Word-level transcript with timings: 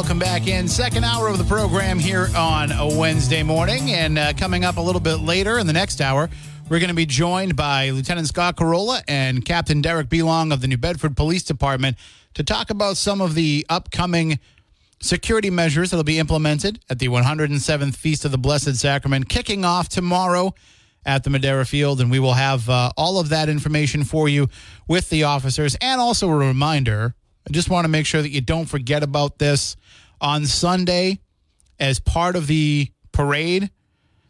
Welcome 0.00 0.18
back 0.18 0.46
in. 0.46 0.66
Second 0.66 1.04
hour 1.04 1.28
of 1.28 1.36
the 1.36 1.44
program 1.44 1.98
here 1.98 2.28
on 2.34 2.72
a 2.72 2.88
Wednesday 2.88 3.42
morning. 3.42 3.90
And 3.90 4.18
uh, 4.18 4.32
coming 4.32 4.64
up 4.64 4.78
a 4.78 4.80
little 4.80 5.00
bit 5.00 5.16
later 5.16 5.58
in 5.58 5.66
the 5.66 5.74
next 5.74 6.00
hour, 6.00 6.30
we're 6.70 6.78
going 6.78 6.88
to 6.88 6.94
be 6.94 7.04
joined 7.04 7.54
by 7.54 7.90
Lieutenant 7.90 8.26
Scott 8.26 8.56
Carolla 8.56 9.02
and 9.06 9.44
Captain 9.44 9.82
Derek 9.82 10.08
Belong 10.08 10.52
of 10.52 10.62
the 10.62 10.68
New 10.68 10.78
Bedford 10.78 11.18
Police 11.18 11.42
Department 11.42 11.98
to 12.32 12.42
talk 12.42 12.70
about 12.70 12.96
some 12.96 13.20
of 13.20 13.34
the 13.34 13.66
upcoming 13.68 14.38
security 15.02 15.50
measures 15.50 15.90
that 15.90 15.98
will 15.98 16.04
be 16.04 16.18
implemented 16.18 16.80
at 16.88 16.98
the 16.98 17.08
107th 17.08 17.94
Feast 17.94 18.24
of 18.24 18.30
the 18.30 18.38
Blessed 18.38 18.76
Sacrament, 18.76 19.28
kicking 19.28 19.66
off 19.66 19.90
tomorrow 19.90 20.54
at 21.04 21.24
the 21.24 21.30
Madeira 21.30 21.66
Field. 21.66 22.00
And 22.00 22.10
we 22.10 22.20
will 22.20 22.32
have 22.32 22.70
uh, 22.70 22.90
all 22.96 23.20
of 23.20 23.28
that 23.28 23.50
information 23.50 24.04
for 24.04 24.30
you 24.30 24.48
with 24.88 25.10
the 25.10 25.24
officers. 25.24 25.76
And 25.82 26.00
also 26.00 26.30
a 26.30 26.36
reminder 26.36 27.14
I 27.46 27.52
just 27.52 27.70
want 27.70 27.84
to 27.84 27.88
make 27.88 28.06
sure 28.06 28.22
that 28.22 28.30
you 28.30 28.40
don't 28.40 28.66
forget 28.66 29.02
about 29.02 29.38
this 29.38 29.76
on 30.20 30.46
Sunday 30.46 31.20
as 31.78 31.98
part 31.98 32.36
of 32.36 32.46
the 32.46 32.90
parade 33.12 33.70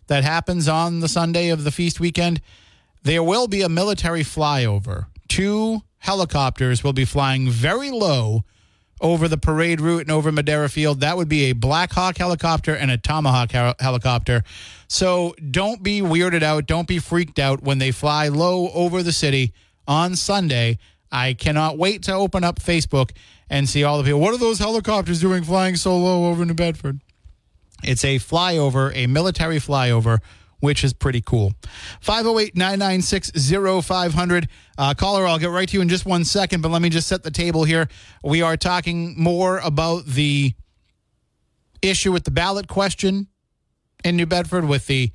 that 0.07 0.25
happens 0.25 0.69
on 0.69 1.01
the 1.01 1.09
Sunday 1.09 1.51
of 1.51 1.65
the 1.65 1.71
feast 1.71 2.01
weekend. 2.01 2.41
There 3.03 3.23
will 3.23 3.49
be 3.49 3.63
a 3.63 3.69
military 3.69 4.23
flyover. 4.23 5.07
Two 5.29 5.83
helicopters 5.99 6.83
will 6.83 6.93
be 6.93 7.05
flying 7.05 7.49
very 7.49 7.91
low 7.91 8.45
over 9.01 9.29
the 9.29 9.39
parade 9.39 9.81
route 9.81 10.03
and 10.03 10.11
over 10.11 10.31
Madeira 10.31 10.69
Field. 10.69 11.01
That 11.01 11.17
would 11.17 11.29
be 11.29 11.45
a 11.45 11.53
Black 11.53 11.93
Hawk 11.93 12.19
helicopter 12.19 12.75
and 12.75 12.91
a 12.91 12.99
Tomahawk 12.99 13.53
hel- 13.53 13.75
helicopter. 13.81 14.43
So 14.89 15.35
don't 15.51 15.83
be 15.83 16.01
weirded 16.01 16.43
out. 16.43 16.67
Don't 16.67 16.89
be 16.89 16.99
freaked 16.99 17.39
out 17.39 17.63
when 17.63 17.79
they 17.79 17.93
fly 17.93 18.29
low 18.29 18.69
over 18.71 19.03
the 19.03 19.13
city 19.13 19.55
on 19.87 20.17
Sunday. 20.17 20.79
I 21.13 21.35
cannot 21.35 21.79
wait 21.79 22.03
to 22.05 22.13
open 22.13 22.45
up 22.45 22.61
Facebook 22.61 23.11
and 23.49 23.69
see 23.69 23.83
all 23.83 23.99
the 23.99 24.05
people. 24.05 24.21
What 24.21 24.35
are 24.35 24.39
those 24.39 24.59
helicopters 24.59 25.21
doing 25.21 25.43
flying 25.43 25.77
so 25.77 25.97
low 25.97 26.31
over 26.31 26.45
New 26.45 26.55
Bedford? 26.55 27.01
It's 27.83 28.05
a 28.05 28.17
flyover, 28.17 28.93
a 28.95 29.07
military 29.07 29.57
flyover, 29.57 30.19
which 30.61 30.85
is 30.85 30.93
pretty 30.93 31.21
cool. 31.21 31.53
508 32.01 32.55
996 32.57 33.33
0500. 33.85 34.49
Uh, 34.79 34.95
Caller, 34.95 35.27
I'll 35.27 35.39
get 35.39 35.51
right 35.51 35.69
to 35.69 35.77
you 35.77 35.81
in 35.81 35.89
just 35.89 36.07
one 36.07 36.25
second, 36.25 36.61
but 36.61 36.71
let 36.71 36.83
me 36.83 36.91
just 36.91 37.09
set 37.09 37.23
the 37.23 37.31
table 37.31 37.65
here. 37.65 37.89
We 38.23 38.43
are 38.43 38.57
talking 38.57 39.15
more 39.21 39.59
about 39.59 40.07
the 40.07 40.55
issue 41.83 42.13
with 42.13 42.25
the 42.25 42.31
ballot 42.31 42.69
question 42.69 43.29
in 44.05 44.17
New 44.17 44.27
Bedford 44.27 44.67
with 44.67 44.87
the 44.87 45.11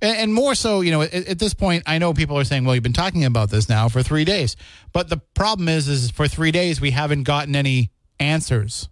and, 0.00 0.32
more 0.32 0.54
so, 0.54 0.80
you 0.80 0.90
know, 0.90 1.02
at, 1.02 1.38
this 1.38 1.54
point, 1.54 1.82
I 1.86 1.98
know 1.98 2.14
people 2.14 2.38
are 2.38 2.44
saying, 2.44 2.64
"Well, 2.64 2.74
you've 2.74 2.84
been 2.84 2.92
talking 2.92 3.24
about 3.24 3.50
this 3.50 3.68
now 3.68 3.88
for 3.88 4.02
three 4.02 4.24
days," 4.24 4.56
but 4.92 5.08
the 5.08 5.16
problem 5.34 5.68
is, 5.68 5.88
is 5.88 6.10
for 6.10 6.28
three 6.28 6.52
days 6.52 6.80
we 6.80 6.92
haven't 6.92 7.24
gotten 7.24 7.56
any 7.56 7.90
answers. 8.20 8.88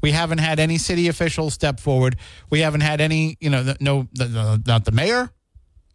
We 0.00 0.12
haven't 0.12 0.38
had 0.38 0.60
any 0.60 0.78
city 0.78 1.08
officials 1.08 1.54
step 1.54 1.80
forward. 1.80 2.16
We 2.50 2.60
haven't 2.60 2.82
had 2.82 3.00
any, 3.00 3.36
you 3.40 3.50
know, 3.50 3.74
no, 3.80 4.06
the, 4.12 4.24
the, 4.26 4.62
not 4.66 4.84
the 4.84 4.92
mayor, 4.92 5.30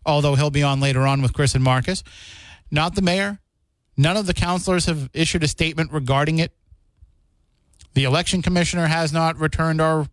although 0.05 0.35
he'll 0.35 0.49
be 0.49 0.63
on 0.63 0.79
later 0.79 1.07
on 1.07 1.21
with 1.21 1.33
Chris 1.33 1.55
and 1.55 1.63
Marcus. 1.63 2.03
Not 2.69 2.95
the 2.95 3.01
mayor. 3.01 3.39
None 3.95 4.17
of 4.17 4.25
the 4.25 4.33
counselors 4.33 4.87
have 4.87 5.09
issued 5.13 5.43
a 5.43 5.47
statement 5.47 5.91
regarding 5.91 6.39
it. 6.39 6.51
The 7.93 8.05
election 8.05 8.41
commissioner 8.41 8.87
has 8.87 9.13
not 9.13 9.37
returned 9.37 9.79
our 9.79 10.07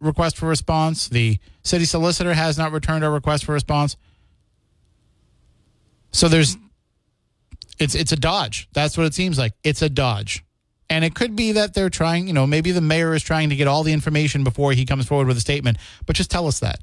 request 0.00 0.36
for 0.36 0.46
response. 0.46 1.08
The 1.08 1.38
city 1.62 1.84
solicitor 1.84 2.34
has 2.34 2.58
not 2.58 2.72
returned 2.72 3.04
our 3.04 3.10
request 3.10 3.44
for 3.44 3.52
response. 3.52 3.96
So 6.12 6.28
there's 6.28 6.56
it's 7.78 7.94
it's 7.94 8.12
a 8.12 8.16
dodge. 8.16 8.68
That's 8.72 8.96
what 8.96 9.06
it 9.06 9.14
seems 9.14 9.38
like. 9.38 9.52
It's 9.64 9.82
a 9.82 9.88
dodge. 9.88 10.44
And 10.90 11.04
it 11.04 11.14
could 11.14 11.34
be 11.34 11.52
that 11.52 11.74
they're 11.74 11.90
trying, 11.90 12.26
you 12.26 12.34
know, 12.34 12.46
maybe 12.46 12.70
the 12.70 12.80
mayor 12.80 13.14
is 13.14 13.22
trying 13.22 13.48
to 13.48 13.56
get 13.56 13.66
all 13.66 13.82
the 13.82 13.92
information 13.92 14.44
before 14.44 14.72
he 14.72 14.84
comes 14.84 15.06
forward 15.06 15.26
with 15.26 15.36
a 15.36 15.40
statement, 15.40 15.78
but 16.06 16.14
just 16.14 16.30
tell 16.30 16.46
us 16.46 16.60
that. 16.60 16.80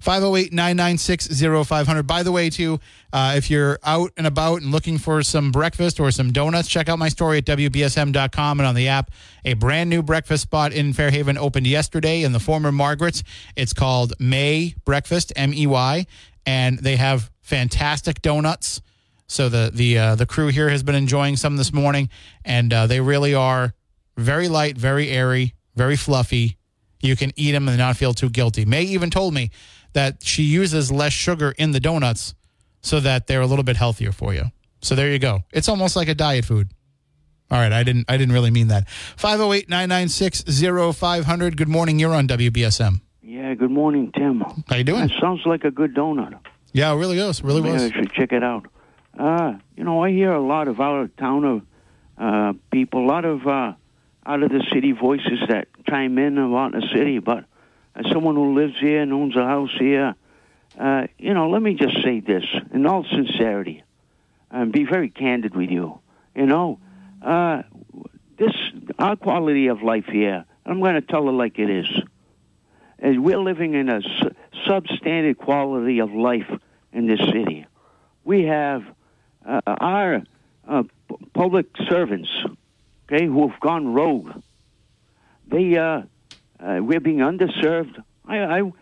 508 0.00 0.52
996 0.52 1.28
0500. 1.68 2.02
By 2.04 2.22
the 2.22 2.32
way, 2.32 2.50
too, 2.50 2.80
uh, 3.12 3.34
if 3.36 3.50
you're 3.50 3.78
out 3.84 4.12
and 4.16 4.26
about 4.26 4.62
and 4.62 4.72
looking 4.72 4.98
for 4.98 5.22
some 5.22 5.52
breakfast 5.52 6.00
or 6.00 6.10
some 6.10 6.32
donuts, 6.32 6.68
check 6.68 6.88
out 6.88 6.98
my 6.98 7.08
story 7.08 7.38
at 7.38 7.44
WBSM.com 7.44 8.60
and 8.60 8.66
on 8.66 8.74
the 8.74 8.88
app. 8.88 9.10
A 9.44 9.54
brand 9.54 9.90
new 9.90 10.02
breakfast 10.02 10.42
spot 10.42 10.72
in 10.72 10.92
Fairhaven 10.92 11.36
opened 11.36 11.66
yesterday 11.66 12.22
in 12.22 12.32
the 12.32 12.40
former 12.40 12.72
Margaret's. 12.72 13.22
It's 13.56 13.72
called 13.72 14.14
Mey 14.18 14.74
Breakfast, 14.84 15.32
M 15.36 15.52
E 15.52 15.66
Y, 15.66 16.06
and 16.46 16.78
they 16.78 16.96
have 16.96 17.30
fantastic 17.42 18.22
donuts. 18.22 18.80
So 19.26 19.48
the 19.48 19.70
the 19.72 19.98
uh, 19.98 20.14
the 20.16 20.26
crew 20.26 20.48
here 20.48 20.70
has 20.70 20.82
been 20.82 20.94
enjoying 20.94 21.36
some 21.36 21.56
this 21.56 21.72
morning, 21.72 22.08
and 22.44 22.72
uh, 22.72 22.86
they 22.86 23.00
really 23.00 23.34
are 23.34 23.74
very 24.16 24.48
light, 24.48 24.76
very 24.76 25.10
airy, 25.10 25.54
very 25.76 25.96
fluffy. 25.96 26.56
You 27.02 27.16
can 27.16 27.32
eat 27.36 27.52
them 27.52 27.68
and 27.68 27.78
not 27.78 27.96
feel 27.96 28.12
too 28.12 28.28
guilty. 28.28 28.64
Mey 28.64 28.82
even 28.82 29.10
told 29.10 29.32
me 29.32 29.50
that 29.92 30.22
she 30.22 30.42
uses 30.42 30.92
less 30.92 31.12
sugar 31.12 31.54
in 31.58 31.72
the 31.72 31.80
donuts 31.80 32.34
so 32.82 33.00
that 33.00 33.26
they're 33.26 33.40
a 33.40 33.46
little 33.46 33.64
bit 33.64 33.76
healthier 33.76 34.12
for 34.12 34.32
you. 34.32 34.44
So 34.82 34.94
there 34.94 35.10
you 35.10 35.18
go. 35.18 35.40
It's 35.52 35.68
almost 35.68 35.96
like 35.96 36.08
a 36.08 36.14
diet 36.14 36.44
food. 36.44 36.68
All 37.50 37.58
right, 37.58 37.72
I 37.72 37.82
didn't 37.82 38.04
I 38.08 38.16
didn't 38.16 38.32
really 38.32 38.52
mean 38.52 38.68
that. 38.68 38.86
508-996-0500. 39.16 41.56
Good 41.56 41.68
morning. 41.68 41.98
You're 41.98 42.14
on 42.14 42.28
WBSM. 42.28 43.00
Yeah, 43.22 43.54
good 43.54 43.72
morning, 43.72 44.12
Tim. 44.12 44.40
How 44.68 44.76
you 44.76 44.84
doing? 44.84 45.08
That 45.08 45.20
sounds 45.20 45.44
like 45.44 45.64
a 45.64 45.70
good 45.70 45.94
donut. 45.94 46.38
Yeah, 46.72 46.92
it 46.92 46.96
really 46.96 47.18
was. 47.18 47.42
Really 47.42 47.62
Maybe 47.62 47.72
was. 47.72 47.82
I 47.82 47.90
should 47.90 48.12
check 48.12 48.32
it 48.32 48.44
out. 48.44 48.66
Uh, 49.18 49.54
you 49.76 49.82
know, 49.82 50.04
I 50.04 50.10
hear 50.10 50.30
a 50.32 50.40
lot 50.40 50.68
of 50.68 50.80
out 50.80 51.00
of 51.02 51.16
town 51.16 51.66
uh, 52.16 52.52
people, 52.70 53.04
a 53.04 53.06
lot 53.06 53.24
of 53.24 53.44
uh, 53.46 53.72
out 54.24 54.42
of 54.42 54.50
the 54.50 54.64
city 54.72 54.92
voices 54.92 55.40
that 55.48 55.66
chime 55.88 56.16
in 56.18 56.38
about 56.38 56.72
the 56.72 56.86
city. 56.94 57.18
But 57.18 57.44
as 58.00 58.10
someone 58.10 58.34
who 58.34 58.54
lives 58.54 58.74
here 58.80 59.02
and 59.02 59.12
owns 59.12 59.36
a 59.36 59.44
house 59.44 59.74
here, 59.78 60.14
uh, 60.78 61.06
you 61.18 61.34
know, 61.34 61.50
let 61.50 61.60
me 61.60 61.74
just 61.74 62.02
say 62.02 62.20
this 62.20 62.44
in 62.72 62.86
all 62.86 63.04
sincerity 63.04 63.82
and 64.50 64.72
be 64.72 64.84
very 64.84 65.10
candid 65.10 65.54
with 65.54 65.70
you. 65.70 66.00
You 66.34 66.46
know, 66.46 66.78
uh, 67.20 67.62
this 68.38 68.54
our 68.98 69.16
quality 69.16 69.66
of 69.66 69.82
life 69.82 70.06
here. 70.06 70.44
I'm 70.64 70.80
going 70.80 70.94
to 70.94 71.02
tell 71.02 71.28
it 71.28 71.32
like 71.32 71.58
it 71.58 71.68
is. 71.68 71.86
Is 73.00 73.18
we're 73.18 73.40
living 73.40 73.74
in 73.74 73.88
a 73.88 74.00
su- 74.02 74.34
substandard 74.66 75.38
quality 75.38 76.00
of 76.00 76.12
life 76.12 76.48
in 76.92 77.06
this 77.06 77.20
city. 77.20 77.66
We 78.24 78.44
have 78.44 78.84
uh, 79.44 79.60
our 79.66 80.22
uh, 80.68 80.82
p- 81.08 81.16
public 81.34 81.66
servants, 81.88 82.30
okay, 83.06 83.26
who 83.26 83.48
have 83.48 83.58
gone 83.60 83.92
rogue. 83.92 84.42
They, 85.46 85.76
uh, 85.76 86.02
uh, 86.62 86.78
we're 86.80 87.00
being 87.00 87.18
underserved. 87.18 88.02
I, 88.26 88.38
I, 88.38 88.72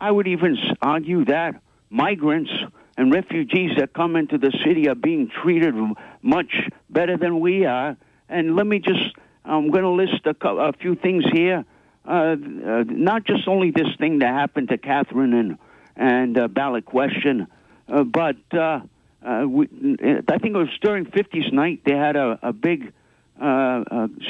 I 0.00 0.10
would 0.10 0.26
even 0.26 0.56
argue 0.82 1.24
that 1.26 1.62
migrants 1.88 2.50
and 2.96 3.12
refugees 3.12 3.72
that 3.78 3.92
come 3.92 4.16
into 4.16 4.38
the 4.38 4.52
city 4.64 4.88
are 4.88 4.94
being 4.94 5.30
treated 5.42 5.74
much 6.22 6.52
better 6.88 7.16
than 7.16 7.40
we 7.40 7.64
are. 7.64 7.96
And 8.28 8.56
let 8.56 8.66
me 8.66 8.78
just, 8.78 9.14
I'm 9.44 9.70
going 9.70 9.84
to 9.84 9.90
list 9.90 10.26
a, 10.26 10.48
a 10.48 10.72
few 10.72 10.94
things 10.94 11.24
here. 11.32 11.64
Uh, 12.06 12.12
uh, 12.12 12.84
not 12.86 13.24
just 13.24 13.46
only 13.46 13.70
this 13.70 13.88
thing 13.98 14.20
that 14.20 14.28
happened 14.32 14.68
to 14.68 14.78
Catherine 14.78 15.34
and 15.34 15.58
and 15.96 16.38
uh, 16.38 16.48
ballot 16.48 16.86
question, 16.86 17.46
uh, 17.86 18.04
but 18.04 18.36
uh, 18.52 18.80
uh, 19.22 19.44
we, 19.46 19.66
I 19.66 20.38
think 20.38 20.54
it 20.54 20.58
was 20.58 20.68
during 20.80 21.04
50s 21.04 21.52
night 21.52 21.82
they 21.84 21.94
had 21.94 22.16
a, 22.16 22.38
a 22.42 22.52
big 22.54 22.92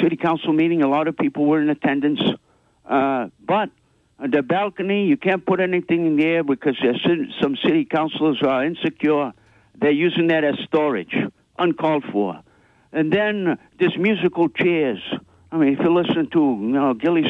city 0.03 0.17
council 0.17 0.53
meeting. 0.53 0.82
A 0.82 0.88
lot 0.88 1.06
of 1.06 1.17
people 1.17 1.46
were 1.46 1.62
in 1.62 1.70
attendance, 1.70 2.20
uh, 2.91 3.29
but 3.47 3.71
the 4.19 4.43
balcony 4.43 5.07
you 5.07 5.17
can't 5.17 5.47
put 5.47 5.61
anything 5.61 6.07
in 6.07 6.17
there 6.17 6.43
because 6.45 6.77
some 7.41 7.57
city 7.65 7.85
councilors 7.85 8.43
are 8.43 8.65
insecure. 8.65 9.33
They're 9.81 9.91
using 9.93 10.27
that 10.27 10.45
as 10.45 10.57
storage, 10.67 11.15
uncalled 11.59 12.05
for. 12.13 12.43
And 12.93 13.13
then 13.13 13.59
there's 13.79 13.97
musical 13.97 14.49
chairs. 14.49 15.01
I 15.53 15.57
mean, 15.57 15.73
if 15.73 15.79
you 15.79 15.95
listen 15.95 16.29
to 16.31 16.39
you 16.39 16.73
know 16.73 16.95
Gilly 16.95 17.25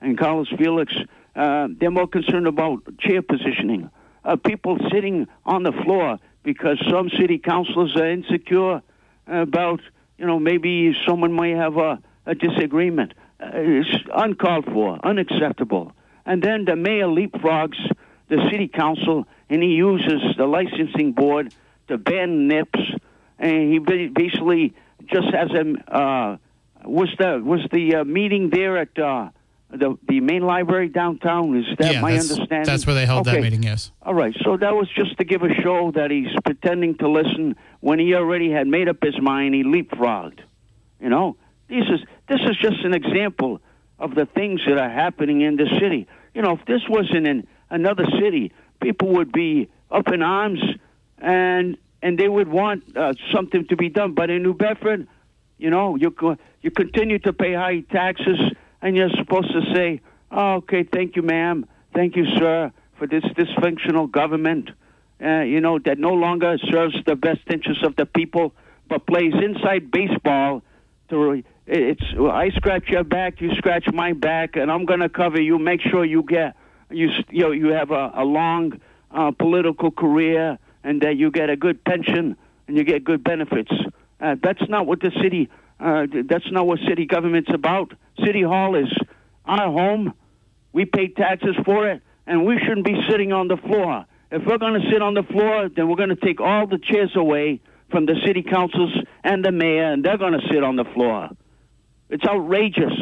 and 0.00 0.18
Carlos 0.18 0.48
Felix, 0.56 0.94
uh, 1.34 1.68
they're 1.78 1.90
more 1.90 2.06
concerned 2.06 2.46
about 2.46 2.98
chair 2.98 3.22
positioning. 3.22 3.90
Uh, 4.24 4.36
people 4.36 4.78
sitting 4.92 5.26
on 5.44 5.64
the 5.64 5.72
floor 5.72 6.18
because 6.42 6.78
some 6.88 7.10
city 7.10 7.38
councilors 7.38 7.96
are 7.96 8.10
insecure 8.10 8.82
about, 9.26 9.80
you 10.18 10.26
know, 10.26 10.38
maybe 10.38 10.94
someone 11.06 11.34
may 11.34 11.50
have 11.50 11.76
a, 11.76 11.98
a 12.26 12.34
disagreement. 12.34 13.12
Uh, 13.40 13.50
it's 13.54 14.04
uncalled 14.14 14.66
for, 14.66 14.98
unacceptable. 15.04 15.92
And 16.26 16.42
then 16.42 16.64
the 16.64 16.76
mayor 16.76 17.06
leapfrogs 17.06 17.78
the 18.30 18.48
city 18.50 18.68
council 18.68 19.26
and 19.50 19.62
he 19.62 19.70
uses 19.70 20.22
the 20.38 20.46
licensing 20.46 21.12
board 21.12 21.52
to 21.88 21.98
ban 21.98 22.48
nips. 22.48 22.78
And 23.38 23.72
he 23.72 23.78
basically 23.78 24.74
just 25.06 25.34
has 25.34 25.50
a 25.50 25.94
uh, 25.94 26.36
was 26.84 27.08
the 27.18 27.42
was 27.44 27.60
the 27.72 27.96
uh, 27.96 28.04
meeting 28.04 28.50
there 28.50 28.78
at 28.78 28.96
uh, 28.98 29.30
the 29.70 29.98
the 30.08 30.20
main 30.20 30.42
library 30.42 30.88
downtown. 30.88 31.56
Is 31.56 31.64
that 31.78 31.94
yeah, 31.94 32.00
my 32.00 32.12
that's, 32.12 32.30
understanding? 32.30 32.66
That's 32.66 32.86
where 32.86 32.94
they 32.94 33.06
held 33.06 33.26
okay. 33.26 33.36
that 33.36 33.42
meeting. 33.42 33.62
Yes. 33.62 33.90
All 34.02 34.14
right. 34.14 34.36
So 34.44 34.56
that 34.56 34.74
was 34.74 34.88
just 34.94 35.16
to 35.18 35.24
give 35.24 35.42
a 35.42 35.52
show 35.62 35.90
that 35.92 36.10
he's 36.10 36.28
pretending 36.44 36.96
to 36.98 37.08
listen 37.08 37.56
when 37.80 37.98
he 37.98 38.14
already 38.14 38.50
had 38.50 38.66
made 38.66 38.88
up 38.88 39.02
his 39.02 39.20
mind. 39.20 39.54
He 39.54 39.64
leapfrogged. 39.64 40.40
You 41.00 41.08
know, 41.08 41.36
this 41.68 41.84
is 41.88 42.00
this 42.30 42.40
is 42.48 42.56
just 42.56 42.84
an 42.84 42.94
example 42.94 43.60
of 43.98 44.14
the 44.14 44.24
things 44.24 44.60
that 44.66 44.78
are 44.78 44.88
happening 44.88 45.40
in 45.40 45.56
the 45.56 45.66
city. 45.80 46.06
You 46.32 46.42
know, 46.42 46.52
if 46.52 46.64
this 46.64 46.80
wasn't 46.88 47.26
in 47.26 47.46
another 47.68 48.06
city, 48.20 48.52
people 48.80 49.08
would 49.14 49.32
be 49.32 49.68
up 49.90 50.08
in 50.08 50.22
arms 50.22 50.60
and 51.18 51.76
and 52.02 52.18
they 52.18 52.28
would 52.28 52.48
want 52.48 52.96
uh, 52.96 53.12
something 53.30 53.66
to 53.66 53.76
be 53.76 53.90
done. 53.90 54.14
But 54.14 54.30
in 54.30 54.42
New 54.42 54.54
Bedford, 54.54 55.06
you 55.58 55.70
know, 55.70 55.96
you 55.96 56.14
you 56.62 56.70
continue 56.70 57.18
to 57.18 57.32
pay 57.32 57.52
high 57.52 57.80
taxes, 57.80 58.38
and 58.80 58.96
you're 58.96 59.10
supposed 59.18 59.52
to 59.52 59.74
say, 59.74 60.00
oh, 60.30 60.54
"Okay, 60.62 60.84
thank 60.84 61.16
you, 61.16 61.22
ma'am, 61.22 61.66
thank 61.92 62.16
you, 62.16 62.24
sir, 62.38 62.72
for 62.96 63.06
this 63.08 63.24
dysfunctional 63.24 64.10
government." 64.10 64.70
Uh, 65.22 65.42
you 65.42 65.60
know 65.60 65.78
that 65.80 65.98
no 65.98 66.14
longer 66.14 66.56
serves 66.70 66.96
the 67.04 67.16
best 67.16 67.40
interests 67.52 67.84
of 67.84 67.96
the 67.96 68.06
people, 68.06 68.54
but 68.88 69.04
plays 69.06 69.34
inside 69.34 69.90
baseball. 69.90 70.62
To 71.10 71.42
it's 71.66 72.02
I 72.18 72.50
scratch 72.50 72.88
your 72.88 73.04
back, 73.04 73.40
you 73.40 73.54
scratch 73.54 73.86
my 73.92 74.12
back, 74.12 74.56
and 74.56 74.70
I'm 74.70 74.84
going 74.86 75.00
to 75.00 75.08
cover 75.08 75.40
you. 75.40 75.58
Make 75.58 75.80
sure 75.82 76.04
you 76.04 76.22
get 76.22 76.56
you 76.90 77.08
you 77.30 77.42
know, 77.42 77.50
you 77.52 77.68
have 77.68 77.90
a, 77.90 78.12
a 78.14 78.24
long 78.24 78.80
uh, 79.10 79.30
political 79.32 79.90
career 79.90 80.58
and 80.82 81.02
that 81.02 81.16
you 81.16 81.30
get 81.30 81.50
a 81.50 81.56
good 81.56 81.84
pension 81.84 82.36
and 82.66 82.76
you 82.76 82.84
get 82.84 83.04
good 83.04 83.22
benefits. 83.22 83.70
Uh, 84.20 84.36
that's 84.42 84.62
not 84.68 84.86
what 84.86 85.00
the 85.00 85.10
city. 85.22 85.48
Uh, 85.78 86.06
that's 86.28 86.50
not 86.50 86.66
what 86.66 86.78
city 86.86 87.06
government's 87.06 87.50
about. 87.52 87.92
City 88.24 88.42
Hall 88.42 88.74
is 88.74 88.92
our 89.46 89.72
home. 89.72 90.12
We 90.72 90.84
pay 90.84 91.08
taxes 91.08 91.56
for 91.64 91.88
it, 91.88 92.02
and 92.26 92.44
we 92.46 92.58
shouldn't 92.58 92.84
be 92.84 92.96
sitting 93.08 93.32
on 93.32 93.48
the 93.48 93.56
floor. 93.56 94.04
If 94.30 94.46
we're 94.46 94.58
going 94.58 94.80
to 94.80 94.90
sit 94.90 95.02
on 95.02 95.14
the 95.14 95.22
floor, 95.24 95.68
then 95.68 95.88
we're 95.88 95.96
going 95.96 96.10
to 96.10 96.16
take 96.16 96.40
all 96.40 96.66
the 96.66 96.78
chairs 96.78 97.12
away 97.16 97.60
from 97.90 98.06
the 98.06 98.14
city 98.24 98.42
councils 98.42 98.92
and 99.24 99.44
the 99.44 99.50
mayor, 99.50 99.92
and 99.92 100.04
they're 100.04 100.18
going 100.18 100.34
to 100.34 100.46
sit 100.52 100.62
on 100.62 100.76
the 100.76 100.84
floor. 100.84 101.30
It's 102.10 102.24
outrageous 102.24 102.92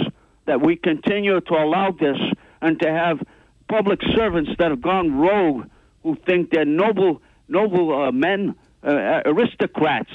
that 0.46 0.60
we 0.60 0.76
continue 0.76 1.40
to 1.40 1.54
allow 1.54 1.90
this 1.90 2.16
and 2.60 2.80
to 2.80 2.90
have 2.90 3.20
public 3.68 4.00
servants 4.14 4.50
that 4.58 4.70
have 4.70 4.80
gone 4.80 5.18
rogue 5.18 5.66
who 6.02 6.16
think 6.26 6.50
they're 6.50 6.64
noble, 6.64 7.20
noble 7.48 8.04
uh, 8.04 8.12
men, 8.12 8.54
uh, 8.82 9.22
aristocrats. 9.24 10.10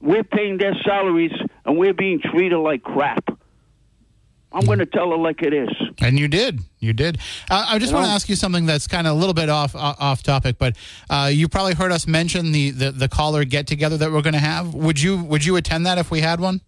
We're 0.00 0.24
paying 0.24 0.58
their 0.58 0.74
salaries 0.84 1.32
and 1.64 1.78
we're 1.78 1.94
being 1.94 2.20
treated 2.20 2.58
like 2.58 2.82
crap. 2.82 3.24
I'm 4.52 4.64
going 4.64 4.78
to 4.78 4.86
tell 4.86 5.10
her 5.10 5.18
like 5.18 5.42
it 5.42 5.52
is. 5.52 5.68
And 6.00 6.18
you 6.18 6.28
did. 6.28 6.60
You 6.78 6.92
did. 6.92 7.18
Uh, 7.50 7.66
I 7.68 7.78
just 7.78 7.90
you 7.90 7.96
want 7.96 8.06
to 8.06 8.12
ask 8.12 8.28
you 8.28 8.36
something 8.36 8.64
that's 8.64 8.86
kind 8.86 9.06
of 9.06 9.16
a 9.16 9.18
little 9.18 9.34
bit 9.34 9.50
off 9.50 9.74
off 9.74 10.22
topic, 10.22 10.56
but 10.58 10.76
uh, 11.10 11.28
you 11.30 11.48
probably 11.48 11.74
heard 11.74 11.92
us 11.92 12.06
mention 12.06 12.52
the, 12.52 12.70
the, 12.70 12.92
the 12.92 13.08
caller 13.08 13.44
get 13.44 13.66
together 13.66 13.98
that 13.98 14.10
we're 14.10 14.22
going 14.22 14.34
to 14.34 14.38
have. 14.38 14.72
Would 14.74 15.00
you 15.00 15.22
would 15.24 15.44
you 15.44 15.56
attend 15.56 15.84
that 15.84 15.98
if 15.98 16.10
we 16.10 16.20
had 16.20 16.40
one? 16.40 16.62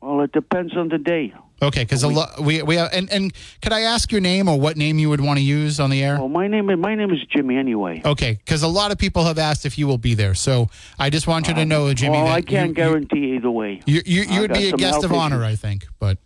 Well, 0.00 0.22
it 0.22 0.32
depends 0.32 0.76
on 0.76 0.88
the 0.88 0.98
day. 0.98 1.34
Okay, 1.62 1.82
because 1.82 2.02
a 2.02 2.08
lot 2.08 2.40
we 2.40 2.62
we 2.62 2.76
have, 2.76 2.90
and 2.90 3.10
and 3.12 3.34
could 3.60 3.72
I 3.72 3.80
ask 3.82 4.10
your 4.10 4.22
name 4.22 4.48
or 4.48 4.58
what 4.58 4.78
name 4.78 4.98
you 4.98 5.10
would 5.10 5.20
want 5.20 5.38
to 5.38 5.44
use 5.44 5.78
on 5.78 5.90
the 5.90 6.02
air? 6.02 6.16
Well, 6.16 6.28
my 6.28 6.48
name 6.48 6.70
is 6.70 6.78
my 6.78 6.94
name 6.94 7.10
is 7.10 7.18
Jimmy 7.26 7.58
anyway. 7.58 8.00
Okay, 8.02 8.32
because 8.32 8.62
a 8.62 8.68
lot 8.68 8.92
of 8.92 8.98
people 8.98 9.24
have 9.24 9.38
asked 9.38 9.66
if 9.66 9.76
you 9.76 9.86
will 9.86 9.98
be 9.98 10.14
there, 10.14 10.34
so 10.34 10.70
I 10.98 11.10
just 11.10 11.26
want 11.26 11.48
you 11.48 11.54
to 11.54 11.66
know, 11.66 11.92
Jimmy. 11.92 12.16
Well, 12.16 12.28
I 12.28 12.40
can't 12.40 12.68
you, 12.68 12.74
guarantee 12.74 13.18
you, 13.18 13.34
either 13.34 13.50
way. 13.50 13.82
You 13.84 14.00
you, 14.06 14.22
you 14.22 14.40
would 14.40 14.54
be 14.54 14.70
a 14.70 14.72
guest 14.72 15.04
of 15.04 15.12
honor, 15.12 15.44
issues. 15.44 15.62
I 15.62 15.68
think, 15.68 15.86
but 15.98 16.16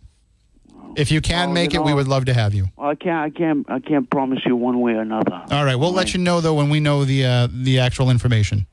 if 0.95 1.11
you 1.11 1.19
can 1.19 1.47
well, 1.47 1.53
make 1.53 1.73
you 1.73 1.81
it, 1.81 1.85
we 1.85 1.93
would 1.93 2.07
love 2.07 2.25
to 2.25 2.33
have 2.33 2.53
you. 2.53 2.67
I 2.77 2.95
can't 2.95 3.35
I 3.35 3.37
can't 3.37 3.69
I 3.69 3.79
can't 3.79 4.09
promise 4.09 4.39
you 4.45 4.55
one 4.55 4.79
way 4.79 4.93
or 4.93 5.01
another. 5.01 5.43
All 5.51 5.65
right, 5.65 5.75
we'll 5.75 5.91
let 5.91 6.13
you 6.13 6.21
know 6.21 6.39
though 6.39 6.53
when 6.53 6.69
we 6.69 6.79
know 6.79 7.03
the 7.03 7.25
uh, 7.25 7.47
the 7.51 7.79
actual 7.79 8.09
information. 8.09 8.67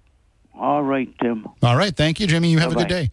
All 0.54 0.84
right, 0.84 1.08
Tim. 1.20 1.48
All 1.60 1.76
right, 1.76 1.94
thank 1.96 2.20
you, 2.20 2.28
Jimmy. 2.28 2.52
You 2.52 2.60
have 2.60 2.70
Bye-bye. 2.70 2.82
a 2.82 2.84
good 2.84 2.94
day. 2.94 3.10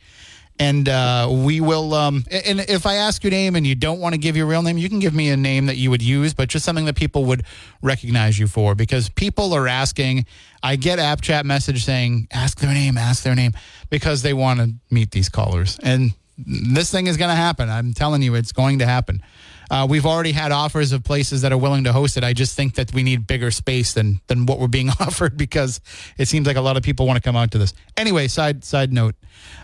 And 0.59 0.89
uh, 0.89 1.29
we 1.31 1.61
will. 1.61 1.93
Um, 1.93 2.25
and 2.29 2.59
if 2.59 2.85
I 2.85 2.95
ask 2.95 3.23
your 3.23 3.31
name 3.31 3.55
and 3.55 3.65
you 3.65 3.75
don't 3.75 3.99
want 4.01 4.13
to 4.13 4.19
give 4.19 4.35
your 4.35 4.45
real 4.45 4.61
name, 4.61 4.77
you 4.77 4.89
can 4.89 4.99
give 4.99 5.13
me 5.13 5.29
a 5.29 5.37
name 5.37 5.67
that 5.67 5.77
you 5.77 5.89
would 5.89 6.01
use, 6.01 6.33
but 6.33 6.49
just 6.49 6.65
something 6.65 6.83
that 6.85 6.97
people 6.97 7.23
would 7.25 7.43
recognize 7.81 8.37
you 8.37 8.47
for. 8.47 8.75
Because 8.75 9.07
people 9.07 9.53
are 9.53 9.67
asking. 9.67 10.25
I 10.61 10.75
get 10.75 10.99
app 10.99 11.21
chat 11.21 11.45
message 11.45 11.85
saying, 11.85 12.27
"Ask 12.31 12.59
their 12.59 12.73
name, 12.73 12.97
ask 12.97 13.23
their 13.23 13.35
name," 13.35 13.53
because 13.89 14.21
they 14.21 14.33
want 14.33 14.59
to 14.59 14.73
meet 14.91 15.11
these 15.11 15.29
callers. 15.29 15.79
And 15.81 16.11
this 16.37 16.91
thing 16.91 17.07
is 17.07 17.17
going 17.17 17.29
to 17.29 17.35
happen. 17.35 17.69
I'm 17.69 17.93
telling 17.93 18.21
you, 18.21 18.35
it's 18.35 18.51
going 18.51 18.79
to 18.79 18.85
happen. 18.85 19.21
Uh, 19.69 19.85
we've 19.89 20.05
already 20.05 20.31
had 20.31 20.51
offers 20.51 20.91
of 20.91 21.03
places 21.03 21.41
that 21.41 21.51
are 21.51 21.57
willing 21.57 21.83
to 21.83 21.93
host 21.93 22.17
it. 22.17 22.23
I 22.23 22.33
just 22.33 22.55
think 22.55 22.75
that 22.75 22.93
we 22.93 23.03
need 23.03 23.27
bigger 23.27 23.51
space 23.51 23.93
than 23.93 24.21
than 24.27 24.45
what 24.45 24.59
we're 24.59 24.67
being 24.67 24.89
offered 24.99 25.37
because 25.37 25.79
it 26.17 26.27
seems 26.27 26.47
like 26.47 26.57
a 26.57 26.61
lot 26.61 26.77
of 26.77 26.83
people 26.83 27.05
want 27.05 27.17
to 27.17 27.21
come 27.21 27.35
out 27.35 27.51
to 27.51 27.57
this. 27.57 27.73
Anyway, 27.97 28.27
side 28.27 28.63
side 28.63 28.91
note. 28.91 29.15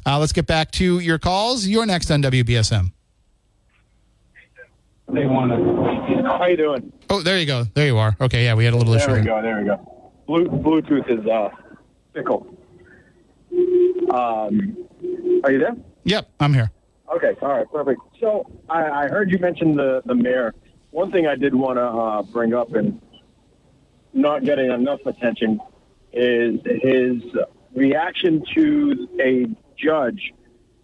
Uh, 0.05 0.19
let's 0.19 0.33
get 0.33 0.45
back 0.45 0.71
to 0.71 0.99
your 0.99 1.17
calls. 1.17 1.65
You're 1.65 1.85
next 1.85 2.11
on 2.11 2.21
WBSM. 2.21 2.91
They 5.13 5.25
want 5.25 5.51
to. 5.51 6.27
How 6.27 6.45
you 6.45 6.57
doing? 6.57 6.91
Oh, 7.09 7.21
there 7.21 7.39
you 7.39 7.45
go. 7.45 7.65
There 7.73 7.85
you 7.85 7.97
are. 7.97 8.15
Okay, 8.19 8.43
yeah, 8.45 8.55
we 8.55 8.65
had 8.65 8.73
a 8.73 8.77
little 8.77 8.93
There 8.93 9.01
issue. 9.01 9.23
There 9.23 9.35
we 9.35 9.41
go. 9.41 9.41
There 9.41 9.59
we 9.61 9.65
go. 9.65 10.01
Bluetooth 10.27 11.19
is 11.19 11.25
uh, 11.27 11.49
fickle. 12.13 12.47
Um, 14.11 14.77
are 15.43 15.51
you 15.51 15.59
there? 15.59 15.75
Yep, 16.03 16.29
I'm 16.39 16.53
here. 16.53 16.71
Okay. 17.13 17.35
All 17.41 17.49
right. 17.49 17.71
Perfect. 17.71 18.01
So 18.19 18.49
I, 18.69 18.89
I 18.89 19.07
heard 19.07 19.31
you 19.31 19.37
mention 19.39 19.75
the 19.75 20.01
the 20.05 20.15
mayor. 20.15 20.53
One 20.91 21.11
thing 21.11 21.27
I 21.27 21.35
did 21.35 21.53
want 21.53 21.77
to 21.77 21.83
uh, 21.83 22.21
bring 22.23 22.53
up 22.53 22.73
and 22.73 23.01
not 24.13 24.43
getting 24.43 24.71
enough 24.71 25.05
attention 25.05 25.59
is 26.13 26.59
his 26.65 27.21
reaction 27.75 28.43
to 28.55 29.07
a 29.19 29.45
judge 29.77 30.31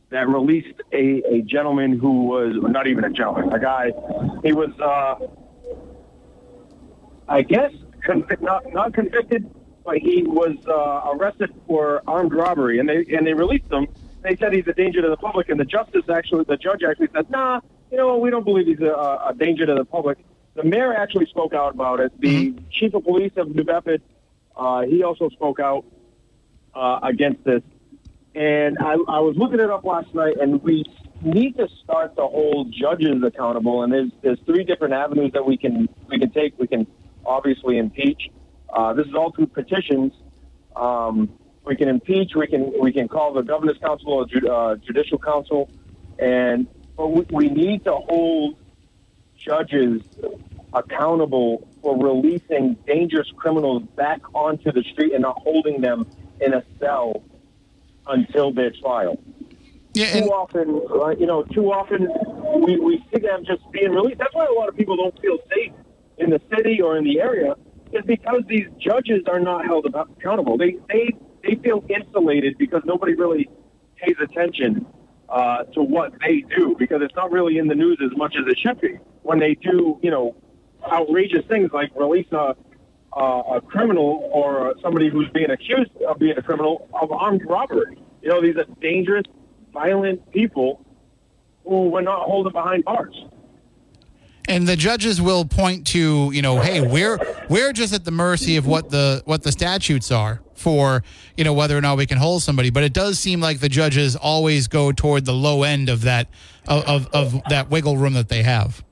that 0.09 0.27
released 0.27 0.81
a, 0.91 1.23
a 1.25 1.41
gentleman 1.43 1.97
who 1.97 2.25
was 2.25 2.53
not 2.61 2.87
even 2.87 3.05
a 3.05 3.09
gentleman, 3.09 3.53
a 3.53 3.59
guy. 3.59 3.91
He 4.43 4.51
was, 4.51 4.71
uh, 4.81 5.15
I 7.29 7.41
guess, 7.41 7.71
not 8.41 8.63
not 8.73 8.93
convicted, 8.93 9.49
but 9.85 9.97
he 9.97 10.23
was 10.23 10.57
uh, 10.67 11.11
arrested 11.15 11.53
for 11.65 12.01
armed 12.05 12.33
robbery, 12.33 12.79
and 12.79 12.89
they 12.89 13.05
and 13.15 13.25
they 13.25 13.33
released 13.33 13.71
him. 13.71 13.87
They 14.23 14.35
said 14.35 14.53
he's 14.53 14.67
a 14.67 14.73
danger 14.73 15.01
to 15.01 15.09
the 15.09 15.17
public, 15.17 15.49
and 15.49 15.59
the 15.59 15.65
justice 15.65 16.03
actually, 16.09 16.45
the 16.47 16.57
judge 16.57 16.81
actually 16.87 17.09
said, 17.13 17.29
"Nah, 17.29 17.61
you 17.91 17.97
know, 17.97 18.17
we 18.17 18.29
don't 18.29 18.45
believe 18.45 18.67
he's 18.67 18.81
a, 18.81 19.29
a 19.29 19.33
danger 19.37 19.65
to 19.65 19.73
the 19.73 19.85
public." 19.85 20.19
The 20.53 20.63
mayor 20.63 20.93
actually 20.93 21.25
spoke 21.27 21.53
out 21.53 21.73
about 21.73 21.99
it. 21.99 22.11
The 22.19 22.53
chief 22.71 22.93
of 22.93 23.03
police 23.03 23.31
of 23.37 23.55
New 23.55 23.63
Bedford, 23.63 24.01
uh, 24.55 24.81
he 24.81 25.01
also 25.01 25.29
spoke 25.29 25.59
out 25.59 25.85
uh, 26.75 26.99
against 27.03 27.43
this. 27.45 27.63
And 28.35 28.77
I, 28.79 28.93
I 28.93 29.19
was 29.19 29.35
looking 29.37 29.59
it 29.59 29.69
up 29.69 29.83
last 29.83 30.13
night, 30.13 30.37
and 30.39 30.61
we 30.61 30.83
need 31.21 31.57
to 31.57 31.67
start 31.83 32.15
to 32.15 32.27
hold 32.27 32.73
judges 32.73 33.23
accountable. 33.23 33.83
And 33.83 33.91
there's 33.91 34.11
there's 34.21 34.39
three 34.45 34.63
different 34.63 34.93
avenues 34.93 35.31
that 35.33 35.45
we 35.45 35.57
can 35.57 35.89
we 36.09 36.19
can 36.19 36.31
take. 36.31 36.57
We 36.59 36.67
can 36.67 36.87
obviously 37.25 37.77
impeach. 37.77 38.29
Uh, 38.69 38.93
this 38.93 39.07
is 39.07 39.13
all 39.13 39.31
through 39.31 39.47
petitions. 39.47 40.13
Um, 40.75 41.29
we 41.65 41.75
can 41.75 41.87
impeach. 41.89 42.31
We 42.35 42.47
can 42.47 42.73
we 42.79 42.91
can 42.91 43.07
call 43.07 43.33
the 43.33 43.41
governor's 43.41 43.77
council 43.83 44.13
or 44.13 44.25
ju- 44.25 44.47
uh, 44.47 44.75
judicial 44.77 45.17
council, 45.17 45.69
and 46.19 46.67
but 46.97 47.07
we, 47.07 47.25
we 47.31 47.49
need 47.49 47.83
to 47.85 47.93
hold 47.93 48.57
judges 49.45 50.01
accountable 50.73 51.67
for 51.81 51.97
releasing 51.97 52.77
dangerous 52.87 53.27
criminals 53.35 53.83
back 53.97 54.21
onto 54.33 54.71
the 54.71 54.83
street 54.93 55.13
and 55.13 55.21
not 55.23 55.37
holding 55.39 55.81
them 55.81 56.05
in 56.39 56.53
a 56.53 56.63
cell 56.79 57.23
until 58.07 58.53
their 58.53 58.71
trial. 58.81 59.21
Yeah, 59.93 60.05
and 60.15 60.25
Too 60.25 60.31
often, 60.31 60.81
uh, 60.89 61.09
you 61.19 61.25
know, 61.25 61.43
too 61.43 61.65
often 61.71 62.07
we, 62.63 62.79
we 62.79 63.03
see 63.11 63.19
them 63.19 63.43
just 63.45 63.69
being 63.71 63.91
released. 63.91 64.19
That's 64.19 64.33
why 64.33 64.45
a 64.45 64.53
lot 64.53 64.69
of 64.69 64.75
people 64.77 64.95
don't 64.95 65.19
feel 65.21 65.37
safe 65.53 65.73
in 66.17 66.29
the 66.29 66.39
city 66.55 66.81
or 66.81 66.97
in 66.97 67.03
the 67.03 67.19
area, 67.19 67.55
is 67.91 68.03
because 68.05 68.41
these 68.47 68.67
judges 68.79 69.23
are 69.27 69.39
not 69.39 69.65
held 69.65 69.85
ab- 69.87 70.07
accountable. 70.17 70.57
They 70.57 70.77
they 70.87 71.09
they 71.43 71.55
feel 71.55 71.83
insulated 71.89 72.57
because 72.57 72.81
nobody 72.85 73.15
really 73.15 73.49
pays 73.97 74.15
attention 74.21 74.85
uh, 75.29 75.63
to 75.63 75.81
what 75.81 76.13
they 76.25 76.41
do 76.55 76.75
because 76.77 77.01
it's 77.01 77.15
not 77.15 77.31
really 77.31 77.57
in 77.57 77.67
the 77.67 77.75
news 77.75 77.99
as 78.03 78.15
much 78.17 78.35
as 78.35 78.45
it 78.47 78.57
should 78.57 78.79
be 78.81 78.97
when 79.23 79.39
they 79.39 79.55
do, 79.55 79.99
you 80.01 80.11
know, 80.11 80.35
outrageous 80.91 81.45
things 81.47 81.69
like 81.73 81.89
release 81.95 82.27
a 82.31 82.55
uh, 83.13 83.43
a 83.55 83.61
criminal 83.61 84.29
or 84.31 84.73
somebody 84.81 85.09
who's 85.09 85.27
being 85.33 85.51
accused 85.51 85.91
of 86.07 86.17
being 86.17 86.37
a 86.37 86.41
criminal 86.41 86.87
of 87.01 87.11
armed 87.11 87.41
robbery. 87.45 87.97
You 88.21 88.29
know, 88.29 88.41
these 88.41 88.55
are 88.55 88.65
dangerous, 88.81 89.25
violent 89.73 90.31
people 90.31 90.85
who 91.65 91.89
were 91.89 92.01
not 92.01 92.21
holding 92.21 92.53
behind 92.53 92.85
bars. 92.85 93.15
And 94.51 94.67
the 94.67 94.75
judges 94.75 95.21
will 95.21 95.45
point 95.45 95.87
to 95.87 96.29
you 96.33 96.41
know 96.41 96.59
hey 96.59 96.81
we're 96.81 97.17
we're 97.49 97.71
just 97.71 97.93
at 97.93 98.03
the 98.03 98.11
mercy 98.11 98.57
of 98.57 98.67
what 98.67 98.89
the 98.89 99.21
what 99.25 99.43
the 99.43 99.51
statutes 99.51 100.11
are 100.11 100.41
for 100.53 101.03
you 101.37 101.43
know 101.43 101.53
whether 101.53 101.77
or 101.77 101.81
not 101.81 101.97
we 101.97 102.05
can 102.05 102.17
hold 102.17 102.43
somebody 102.43 102.69
but 102.69 102.83
it 102.83 102.93
does 102.93 103.17
seem 103.17 103.39
like 103.39 103.59
the 103.59 103.69
judges 103.69 104.15
always 104.15 104.67
go 104.67 104.91
toward 104.91 105.25
the 105.25 105.33
low 105.33 105.63
end 105.63 105.89
of 105.89 106.01
that 106.01 106.27
of 106.67 106.83
of, 106.85 107.07
of 107.13 107.41
that 107.49 107.69
wiggle 107.69 107.97
room 107.97 108.13
that 108.13 108.29
they 108.29 108.43
have 108.43 108.83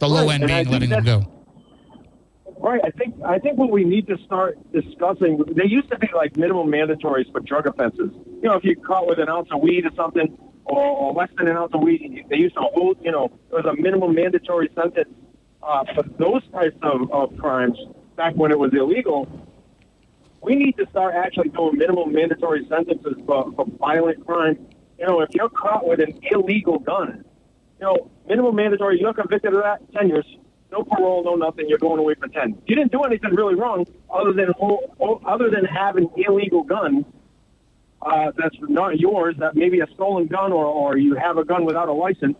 the 0.00 0.08
low 0.08 0.26
Right, 0.26 0.40
end 0.40 0.46
being 0.46 0.68
letting 0.68 0.90
them 0.90 1.04
go 1.04 1.34
Right. 2.60 2.80
I 2.84 2.90
think 2.90 3.14
I 3.24 3.38
think 3.38 3.56
what 3.56 3.70
we 3.70 3.84
need 3.84 4.08
to 4.08 4.18
start 4.26 4.58
discussing. 4.72 5.40
They 5.54 5.66
used 5.66 5.90
to 5.90 5.98
be 5.98 6.08
like 6.12 6.36
minimum 6.36 6.66
mandatories 6.66 7.30
for 7.30 7.38
drug 7.38 7.68
offenses. 7.68 8.10
You 8.26 8.48
know, 8.48 8.54
if 8.54 8.64
you 8.64 8.74
caught 8.74 9.06
with 9.06 9.20
an 9.20 9.28
ounce 9.28 9.46
of 9.52 9.60
weed 9.62 9.86
or 9.86 9.90
something, 9.94 10.36
or, 10.68 10.84
or 10.84 11.12
less 11.12 11.30
than 11.36 11.48
an 11.48 11.56
ounce 11.56 11.72
they 11.72 12.36
used 12.36 12.54
to 12.54 12.60
hold. 12.60 12.98
You 13.02 13.12
know, 13.12 13.24
it 13.50 13.54
was 13.54 13.64
a 13.64 13.80
minimum 13.80 14.14
mandatory 14.14 14.70
sentence 14.74 15.08
uh, 15.62 15.84
for 15.94 16.02
those 16.18 16.42
types 16.52 16.76
of, 16.82 17.10
of 17.12 17.36
crimes 17.38 17.78
back 18.16 18.34
when 18.34 18.50
it 18.50 18.58
was 18.58 18.72
illegal. 18.74 19.28
We 20.42 20.54
need 20.54 20.76
to 20.76 20.86
start 20.90 21.14
actually 21.14 21.48
doing 21.48 21.78
minimum 21.78 22.12
mandatory 22.12 22.66
sentences 22.68 23.14
for, 23.26 23.52
for 23.52 23.66
violent 23.78 24.24
crime. 24.24 24.66
You 24.98 25.06
know, 25.06 25.20
if 25.20 25.30
you're 25.32 25.48
caught 25.48 25.86
with 25.86 26.00
an 26.00 26.18
illegal 26.30 26.78
gun, 26.78 27.24
you 27.80 27.86
know, 27.86 28.10
minimum 28.26 28.54
mandatory, 28.56 29.00
you're 29.00 29.14
convicted 29.14 29.54
of 29.54 29.62
that, 29.62 29.80
10 29.92 30.08
years. 30.08 30.26
No 30.70 30.84
parole, 30.84 31.24
no 31.24 31.34
nothing. 31.34 31.66
You're 31.68 31.78
going 31.78 31.98
away 31.98 32.14
for 32.14 32.28
10. 32.28 32.62
You 32.66 32.76
didn't 32.76 32.92
do 32.92 33.02
anything 33.02 33.34
really 33.34 33.54
wrong 33.54 33.86
other 34.12 34.32
than 34.32 34.52
other 35.26 35.50
than 35.50 35.64
have 35.64 35.96
an 35.96 36.10
illegal 36.16 36.62
gun 36.62 37.06
uh, 38.08 38.32
that's 38.36 38.56
not 38.62 38.98
yours, 38.98 39.36
that 39.38 39.54
may 39.56 39.68
be 39.68 39.80
a 39.80 39.86
stolen 39.94 40.26
gun 40.26 40.52
or, 40.52 40.64
or 40.66 40.96
you 40.96 41.14
have 41.14 41.36
a 41.38 41.44
gun 41.44 41.64
without 41.64 41.88
a 41.88 41.92
license. 41.92 42.36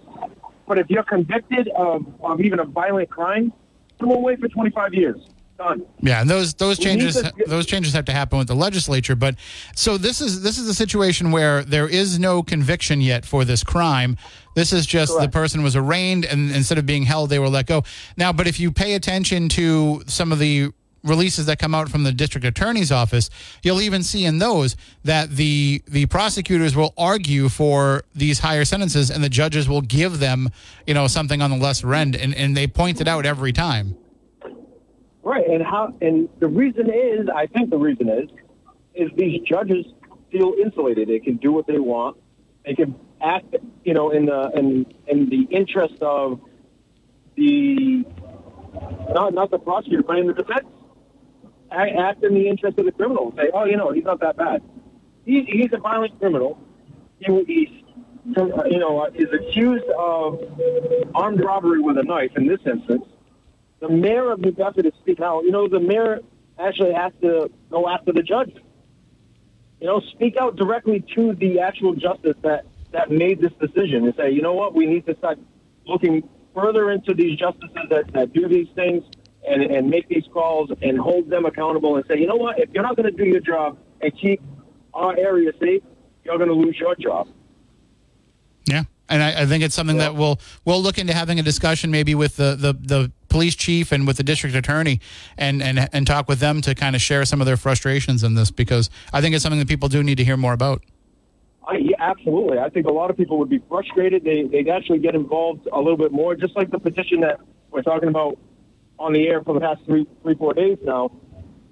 But 0.66 0.78
if 0.78 0.90
you're 0.90 1.02
convicted 1.02 1.68
of, 1.76 2.06
of 2.22 2.40
even 2.40 2.60
a 2.60 2.64
violent 2.64 3.10
crime, 3.10 3.52
go 4.00 4.12
away 4.12 4.36
for 4.36 4.48
25 4.48 4.94
years. 4.94 5.16
Done. 5.56 5.84
Yeah, 6.00 6.20
and 6.20 6.30
those 6.30 6.54
those 6.54 6.78
changes 6.78 7.16
to- 7.16 7.32
those 7.48 7.66
changes 7.66 7.92
have 7.92 8.04
to 8.04 8.12
happen 8.12 8.38
with 8.38 8.46
the 8.46 8.54
legislature. 8.54 9.16
But 9.16 9.34
so 9.74 9.98
this 9.98 10.20
is 10.20 10.42
this 10.42 10.56
is 10.56 10.68
a 10.68 10.74
situation 10.74 11.32
where 11.32 11.64
there 11.64 11.88
is 11.88 12.16
no 12.16 12.44
conviction 12.44 13.00
yet 13.00 13.26
for 13.26 13.44
this 13.44 13.64
crime. 13.64 14.16
This 14.54 14.72
is 14.72 14.86
just 14.86 15.18
the 15.18 15.28
person 15.28 15.64
was 15.64 15.74
arraigned, 15.74 16.24
and 16.24 16.52
instead 16.52 16.78
of 16.78 16.86
being 16.86 17.02
held, 17.02 17.30
they 17.30 17.40
were 17.40 17.48
let 17.48 17.66
go. 17.66 17.82
Now, 18.16 18.32
but 18.32 18.46
if 18.46 18.60
you 18.60 18.70
pay 18.70 18.94
attention 18.94 19.48
to 19.50 20.04
some 20.06 20.30
of 20.30 20.38
the 20.38 20.70
releases 21.08 21.46
that 21.46 21.58
come 21.58 21.74
out 21.74 21.88
from 21.88 22.04
the 22.04 22.12
district 22.12 22.46
attorney's 22.46 22.92
office, 22.92 23.30
you'll 23.62 23.80
even 23.80 24.02
see 24.02 24.24
in 24.24 24.38
those 24.38 24.76
that 25.04 25.30
the 25.30 25.82
the 25.86 26.06
prosecutors 26.06 26.76
will 26.76 26.92
argue 26.96 27.48
for 27.48 28.04
these 28.14 28.40
higher 28.40 28.64
sentences, 28.64 29.10
and 29.10 29.22
the 29.24 29.28
judges 29.28 29.68
will 29.68 29.80
give 29.80 30.18
them, 30.18 30.50
you 30.86 30.94
know, 30.94 31.06
something 31.06 31.42
on 31.42 31.50
the 31.50 31.56
lesser 31.56 31.94
end, 31.94 32.14
and 32.14 32.34
and 32.34 32.56
they 32.56 32.66
point 32.66 33.00
it 33.00 33.08
out 33.08 33.26
every 33.26 33.52
time. 33.52 33.96
Right, 35.22 35.46
and 35.46 35.62
how? 35.62 35.94
And 36.00 36.28
the 36.38 36.48
reason 36.48 36.88
is, 36.88 37.28
I 37.34 37.46
think 37.46 37.70
the 37.70 37.76
reason 37.76 38.08
is, 38.08 38.30
is 38.94 39.10
these 39.16 39.42
judges 39.42 39.84
feel 40.30 40.54
insulated. 40.62 41.08
They 41.08 41.18
can 41.18 41.36
do 41.36 41.52
what 41.52 41.66
they 41.66 41.78
want. 41.78 42.16
They 42.64 42.74
can 42.74 42.94
act, 43.20 43.56
you 43.84 43.94
know, 43.94 44.10
in 44.10 44.26
the 44.26 44.50
in 44.54 44.86
in 45.06 45.28
the 45.28 45.46
interest 45.50 46.02
of 46.02 46.40
the 47.36 48.04
not 49.12 49.34
not 49.34 49.50
the 49.50 49.58
prosecutor, 49.58 50.02
but 50.02 50.18
in 50.18 50.26
the 50.26 50.34
defense. 50.34 50.66
Act 51.70 52.24
in 52.24 52.34
the 52.34 52.48
interest 52.48 52.78
of 52.78 52.86
the 52.86 52.92
criminal. 52.92 53.32
Say, 53.36 53.50
oh, 53.52 53.64
you 53.64 53.76
know, 53.76 53.92
he's 53.92 54.04
not 54.04 54.20
that 54.20 54.36
bad. 54.36 54.62
He, 55.24 55.42
he's 55.42 55.72
a 55.72 55.78
violent 55.78 56.18
criminal. 56.18 56.58
He, 57.18 57.44
he's 57.44 57.68
uh, 58.36 58.64
you 58.64 58.78
know 58.78 59.00
uh, 59.00 59.10
is 59.14 59.28
accused 59.32 59.86
of 59.96 60.40
armed 61.14 61.42
robbery 61.42 61.80
with 61.80 61.96
a 61.98 62.02
knife 62.02 62.30
in 62.36 62.46
this 62.46 62.60
instance 62.66 63.04
the 63.80 63.88
mayor 63.88 64.30
of 64.32 64.40
New 64.40 64.52
Bedford 64.52 64.86
is 64.86 64.92
speaking 65.00 65.24
out. 65.24 65.44
You 65.44 65.50
know, 65.50 65.68
the 65.68 65.80
mayor 65.80 66.20
actually 66.58 66.92
has 66.92 67.12
to 67.22 67.50
go 67.70 67.88
after 67.88 68.12
the 68.12 68.22
judge. 68.22 68.54
You 69.80 69.86
know, 69.86 70.00
speak 70.12 70.36
out 70.36 70.56
directly 70.56 71.04
to 71.14 71.34
the 71.34 71.60
actual 71.60 71.94
justice 71.94 72.36
that, 72.42 72.64
that 72.90 73.10
made 73.10 73.40
this 73.40 73.52
decision 73.60 74.04
and 74.06 74.14
say, 74.16 74.30
you 74.30 74.42
know 74.42 74.54
what, 74.54 74.74
we 74.74 74.86
need 74.86 75.06
to 75.06 75.16
start 75.16 75.38
looking 75.86 76.28
further 76.54 76.90
into 76.90 77.14
these 77.14 77.38
justices 77.38 77.86
that, 77.90 78.12
that 78.12 78.32
do 78.32 78.48
these 78.48 78.66
things 78.74 79.04
and, 79.48 79.62
and 79.62 79.88
make 79.88 80.08
these 80.08 80.24
calls 80.32 80.70
and 80.82 80.98
hold 80.98 81.30
them 81.30 81.44
accountable 81.46 81.96
and 81.96 82.04
say, 82.06 82.18
you 82.18 82.26
know 82.26 82.36
what, 82.36 82.58
if 82.58 82.70
you're 82.72 82.82
not 82.82 82.96
going 82.96 83.10
to 83.10 83.16
do 83.16 83.28
your 83.28 83.40
job 83.40 83.78
and 84.00 84.12
keep 84.20 84.40
our 84.94 85.16
area 85.16 85.52
safe, 85.60 85.82
you're 86.24 86.36
going 86.36 86.48
to 86.48 86.54
lose 86.54 86.76
your 86.78 86.94
job. 86.96 87.28
Yeah, 88.66 88.84
and 89.08 89.22
I, 89.22 89.42
I 89.42 89.46
think 89.46 89.64
it's 89.64 89.74
something 89.74 89.96
that 89.98 90.14
we'll 90.14 90.38
we'll 90.64 90.82
look 90.82 90.98
into 90.98 91.14
having 91.14 91.38
a 91.38 91.42
discussion 91.42 91.90
maybe 91.90 92.14
with 92.14 92.36
the, 92.36 92.54
the, 92.54 92.74
the 92.74 93.12
police 93.28 93.54
chief 93.54 93.92
and 93.92 94.06
with 94.06 94.18
the 94.18 94.22
district 94.22 94.54
attorney 94.54 95.00
and, 95.38 95.62
and 95.62 95.88
and 95.92 96.06
talk 96.06 96.28
with 96.28 96.40
them 96.40 96.60
to 96.62 96.74
kind 96.74 96.94
of 96.94 97.00
share 97.00 97.24
some 97.24 97.40
of 97.40 97.46
their 97.46 97.56
frustrations 97.56 98.22
in 98.22 98.34
this 98.34 98.50
because 98.50 98.90
I 99.12 99.22
think 99.22 99.34
it's 99.34 99.42
something 99.42 99.58
that 99.58 99.68
people 99.68 99.88
do 99.88 100.02
need 100.02 100.16
to 100.16 100.24
hear 100.24 100.36
more 100.36 100.52
about. 100.52 100.82
I, 101.66 101.76
yeah, 101.76 101.96
absolutely. 101.98 102.58
I 102.58 102.68
think 102.70 102.86
a 102.86 102.92
lot 102.92 103.10
of 103.10 103.16
people 103.16 103.38
would 103.38 103.50
be 103.50 103.62
frustrated. 103.68 104.24
They, 104.24 104.44
they'd 104.44 104.68
actually 104.68 104.98
get 104.98 105.14
involved 105.14 105.68
a 105.70 105.78
little 105.78 105.98
bit 105.98 106.12
more, 106.12 106.34
just 106.34 106.56
like 106.56 106.70
the 106.70 106.78
petition 106.78 107.20
that 107.20 107.40
we're 107.70 107.82
talking 107.82 108.08
about 108.08 108.38
on 108.98 109.12
the 109.12 109.28
air 109.28 109.42
for 109.42 109.54
the 109.54 109.60
past 109.60 109.84
three, 109.84 110.06
three, 110.22 110.34
four 110.34 110.54
days 110.54 110.78
now. 110.82 111.10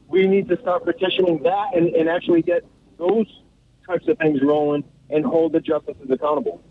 We 0.09 0.27
need 0.27 0.49
to 0.49 0.61
start 0.61 0.85
petitioning 0.85 1.43
that 1.43 1.75
and, 1.75 1.89
and 1.95 2.09
actually 2.09 2.43
get 2.43 2.65
those 2.99 3.27
types 3.87 4.07
of 4.09 4.19
things 4.19 4.41
rolling 4.43 4.85
and 5.11 5.25
hold 5.25 5.53
the 5.53 5.61
justices 5.61 6.09
accountable. 6.11 6.63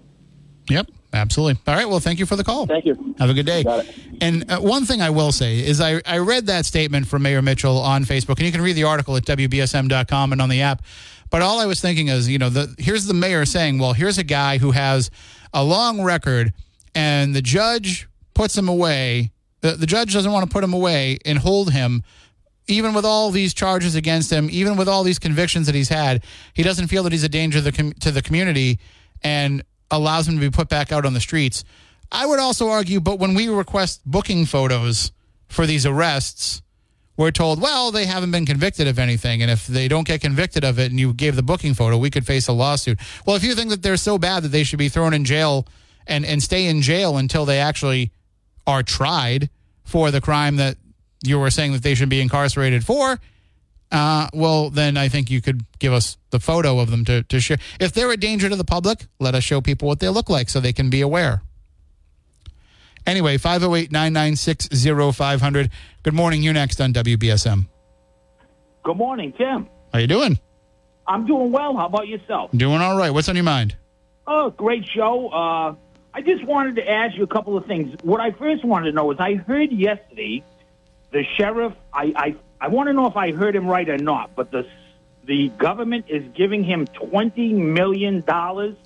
Yep, 0.70 0.88
absolutely. 1.14 1.62
All 1.68 1.76
right. 1.76 1.88
Well, 1.88 2.00
thank 2.00 2.18
you 2.18 2.26
for 2.26 2.36
the 2.36 2.44
call. 2.44 2.66
Thank 2.66 2.86
you. 2.86 3.16
Have 3.20 3.30
a 3.30 3.34
good 3.34 3.46
day. 3.46 3.64
Got 3.64 3.86
it. 3.86 3.96
And 4.22 4.50
uh, 4.50 4.60
one 4.60 4.86
thing 4.86 5.02
I 5.02 5.10
will 5.10 5.32
say 5.32 5.60
is 5.60 5.80
I, 5.80 6.02
I 6.06 6.18
read 6.20 6.48
that 6.48 6.66
statement 6.66 7.08
from 7.08 7.22
Mayor 7.22 7.42
Mitchell 7.42 7.78
on 7.78 8.04
Facebook, 8.04 8.38
and 8.38 8.42
you 8.42 8.52
can 8.52 8.62
read 8.62 8.74
the 8.74 8.84
article 8.84 9.16
at 9.16 9.24
WBSM.com 9.24 10.32
and 10.32 10.42
on 10.42 10.50
the 10.50 10.62
app. 10.62 10.82
But 11.30 11.42
all 11.42 11.60
I 11.60 11.66
was 11.66 11.82
thinking 11.82 12.08
is, 12.08 12.30
you 12.30 12.38
know, 12.38 12.50
the, 12.50 12.74
here's 12.80 13.06
the 13.06 13.14
mayor 13.14 13.46
saying, 13.46 13.80
well, 13.80 13.94
here's 13.94 14.18
a 14.18 14.24
guy 14.24 14.58
who 14.58 14.72
has 14.72 15.12
a 15.54 15.64
long 15.64 16.02
record, 16.02 16.54
and 16.94 17.36
the 17.36 17.42
judge 17.42 18.08
puts 18.34 18.58
him 18.58 18.70
away. 18.70 19.32
The, 19.62 19.72
the 19.72 19.86
judge 19.86 20.14
doesn't 20.14 20.32
want 20.32 20.48
to 20.48 20.54
put 20.54 20.64
him 20.64 20.74
away 20.74 21.18
and 21.26 21.40
hold 21.40 21.72
him. 21.72 22.04
Even 22.68 22.94
with 22.94 23.06
all 23.06 23.30
these 23.30 23.54
charges 23.54 23.96
against 23.96 24.32
him, 24.32 24.50
even 24.52 24.76
with 24.76 24.88
all 24.90 25.04
these 25.04 25.20
convictions 25.20 25.68
that 25.68 25.76
he's 25.76 25.90
had, 25.90 26.24
he 26.54 26.64
doesn't 26.64 26.88
feel 26.88 27.04
that 27.04 27.12
he's 27.12 27.24
a 27.24 27.30
danger 27.30 27.60
to 27.60 27.64
the, 27.64 27.72
com- 27.72 27.94
to 27.94 28.12
the 28.12 28.22
community 28.22 28.80
and 29.24 29.64
allows 29.92 30.28
him 30.28 30.36
to 30.36 30.42
be 30.42 30.50
put 30.50 30.68
back 30.68 30.92
out 30.92 31.06
on 31.06 31.14
the 31.14 31.20
streets. 31.20 31.64
I 32.12 32.26
would 32.26 32.40
also 32.40 32.70
argue, 32.70 33.00
but 33.00 33.20
when 33.20 33.34
we 33.34 33.50
request 33.50 34.02
booking 34.06 34.46
photos 34.46 35.12
for 35.48 35.66
these 35.66 35.86
arrests, 35.86 36.62
we're 37.18 37.32
told, 37.32 37.62
well, 37.62 37.92
they 37.92 38.06
haven't 38.06 38.32
been 38.32 38.46
convicted 38.46 38.88
of 38.88 39.00
anything. 39.00 39.42
And 39.42 39.50
if 39.50 39.68
they 39.68 39.88
don't 39.88 40.06
get 40.06 40.22
convicted 40.22 40.64
of 40.64 40.80
it 40.80 40.92
and 40.92 41.00
you 41.00 41.14
gave 41.14 41.36
the 41.36 41.44
booking 41.44 41.74
photo, 41.74 41.98
we 41.98 42.10
could 42.10 42.26
face 42.26 42.48
a 42.48 42.52
lawsuit. 42.52 43.00
Well, 43.26 43.36
if 43.36 43.44
you 43.44 43.56
think 43.56 43.70
that 43.70 43.84
they're 43.84 43.98
so 43.98 44.18
bad 44.18 44.44
that 44.44 44.50
they 44.50 44.64
should 44.64 44.80
be 44.80 44.90
thrown 44.90 45.14
in 45.14 45.24
jail 45.24 45.66
and, 46.08 46.26
and 46.26 46.44
stay 46.44 46.68
in 46.68 46.82
jail 46.82 47.18
until 47.18 47.46
they 47.46 47.60
actually 47.60 48.12
are 48.68 48.84
tried 48.84 49.50
for 49.84 50.12
the 50.12 50.22
crime 50.22 50.56
that 50.58 50.78
you 51.24 51.40
were 51.40 51.50
saying 51.50 51.74
that 51.74 51.84
they 51.84 51.96
should 51.96 52.10
be 52.10 52.22
incarcerated 52.22 52.86
for, 52.86 53.20
uh, 53.92 54.28
well, 54.34 54.70
then 54.70 54.98
I 54.98 55.08
think 55.08 55.30
you 55.30 55.42
could 55.42 55.66
give 55.80 55.94
us 55.94 56.18
the 56.32 56.40
photo 56.40 56.80
of 56.80 56.92
them 56.92 57.06
to, 57.06 57.24
to 57.24 57.40
share. 57.40 57.58
If 57.80 57.94
they're 57.94 58.12
a 58.12 58.18
danger 58.18 58.50
to 58.50 58.56
the 58.56 58.66
public, 58.66 59.06
let 59.20 59.36
us 59.36 59.44
show 59.44 59.62
people 59.62 59.88
what 59.88 60.00
they 60.00 60.10
look 60.10 60.30
like 60.30 60.50
so 60.50 60.60
they 60.60 60.74
can 60.74 60.90
be 60.90 61.02
aware. 61.02 61.42
Anyway, 63.06 63.38
508 63.38 63.92
996 63.92 64.70
0500. 65.16 65.70
Good 66.04 66.14
morning. 66.14 66.42
You're 66.42 66.54
next 66.54 66.82
on 66.82 66.92
WBSM. 66.92 67.68
Good 68.84 68.98
morning, 68.98 69.34
Tim. 69.38 69.68
How 69.94 70.00
you 70.00 70.08
doing? 70.08 70.40
I'm 71.08 71.28
doing 71.28 71.52
well. 71.52 71.76
How 71.78 71.86
about 71.86 72.08
yourself? 72.08 72.52
Doing 72.52 72.82
all 72.82 72.98
right. 72.98 73.12
What's 73.12 73.30
on 73.30 73.36
your 73.36 73.44
mind? 73.44 73.76
Oh, 74.26 74.50
great 74.50 74.86
show. 74.96 75.30
Uh, 75.30 75.76
I 76.16 76.22
just 76.22 76.46
wanted 76.46 76.78
to 76.78 76.90
ask 76.90 77.18
you 77.18 77.24
a 77.24 77.28
couple 77.28 77.58
of 77.58 77.66
things. 77.66 77.94
What 78.02 78.22
I 78.22 78.32
first 78.32 78.64
wanted 78.64 78.86
to 78.86 78.92
know 78.94 79.12
is 79.12 79.20
I 79.20 79.34
heard 79.34 79.70
yesterday 79.74 80.46
the 81.12 81.26
sheriff. 81.36 81.74
I 81.94 82.14
I, 82.16 82.36
I 82.62 82.68
want 82.70 82.88
to 82.88 82.94
know 82.94 83.06
if 83.08 83.18
I 83.18 83.34
heard 83.34 83.54
him 83.54 83.68
right 83.68 83.88
or 83.88 83.98
not. 83.98 84.34
But 84.34 84.50
the 84.50 84.66
the 85.26 85.50
government 85.58 86.06
is 86.08 86.24
giving 86.34 86.64
him 86.64 86.88
twenty 86.88 87.52
million 87.52 88.22
dollars 88.22 88.78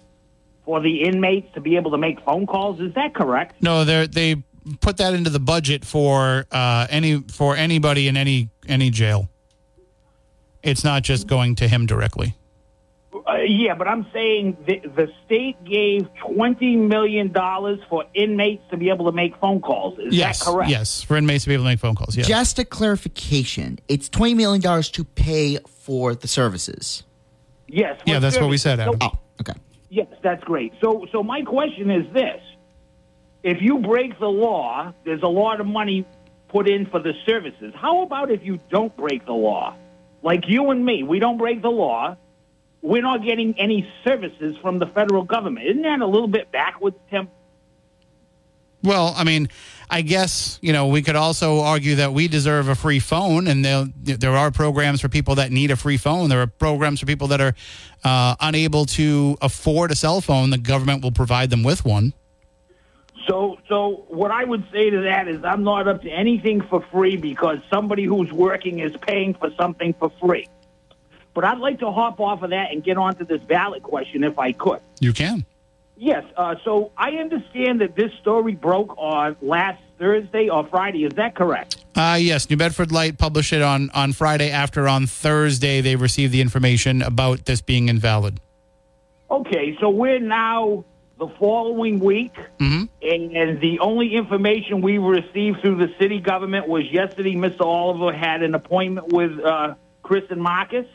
for 0.65 0.81
the 0.81 1.03
inmates 1.03 1.53
to 1.53 1.61
be 1.61 1.75
able 1.75 1.91
to 1.91 1.99
make 1.99 2.19
phone 2.21 2.47
calls. 2.47 2.79
Is 2.79 2.95
that 2.95 3.13
correct? 3.13 3.61
No, 3.61 3.85
they 3.85 4.07
they 4.07 4.43
put 4.81 4.97
that 4.97 5.13
into 5.13 5.29
the 5.29 5.39
budget 5.39 5.85
for 5.85 6.47
uh, 6.51 6.87
any 6.89 7.19
for 7.21 7.55
anybody 7.55 8.07
in 8.07 8.17
any 8.17 8.49
any 8.67 8.89
jail. 8.89 9.29
It's 10.63 10.83
not 10.83 11.03
just 11.03 11.27
going 11.27 11.55
to 11.57 11.67
him 11.67 11.85
directly. 11.85 12.35
Uh, 13.29 13.41
yeah, 13.45 13.75
but 13.75 13.87
I'm 13.87 14.07
saying 14.11 14.57
the, 14.65 14.79
the 14.79 15.07
state 15.25 15.63
gave 15.63 16.07
twenty 16.15 16.75
million 16.75 17.31
dollars 17.31 17.79
for 17.89 18.05
inmates 18.15 18.63
to 18.71 18.77
be 18.77 18.89
able 18.89 19.05
to 19.05 19.11
make 19.11 19.37
phone 19.37 19.61
calls. 19.61 19.99
Is 19.99 20.15
yes, 20.15 20.39
that 20.39 20.51
correct? 20.51 20.71
yes, 20.71 21.03
for 21.03 21.15
inmates 21.15 21.43
to 21.43 21.49
be 21.49 21.53
able 21.53 21.65
to 21.65 21.69
make 21.69 21.79
phone 21.79 21.95
calls. 21.95 22.15
Yeah, 22.17 22.23
Just 22.23 22.57
a 22.57 22.65
clarification. 22.65 23.79
It's 23.87 24.09
$20 24.09 24.35
million 24.35 24.61
to 24.81 25.03
pay 25.03 25.59
for 25.67 26.15
the 26.15 26.27
services. 26.27 27.03
Yes. 27.67 27.99
yeah, 28.05 28.15
for 28.15 28.19
that's 28.21 28.39
what 28.39 28.49
we 28.49 28.57
said, 28.57 28.79
Adam. 28.79 28.95
So- 28.99 29.09
Oh, 29.13 29.19
okay. 29.41 29.53
Yes, 29.89 30.07
that's 30.23 30.43
great. 30.43 30.73
So, 30.81 31.05
so 31.11 31.21
my 31.23 31.41
question 31.41 31.91
is 31.91 32.11
this: 32.13 32.41
If 33.43 33.57
you 33.61 33.79
break 33.79 34.17
the 34.19 34.27
law, 34.27 34.93
there's 35.05 35.23
a 35.23 35.27
lot 35.27 35.59
of 35.59 35.67
money 35.67 36.05
put 36.47 36.67
in 36.67 36.87
for 36.87 36.99
the 36.99 37.13
services. 37.25 37.73
How 37.75 38.01
about 38.01 38.31
if 38.31 38.43
you 38.43 38.59
don't 38.69 38.95
break 38.95 39.25
the 39.25 39.33
law? 39.33 39.75
Like 40.23 40.41
you 40.47 40.71
and 40.71 40.83
me, 40.83 41.03
we 41.03 41.19
don't 41.19 41.37
break 41.37 41.61
the 41.61 41.69
law. 41.69 42.17
We're 42.81 43.01
not 43.01 43.23
getting 43.23 43.59
any 43.59 43.91
services 44.03 44.55
from 44.57 44.79
the 44.79 44.87
federal 44.87 45.23
government. 45.23 45.67
Isn't 45.67 45.81
that 45.81 46.01
a 46.01 46.05
little 46.05 46.27
bit 46.27 46.51
backwards, 46.51 46.97
Tim? 47.09 47.27
Well, 48.81 49.13
I 49.17 49.25
mean, 49.25 49.49
I 49.89 50.01
guess 50.01 50.57
you 50.61 50.71
know 50.71 50.87
we 50.87 51.01
could 51.01 51.17
also 51.17 51.59
argue 51.59 51.95
that 51.95 52.13
we 52.13 52.29
deserve 52.29 52.69
a 52.69 52.75
free 52.75 52.99
phone, 52.99 53.47
and 53.47 53.65
there 53.65 53.85
there 54.03 54.35
are 54.35 54.51
programs 54.51 55.01
for 55.01 55.09
people 55.09 55.35
that 55.35 55.51
need 55.51 55.71
a 55.71 55.75
free 55.75 55.97
phone. 55.97 56.29
There 56.29 56.41
are 56.41 56.47
programs 56.47 57.01
for 57.01 57.05
people 57.05 57.27
that 57.27 57.41
are 57.41 57.53
uh, 58.05 58.35
unable 58.39 58.85
to 58.85 59.37
afford 59.41 59.91
a 59.91 59.95
cell 59.95 60.21
phone. 60.21 60.51
The 60.51 60.57
government 60.57 61.03
will 61.03 61.11
provide 61.11 61.49
them 61.49 61.63
with 61.63 61.83
one. 61.83 62.13
So, 63.27 63.59
so 63.67 64.05
what 64.07 64.31
I 64.31 64.43
would 64.43 64.65
say 64.71 64.89
to 64.89 65.01
that 65.01 65.27
is, 65.27 65.43
I'm 65.43 65.63
not 65.63 65.87
up 65.87 66.01
to 66.01 66.09
anything 66.09 66.61
for 66.61 66.81
free 66.91 67.15
because 67.15 67.59
somebody 67.69 68.05
who's 68.05 68.31
working 68.31 68.79
is 68.79 68.95
paying 69.01 69.35
for 69.35 69.51
something 69.59 69.93
for 69.93 70.11
free. 70.21 70.47
But 71.39 71.47
I'd 71.47 71.59
like 71.59 71.79
to 71.79 71.89
hop 71.89 72.19
off 72.19 72.41
of 72.41 72.49
that 72.49 72.73
and 72.73 72.83
get 72.83 72.97
onto 72.97 73.23
this 73.23 73.39
ballot 73.39 73.81
question 73.81 74.25
if 74.25 74.37
I 74.37 74.51
could. 74.51 74.81
You 74.99 75.13
can. 75.13 75.45
Yes. 75.95 76.25
Uh, 76.35 76.55
so 76.65 76.91
I 76.97 77.11
understand 77.11 77.79
that 77.79 77.95
this 77.95 78.11
story 78.19 78.55
broke 78.55 78.93
on 78.97 79.37
last 79.41 79.81
Thursday 79.97 80.49
or 80.49 80.67
Friday. 80.67 81.05
Is 81.05 81.13
that 81.13 81.35
correct? 81.35 81.85
Uh, 81.95 82.17
yes, 82.19 82.49
New 82.49 82.57
Bedford 82.57 82.91
Light 82.91 83.17
published 83.17 83.53
it 83.53 83.61
on 83.61 83.89
on 83.91 84.11
Friday. 84.11 84.51
After 84.51 84.85
on 84.89 85.07
Thursday, 85.07 85.79
they 85.79 85.95
received 85.95 86.33
the 86.33 86.41
information 86.41 87.01
about 87.01 87.45
this 87.45 87.61
being 87.61 87.87
invalid. 87.87 88.41
Okay. 89.31 89.77
So 89.79 89.89
we're 89.89 90.19
now 90.19 90.83
the 91.19 91.29
following 91.39 92.01
week, 92.01 92.35
and, 92.59 92.89
and 93.01 93.61
the 93.61 93.79
only 93.79 94.13
information 94.13 94.81
we 94.81 94.97
received 94.97 95.61
through 95.61 95.77
the 95.77 95.93
city 95.97 96.19
government 96.19 96.67
was 96.67 96.83
yesterday. 96.91 97.35
Mr. 97.35 97.61
Oliver 97.61 98.11
had 98.11 98.43
an 98.43 98.55
appointment 98.55 99.13
with 99.13 99.39
uh, 99.39 99.75
Chris 100.03 100.25
and 100.29 100.41
Marcus. 100.41 100.85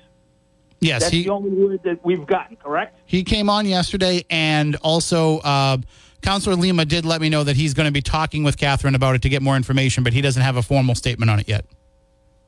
Yes, 0.85 1.03
That's 1.03 1.13
he 1.15 1.23
the 1.23 1.31
only 1.31 1.49
word 1.51 1.81
that 1.85 2.05
we've 2.05 2.27
gotten. 2.27 2.57
Correct? 2.57 2.95
he 3.07 3.25
came 3.25 3.49
on 3.49 3.65
yesterday, 3.65 4.25
and 4.29 4.77
also 4.77 5.39
uh, 5.39 5.79
Councilor 6.21 6.57
Lima 6.57 6.85
did 6.85 7.07
let 7.07 7.23
me 7.23 7.31
know 7.31 7.43
that 7.43 7.57
he's 7.57 7.73
going 7.73 7.87
to 7.87 7.93
be 7.93 8.03
talking 8.03 8.45
with 8.45 8.59
Catherine 8.59 8.95
about 8.95 9.15
it 9.15 9.23
to 9.23 9.31
get 9.31 9.41
more 9.41 9.57
information, 9.57 10.05
but 10.05 10.13
he 10.13 10.21
doesn't 10.21 10.43
have 10.43 10.57
a 10.57 10.63
formal 10.63 10.95
statement 10.95 11.31
on 11.31 11.41
it 11.41 11.49
yet. 11.49 11.65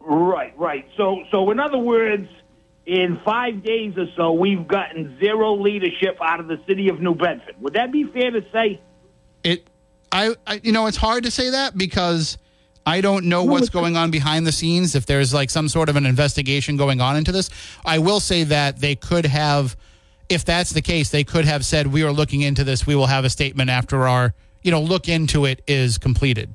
Right, 0.01 0.57
right. 0.59 0.87
So, 0.99 1.25
so 1.31 1.51
in 1.51 1.59
other 1.59 1.79
words, 1.79 2.29
in 2.85 3.19
five 3.25 3.65
days 3.65 3.95
or 3.97 4.07
so, 4.17 4.33
we've 4.33 4.69
gotten 4.69 5.19
zero 5.19 5.55
leadership 5.61 6.19
out 6.21 6.39
of 6.39 6.47
the 6.47 6.61
city 6.69 6.91
of 6.91 7.01
New 7.01 7.15
Bedford. 7.15 7.55
Would 7.61 7.73
that 7.73 7.91
be 7.91 8.05
fair 8.05 8.33
to 8.33 8.43
say? 8.53 8.83
It, 9.45 9.67
I, 10.13 10.37
I, 10.47 10.61
you 10.63 10.73
know, 10.73 10.87
it's 10.87 10.99
hard 10.99 11.25
to 11.25 11.31
say 11.31 11.51
that 11.51 11.77
because 11.77 12.37
I 12.87 13.01
don't 13.01 13.25
know 13.25 13.43
what's 13.43 13.69
going 13.69 13.97
on 13.97 14.13
behind 14.13 14.47
the 14.47 14.53
scenes. 14.53 14.95
If 14.95 15.07
there's 15.07 15.35
like 15.35 15.51
some 15.51 15.69
sort 15.69 15.89
of 15.89 15.97
an 15.97 16.07
investigation 16.07 16.77
going 16.77 17.01
on 17.01 17.17
into 17.17 17.33
this, 17.33 17.51
I 17.85 17.99
will 17.99 18.21
say 18.21 18.45
that 18.45 18.79
they 18.79 18.95
could 18.95 19.27
have, 19.27 19.77
if 20.29 20.45
that's 20.45 20.71
the 20.71 20.83
case, 20.83 21.11
they 21.11 21.25
could 21.25 21.45
have 21.45 21.65
said 21.65 21.89
we 21.89 22.05
are 22.05 22.13
looking 22.13 22.43
into 22.43 22.63
this. 22.63 22.87
We 22.87 22.95
will 22.95 23.09
have 23.09 23.25
a 23.25 23.31
statement 23.31 23.71
after 23.71 24.07
our, 24.07 24.35
you 24.63 24.71
know, 24.71 24.81
look 24.81 25.09
into 25.09 25.47
it 25.47 25.63
is 25.67 25.99
completed. 25.99 26.55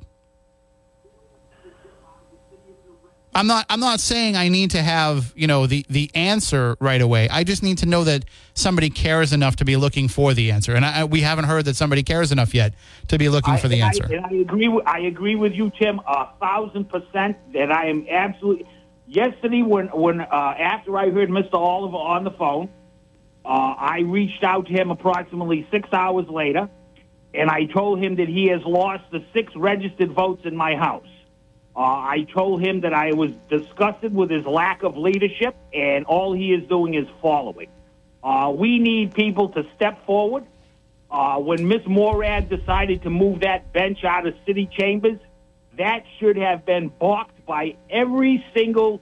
I'm 3.34 3.46
not. 3.46 3.64
I'm 3.70 3.80
not 3.80 4.00
saying 4.00 4.36
I 4.36 4.48
need 4.48 4.72
to 4.72 4.82
have 4.82 5.32
you 5.34 5.46
know 5.46 5.66
the 5.66 5.86
the 5.88 6.10
answer 6.14 6.76
right 6.80 7.00
away. 7.00 7.28
I 7.30 7.44
just 7.44 7.62
need 7.62 7.78
to 7.78 7.86
know 7.86 8.04
that 8.04 8.24
somebody 8.54 8.90
cares 8.90 9.32
enough 9.32 9.56
to 9.56 9.64
be 9.64 9.76
looking 9.76 10.08
for 10.08 10.34
the 10.34 10.50
answer, 10.50 10.74
and 10.74 10.84
I, 10.84 11.04
we 11.04 11.22
haven't 11.22 11.46
heard 11.46 11.64
that 11.64 11.76
somebody 11.76 12.02
cares 12.02 12.30
enough 12.30 12.54
yet 12.54 12.74
to 13.08 13.16
be 13.16 13.30
looking 13.30 13.56
for 13.56 13.68
the 13.68 13.82
I, 13.82 13.86
answer. 13.86 14.06
I, 14.10 14.28
I 14.28 14.34
agree. 14.34 14.68
With, 14.68 14.86
I 14.86 15.00
agree 15.00 15.34
with 15.34 15.52
you, 15.54 15.70
Tim, 15.78 16.00
a 16.06 16.28
thousand 16.40 16.90
percent. 16.90 17.38
That 17.54 17.72
I 17.72 17.86
am 17.86 18.06
absolutely. 18.08 18.66
Yesterday, 19.06 19.62
when 19.62 19.86
when 19.88 20.20
uh, 20.20 20.26
after 20.58 20.96
I 20.98 21.10
heard 21.10 21.30
Mr. 21.30 21.54
Oliver 21.54 21.96
on 21.96 22.24
the 22.24 22.30
phone, 22.32 22.68
uh, 23.44 23.48
I 23.48 24.00
reached 24.00 24.44
out 24.44 24.66
to 24.66 24.72
him 24.72 24.90
approximately 24.90 25.66
six 25.70 25.88
hours 25.90 26.28
later, 26.28 26.68
and 27.32 27.48
I 27.48 27.64
told 27.64 27.98
him 27.98 28.16
that 28.16 28.28
he 28.28 28.48
has 28.48 28.62
lost 28.64 29.04
the 29.10 29.24
six 29.32 29.56
registered 29.56 30.12
votes 30.12 30.42
in 30.44 30.54
my 30.54 30.76
house. 30.76 31.06
Uh, 31.74 31.80
I 31.80 32.26
told 32.34 32.60
him 32.60 32.82
that 32.82 32.92
I 32.92 33.12
was 33.12 33.32
disgusted 33.48 34.14
with 34.14 34.30
his 34.30 34.44
lack 34.44 34.82
of 34.82 34.96
leadership, 34.96 35.56
and 35.72 36.04
all 36.04 36.34
he 36.34 36.52
is 36.52 36.68
doing 36.68 36.94
is 36.94 37.08
following. 37.22 37.68
Uh, 38.22 38.52
we 38.54 38.78
need 38.78 39.14
people 39.14 39.48
to 39.50 39.64
step 39.74 40.04
forward. 40.04 40.44
Uh, 41.10 41.38
when 41.38 41.66
Miss 41.66 41.82
Morad 41.86 42.48
decided 42.48 43.02
to 43.02 43.10
move 43.10 43.40
that 43.40 43.72
bench 43.72 44.04
out 44.04 44.26
of 44.26 44.34
city 44.46 44.68
chambers, 44.70 45.18
that 45.78 46.04
should 46.18 46.36
have 46.36 46.64
been 46.66 46.88
balked 46.88 47.44
by 47.46 47.76
every 47.90 48.44
single 48.54 49.00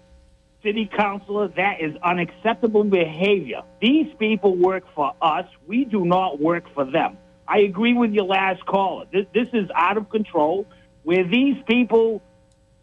city 0.62 0.88
councilor. 0.96 1.48
That 1.48 1.80
is 1.80 1.96
unacceptable 2.02 2.84
behavior. 2.84 3.62
These 3.80 4.14
people 4.18 4.56
work 4.56 4.84
for 4.94 5.12
us. 5.20 5.46
We 5.66 5.84
do 5.84 6.04
not 6.04 6.40
work 6.40 6.72
for 6.74 6.84
them. 6.84 7.18
I 7.48 7.60
agree 7.60 7.94
with 7.94 8.12
your 8.12 8.26
last 8.26 8.64
caller. 8.64 9.06
This, 9.12 9.26
this 9.34 9.48
is 9.52 9.68
out 9.74 9.96
of 9.96 10.08
control. 10.08 10.66
Where 11.02 11.24
these 11.26 11.56
people 11.66 12.22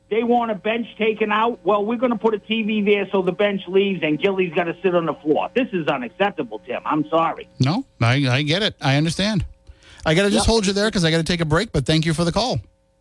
they 0.10 0.24
want 0.24 0.52
a 0.52 0.56
bench 0.56 0.88
taken 0.98 1.32
out. 1.32 1.60
Well, 1.66 1.84
we're 1.86 1.98
going 1.98 2.12
to 2.14 2.18
put 2.18 2.34
a 2.34 2.40
TV 2.40 2.84
there 2.86 3.08
so 3.12 3.22
the 3.22 3.32
bench 3.34 3.62
leaves 3.68 4.02
and 4.04 4.20
Gilly's 4.20 4.54
got 4.54 4.66
to 4.66 4.76
sit 4.82 4.96
on 4.96 5.06
the 5.06 5.14
floor. 5.16 5.50
This 5.54 5.68
is 5.74 5.88
unacceptable, 5.88 6.60
Tim. 6.60 6.82
I'm 6.86 7.08
sorry. 7.10 7.50
No, 7.60 7.86
I, 8.02 8.14
I 8.30 8.42
get 8.44 8.64
it. 8.64 8.76
I 8.82 8.96
understand. 8.96 9.46
I 10.06 10.14
got 10.14 10.24
to 10.24 10.30
just 10.30 10.46
Yep. 10.48 10.52
hold 10.52 10.66
you 10.68 10.74
there 10.74 10.88
because 10.88 11.04
I 11.04 11.12
got 11.12 11.18
to 11.18 11.24
take 11.24 11.42
a 11.42 11.46
break. 11.46 11.72
But 11.74 11.86
thank 11.86 12.06
you 12.06 12.14
for 12.14 12.24
the 12.24 12.32
call. 12.32 12.60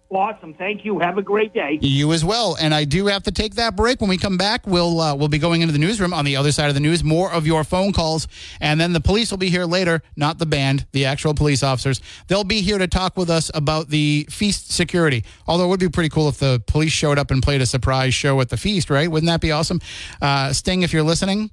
Awesome. 0.09 0.55
Thank 0.55 0.85
you. 0.85 1.01
Have 1.01 1.19
a 1.19 1.23
great 1.23 1.53
day. 1.53 1.79
You 1.81 2.13
as 2.13 2.25
well. 2.25 2.57
And 2.61 2.73
I 2.73 2.85
do 2.85 3.07
have 3.07 3.25
to 3.25 3.33
take 3.33 3.57
that 3.57 3.75
break. 3.75 4.01
When 4.01 4.09
we 4.09 4.17
come 4.17 4.37
back, 4.37 4.65
we'll 4.67 5.01
uh, 5.01 5.17
we'll 5.17 5.29
be 5.29 5.39
going 5.39 5.63
into 5.63 5.73
the 5.73 5.81
newsroom 5.81 6.15
on 6.15 6.25
the 6.25 6.37
other 6.37 6.53
side 6.53 6.69
of 6.69 6.75
the 6.75 6.81
news. 6.81 7.03
More 7.03 7.33
of 7.33 7.45
your 7.45 7.65
phone 7.65 7.93
calls, 7.93 8.29
and 8.61 8.81
then 8.81 8.93
the 8.93 9.01
police 9.01 9.33
will 9.33 9.39
be 9.39 9.49
here 9.49 9.65
later. 9.65 10.03
Not 10.15 10.39
the 10.39 10.47
band, 10.47 10.87
the 10.93 11.07
actual 11.07 11.35
police 11.35 11.65
officers. 11.65 12.01
They'll 12.29 12.45
be 12.45 12.61
here 12.61 12.79
to 12.79 12.87
talk 12.87 13.17
with 13.17 13.29
us 13.31 13.51
about 13.53 13.89
the 13.89 14.27
feast 14.31 14.71
security. 14.71 15.25
Although 15.49 15.65
it 15.65 15.69
would 15.69 15.81
be 15.81 15.89
pretty 15.89 16.11
cool 16.11 16.29
if 16.29 16.39
the 16.39 16.63
police 16.69 16.93
showed 16.93 17.19
up 17.19 17.33
and 17.33 17.43
played 17.43 17.61
a 17.61 17.67
surprise 17.67 18.15
show 18.15 18.41
at 18.41 18.49
the 18.49 18.57
feast, 18.57 18.91
right? 18.91 19.11
Wouldn't 19.11 19.29
that 19.29 19.41
be 19.41 19.51
awesome? 19.51 19.81
Uh, 20.23 20.53
Sting, 20.53 20.83
if 20.83 20.93
you're 20.93 21.03
listening, 21.03 21.51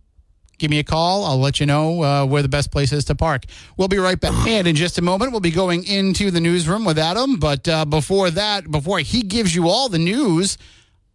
give 0.64 0.72
me 0.72 0.80
a 0.80 0.84
call. 0.84 1.26
I'll 1.26 1.40
let 1.40 1.60
you 1.60 1.66
know 1.66 2.02
uh, 2.02 2.26
where 2.26 2.42
the 2.42 2.48
best 2.48 2.72
place 2.72 2.94
is 2.94 3.04
to 3.06 3.16
park. 3.16 3.44
We'll 3.76 3.90
be 3.90 3.98
right 3.98 4.18
back. 4.18 4.48
And 4.48 4.66
in 4.66 4.78
just 4.78 4.98
a 4.98 5.02
moment, 5.02 5.32
we'll 5.32 5.42
be 5.42 5.52
going 5.52 5.84
into 5.84 6.32
the 6.32 6.40
newsroom 6.40 6.86
with 6.86 6.98
Adam. 6.98 7.36
But 7.38 7.68
uh, 7.68 7.84
before 7.84 8.32
that, 8.32 8.72
before 8.72 9.00
he 9.00 9.24
gives 9.24 9.54
you 9.54 9.68
all 9.68 9.90
the 9.90 10.00
news, 10.00 10.58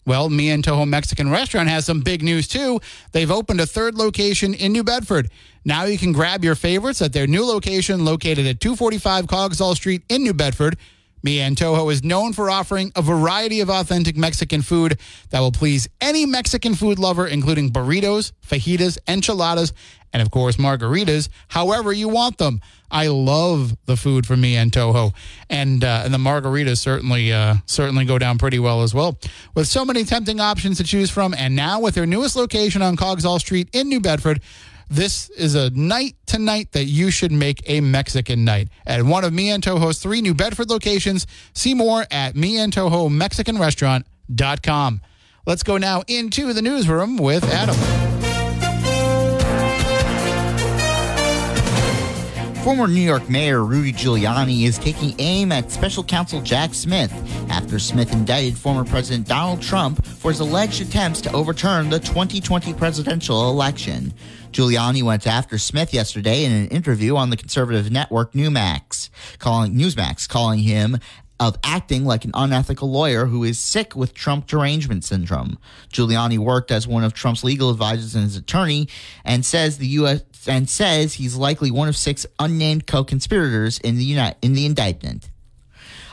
well, 0.04 0.28
Mi 0.28 0.48
Antojo 0.48 0.86
Mexican 0.86 1.30
Restaurant 1.30 1.66
has 1.70 1.86
some 1.86 2.02
big 2.02 2.22
news 2.22 2.46
too. 2.46 2.78
They've 3.12 3.30
opened 3.30 3.62
a 3.62 3.66
third 3.66 3.94
location 3.94 4.52
in 4.52 4.72
New 4.72 4.84
Bedford. 4.84 5.30
Now 5.64 5.84
you 5.84 5.96
can 5.96 6.12
grab 6.12 6.44
your 6.44 6.54
favorites 6.54 7.00
at 7.00 7.14
their 7.14 7.26
new 7.26 7.46
location 7.46 8.04
located 8.04 8.46
at 8.46 8.60
245 8.60 9.26
Coggeshall 9.28 9.74
Street 9.76 10.02
in 10.10 10.24
New 10.24 10.34
Bedford. 10.34 10.76
Mi 11.22 11.38
Antojo 11.38 11.90
is 11.92 12.04
known 12.04 12.32
for 12.32 12.50
offering 12.50 12.92
a 12.94 13.02
variety 13.02 13.60
of 13.60 13.70
authentic 13.70 14.16
Mexican 14.16 14.62
food 14.62 14.98
that 15.30 15.40
will 15.40 15.52
please 15.52 15.88
any 16.00 16.26
Mexican 16.26 16.74
food 16.74 16.98
lover, 16.98 17.26
including 17.26 17.70
burritos, 17.70 18.32
fajitas, 18.46 18.98
enchiladas, 19.08 19.72
and 20.12 20.22
of 20.22 20.30
course 20.30 20.56
margaritas, 20.56 21.28
however 21.48 21.92
you 21.92 22.08
want 22.08 22.38
them. 22.38 22.60
I 22.90 23.08
love 23.08 23.76
the 23.84 23.96
food 23.96 24.26
from 24.26 24.40
Mi 24.40 24.54
Antojo, 24.54 25.12
and 25.50 25.84
uh, 25.84 26.02
and 26.04 26.14
the 26.14 26.18
margaritas 26.18 26.78
certainly 26.78 27.32
uh, 27.32 27.56
certainly 27.66 28.06
go 28.06 28.18
down 28.18 28.38
pretty 28.38 28.58
well 28.58 28.82
as 28.82 28.94
well. 28.94 29.18
With 29.54 29.68
so 29.68 29.84
many 29.84 30.04
tempting 30.04 30.40
options 30.40 30.78
to 30.78 30.84
choose 30.84 31.10
from, 31.10 31.34
and 31.34 31.54
now 31.54 31.80
with 31.80 31.94
their 31.94 32.06
newest 32.06 32.36
location 32.36 32.80
on 32.80 32.96
Coggeshall 32.96 33.40
Street 33.40 33.68
in 33.72 33.88
New 33.88 34.00
Bedford. 34.00 34.40
This 34.90 35.28
is 35.30 35.54
a 35.54 35.70
night 35.70 36.16
tonight 36.24 36.72
that 36.72 36.84
you 36.84 37.10
should 37.10 37.30
make 37.30 37.60
a 37.66 37.82
Mexican 37.82 38.46
night 38.46 38.70
at 38.86 39.02
one 39.02 39.22
of 39.22 39.34
Mi 39.34 39.50
Antojo's 39.50 39.98
three 39.98 40.22
New 40.22 40.32
Bedford 40.32 40.70
locations. 40.70 41.26
See 41.52 41.74
more 41.74 42.06
at 42.10 42.34
miantojomexicanrestaurant.com. 42.34 45.00
Let's 45.46 45.62
go 45.62 45.76
now 45.76 46.04
into 46.08 46.54
the 46.54 46.62
newsroom 46.62 47.18
with 47.18 47.44
Adam. 47.44 47.76
Former 52.64 52.86
New 52.86 53.00
York 53.00 53.28
Mayor 53.30 53.64
Rudy 53.64 53.92
Giuliani 53.92 54.64
is 54.64 54.78
taking 54.78 55.14
aim 55.18 55.52
at 55.52 55.70
special 55.70 56.04
counsel 56.04 56.42
Jack 56.42 56.74
Smith 56.74 57.12
after 57.50 57.78
Smith 57.78 58.12
indicted 58.12 58.58
former 58.58 58.84
President 58.84 59.28
Donald 59.28 59.62
Trump 59.62 60.04
for 60.04 60.30
his 60.30 60.40
alleged 60.40 60.80
attempts 60.80 61.20
to 61.22 61.32
overturn 61.32 61.88
the 61.88 61.98
2020 61.98 62.74
presidential 62.74 63.50
election. 63.50 64.12
Giuliani 64.52 65.02
went 65.02 65.26
after 65.26 65.58
Smith 65.58 65.92
yesterday 65.92 66.44
in 66.44 66.52
an 66.52 66.68
interview 66.68 67.16
on 67.16 67.30
the 67.30 67.36
conservative 67.36 67.90
network 67.90 68.32
Newsmax, 68.32 69.10
calling 69.38 69.74
Newsmax 69.74 70.28
calling 70.28 70.60
him 70.60 70.98
of 71.40 71.56
acting 71.62 72.04
like 72.04 72.24
an 72.24 72.32
unethical 72.34 72.90
lawyer 72.90 73.26
who 73.26 73.44
is 73.44 73.58
sick 73.58 73.94
with 73.94 74.12
Trump 74.14 74.46
derangement 74.46 75.04
syndrome. 75.04 75.58
Giuliani 75.92 76.38
worked 76.38 76.72
as 76.72 76.88
one 76.88 77.04
of 77.04 77.14
Trump's 77.14 77.44
legal 77.44 77.70
advisors 77.70 78.14
and 78.14 78.24
his 78.24 78.36
attorney 78.36 78.88
and 79.24 79.44
says 79.44 79.78
the 79.78 79.86
US 79.88 80.22
and 80.48 80.68
says 80.68 81.14
he's 81.14 81.36
likely 81.36 81.70
one 81.70 81.88
of 81.88 81.96
six 81.96 82.26
unnamed 82.38 82.86
co-conspirators 82.86 83.78
in 83.78 83.96
the 83.96 84.04
uni- 84.04 84.34
in 84.42 84.54
the 84.54 84.66
indictment. 84.66 85.30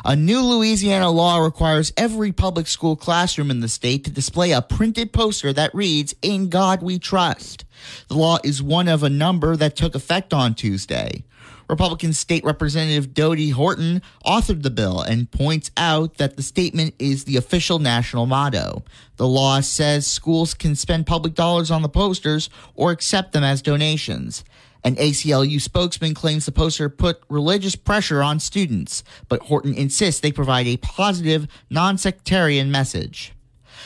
A 0.07 0.15
new 0.15 0.43
Louisiana 0.43 1.09
law 1.09 1.39
requires 1.39 1.91
every 1.97 2.31
public 2.31 2.67
school 2.67 2.95
classroom 2.95 3.49
in 3.49 3.61
the 3.61 3.67
state 3.67 4.03
to 4.03 4.11
display 4.11 4.51
a 4.51 4.61
printed 4.61 5.11
poster 5.11 5.51
that 5.51 5.73
reads, 5.73 6.13
In 6.21 6.47
God 6.49 6.83
We 6.83 6.99
Trust. 6.99 7.65
The 8.07 8.13
law 8.13 8.37
is 8.43 8.61
one 8.61 8.87
of 8.87 9.01
a 9.01 9.09
number 9.09 9.55
that 9.55 9.75
took 9.75 9.95
effect 9.95 10.31
on 10.31 10.53
Tuesday. 10.53 11.23
Republican 11.67 12.13
State 12.13 12.43
Representative 12.43 13.15
Dodie 13.15 13.49
Horton 13.49 14.03
authored 14.23 14.61
the 14.61 14.69
bill 14.69 15.01
and 15.01 15.31
points 15.31 15.71
out 15.75 16.17
that 16.17 16.37
the 16.37 16.43
statement 16.43 16.93
is 16.99 17.23
the 17.23 17.37
official 17.37 17.79
national 17.79 18.27
motto. 18.27 18.83
The 19.15 19.27
law 19.27 19.61
says 19.61 20.05
schools 20.05 20.53
can 20.53 20.75
spend 20.75 21.07
public 21.07 21.33
dollars 21.33 21.71
on 21.71 21.81
the 21.81 21.89
posters 21.89 22.51
or 22.75 22.91
accept 22.91 23.31
them 23.31 23.43
as 23.43 23.63
donations. 23.63 24.43
An 24.85 24.95
ACLU 24.97 25.59
spokesman 25.59 26.13
claims 26.13 26.45
the 26.45 26.51
poster 26.51 26.89
put 26.89 27.23
religious 27.27 27.75
pressure 27.75 28.21
on 28.21 28.39
students, 28.39 29.03
but 29.27 29.41
Horton 29.41 29.73
insists 29.73 30.21
they 30.21 30.31
provide 30.31 30.67
a 30.67 30.77
positive, 30.77 31.47
non 31.71 31.97
sectarian 31.97 32.69
message. 32.69 33.33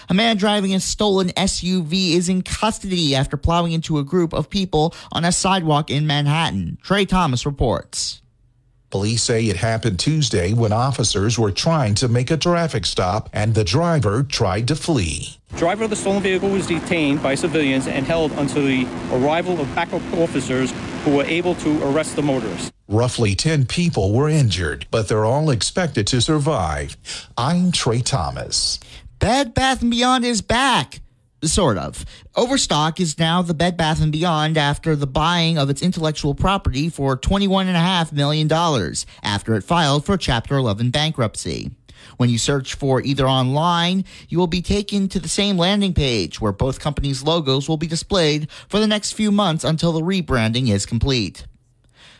A 0.09 0.13
man 0.13 0.35
driving 0.35 0.75
a 0.75 0.81
stolen 0.81 1.29
SUV 1.29 2.15
is 2.15 2.27
in 2.27 2.41
custody 2.41 3.15
after 3.15 3.37
plowing 3.37 3.71
into 3.71 3.97
a 3.97 4.03
group 4.03 4.33
of 4.33 4.49
people 4.49 4.93
on 5.13 5.23
a 5.23 5.31
sidewalk 5.31 5.89
in 5.89 6.05
Manhattan. 6.05 6.77
Trey 6.83 7.05
Thomas 7.05 7.45
reports. 7.45 8.21
Police 8.89 9.21
say 9.21 9.45
it 9.45 9.57
happened 9.57 9.99
Tuesday 9.99 10.51
when 10.51 10.73
officers 10.73 11.37
were 11.37 11.51
trying 11.51 11.93
to 11.95 12.07
make 12.07 12.31
a 12.31 12.37
traffic 12.37 12.87
stop 12.87 13.29
and 13.33 13.53
the 13.53 13.63
driver 13.63 14.23
tried 14.23 14.67
to 14.69 14.75
flee. 14.75 15.37
Driver 15.57 15.83
of 15.83 15.91
the 15.91 15.95
stolen 15.95 16.23
vehicle 16.23 16.49
was 16.49 16.65
detained 16.65 17.21
by 17.21 17.35
civilians 17.35 17.85
and 17.85 18.03
held 18.03 18.31
until 18.31 18.65
the 18.65 18.87
arrival 19.11 19.61
of 19.61 19.75
backup 19.75 20.01
officers 20.13 20.73
who 21.03 21.17
were 21.17 21.23
able 21.25 21.53
to 21.55 21.83
arrest 21.87 22.15
the 22.15 22.23
motorist. 22.23 22.73
Roughly 22.87 23.35
10 23.35 23.67
people 23.67 24.11
were 24.11 24.27
injured, 24.27 24.87
but 24.89 25.07
they're 25.07 25.25
all 25.25 25.51
expected 25.51 26.07
to 26.07 26.19
survive. 26.19 26.97
I'm 27.37 27.71
Trey 27.71 28.01
Thomas. 28.01 28.79
Bed 29.19 29.53
Bath 29.53 29.81
& 29.81 29.87
Beyond 29.87 30.25
is 30.25 30.41
back. 30.41 31.01
Sort 31.43 31.77
of. 31.77 32.05
Overstock 32.35 32.99
is 32.99 33.17
now 33.17 33.41
the 33.41 33.53
Bed 33.53 33.77
Bath 33.77 34.03
& 34.09 34.11
Beyond 34.11 34.57
after 34.57 34.95
the 34.95 35.07
buying 35.07 35.57
of 35.57 35.69
its 35.69 35.81
intellectual 35.81 36.35
property 36.35 36.89
for 36.89 37.17
$21.5 37.17 38.11
million 38.11 38.51
after 39.23 39.55
it 39.55 39.63
filed 39.63 40.05
for 40.05 40.17
Chapter 40.17 40.57
11 40.57 40.91
bankruptcy. 40.91 41.71
When 42.17 42.29
you 42.29 42.37
search 42.37 42.73
for 42.73 43.01
either 43.01 43.27
online, 43.27 44.03
you 44.27 44.37
will 44.37 44.47
be 44.47 44.61
taken 44.61 45.07
to 45.09 45.19
the 45.19 45.29
same 45.29 45.57
landing 45.57 45.93
page 45.93 46.41
where 46.41 46.51
both 46.51 46.79
companies' 46.79 47.23
logos 47.23 47.69
will 47.69 47.77
be 47.77 47.87
displayed 47.87 48.49
for 48.67 48.79
the 48.79 48.87
next 48.87 49.13
few 49.13 49.31
months 49.31 49.63
until 49.63 49.93
the 49.93 50.01
rebranding 50.01 50.69
is 50.69 50.85
complete. 50.85 51.45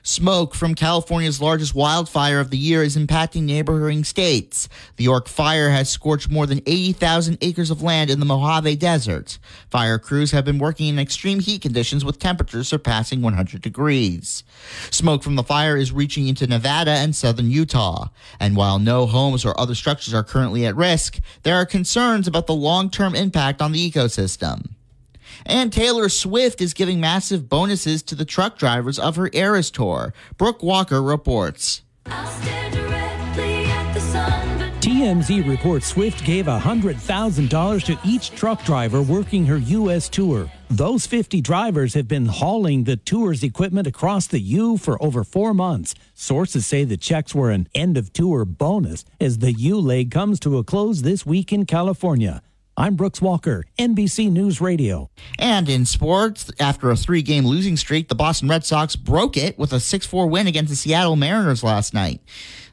Smoke 0.03 0.55
from 0.55 0.75
California's 0.75 1.41
largest 1.41 1.75
wildfire 1.75 2.39
of 2.39 2.49
the 2.49 2.57
year 2.57 2.83
is 2.83 2.95
impacting 2.95 3.43
neighboring 3.43 4.03
states. 4.03 4.69
The 4.95 5.03
York 5.03 5.27
fire 5.27 5.69
has 5.69 5.89
scorched 5.89 6.29
more 6.29 6.45
than 6.45 6.61
80,000 6.65 7.37
acres 7.41 7.69
of 7.69 7.81
land 7.81 8.09
in 8.09 8.19
the 8.19 8.25
Mojave 8.25 8.77
Desert. 8.77 9.39
Fire 9.69 9.99
crews 9.99 10.31
have 10.31 10.45
been 10.45 10.57
working 10.57 10.87
in 10.87 10.99
extreme 10.99 11.39
heat 11.39 11.61
conditions 11.61 12.05
with 12.05 12.19
temperatures 12.19 12.67
surpassing 12.67 13.21
100 13.21 13.61
degrees. 13.61 14.43
Smoke 14.89 15.21
from 15.21 15.35
the 15.35 15.43
fire 15.43 15.75
is 15.75 15.91
reaching 15.91 16.27
into 16.27 16.47
Nevada 16.47 16.91
and 16.91 17.15
southern 17.15 17.51
Utah. 17.51 18.07
And 18.39 18.55
while 18.55 18.79
no 18.79 19.05
homes 19.05 19.43
or 19.43 19.59
other 19.59 19.75
structures 19.75 20.13
are 20.13 20.23
currently 20.23 20.65
at 20.65 20.75
risk, 20.75 21.19
there 21.43 21.55
are 21.55 21.65
concerns 21.65 22.27
about 22.27 22.47
the 22.47 22.55
long 22.55 22.89
term 22.89 23.15
impact 23.15 23.61
on 23.61 23.71
the 23.71 23.91
ecosystem. 23.91 24.69
And 25.49 25.73
Taylor 25.73 26.09
Swift 26.09 26.61
is 26.61 26.75
giving 26.75 26.99
massive 26.99 27.49
bonuses 27.49 28.03
to 28.03 28.13
the 28.13 28.23
truck 28.23 28.59
drivers 28.59 28.99
of 28.99 29.15
her 29.15 29.31
Eras 29.33 29.71
tour. 29.71 30.13
Brooke 30.37 30.61
Walker 30.61 31.01
reports. 31.01 31.81
TMZ 34.79 35.49
reports 35.49 35.87
Swift 35.87 36.23
gave 36.23 36.45
$100,000 36.45 37.83
to 37.85 37.97
each 38.05 38.29
truck 38.31 38.63
driver 38.63 39.01
working 39.01 39.47
her 39.47 39.57
U.S. 39.57 40.07
tour. 40.07 40.51
Those 40.69 41.07
50 41.07 41.41
drivers 41.41 41.95
have 41.95 42.07
been 42.07 42.27
hauling 42.27 42.83
the 42.83 42.97
tour's 42.97 43.41
equipment 43.41 43.87
across 43.87 44.27
the 44.27 44.39
U 44.39 44.77
for 44.77 45.01
over 45.03 45.23
four 45.23 45.55
months. 45.55 45.95
Sources 46.13 46.67
say 46.67 46.83
the 46.83 46.95
checks 46.95 47.33
were 47.33 47.49
an 47.49 47.67
end 47.73 47.97
of 47.97 48.13
tour 48.13 48.45
bonus 48.45 49.03
as 49.19 49.39
the 49.39 49.51
U 49.53 49.79
leg 49.79 50.11
comes 50.11 50.39
to 50.41 50.59
a 50.59 50.63
close 50.63 51.01
this 51.01 51.25
week 51.25 51.51
in 51.51 51.65
California. 51.65 52.43
I'm 52.79 52.95
Brooks 52.95 53.21
Walker, 53.21 53.65
NBC 53.77 54.31
News 54.31 54.61
Radio. 54.61 55.09
And 55.37 55.67
in 55.67 55.85
sports, 55.85 56.49
after 56.61 56.89
a 56.89 56.95
three 56.95 57.21
game 57.21 57.45
losing 57.45 57.75
streak, 57.75 58.07
the 58.07 58.15
Boston 58.15 58.47
Red 58.47 58.63
Sox 58.63 58.95
broke 58.95 59.35
it 59.35 59.59
with 59.59 59.73
a 59.73 59.81
6 59.81 60.05
4 60.05 60.27
win 60.27 60.47
against 60.47 60.69
the 60.69 60.77
Seattle 60.77 61.17
Mariners 61.17 61.61
last 61.61 61.93
night. 61.93 62.21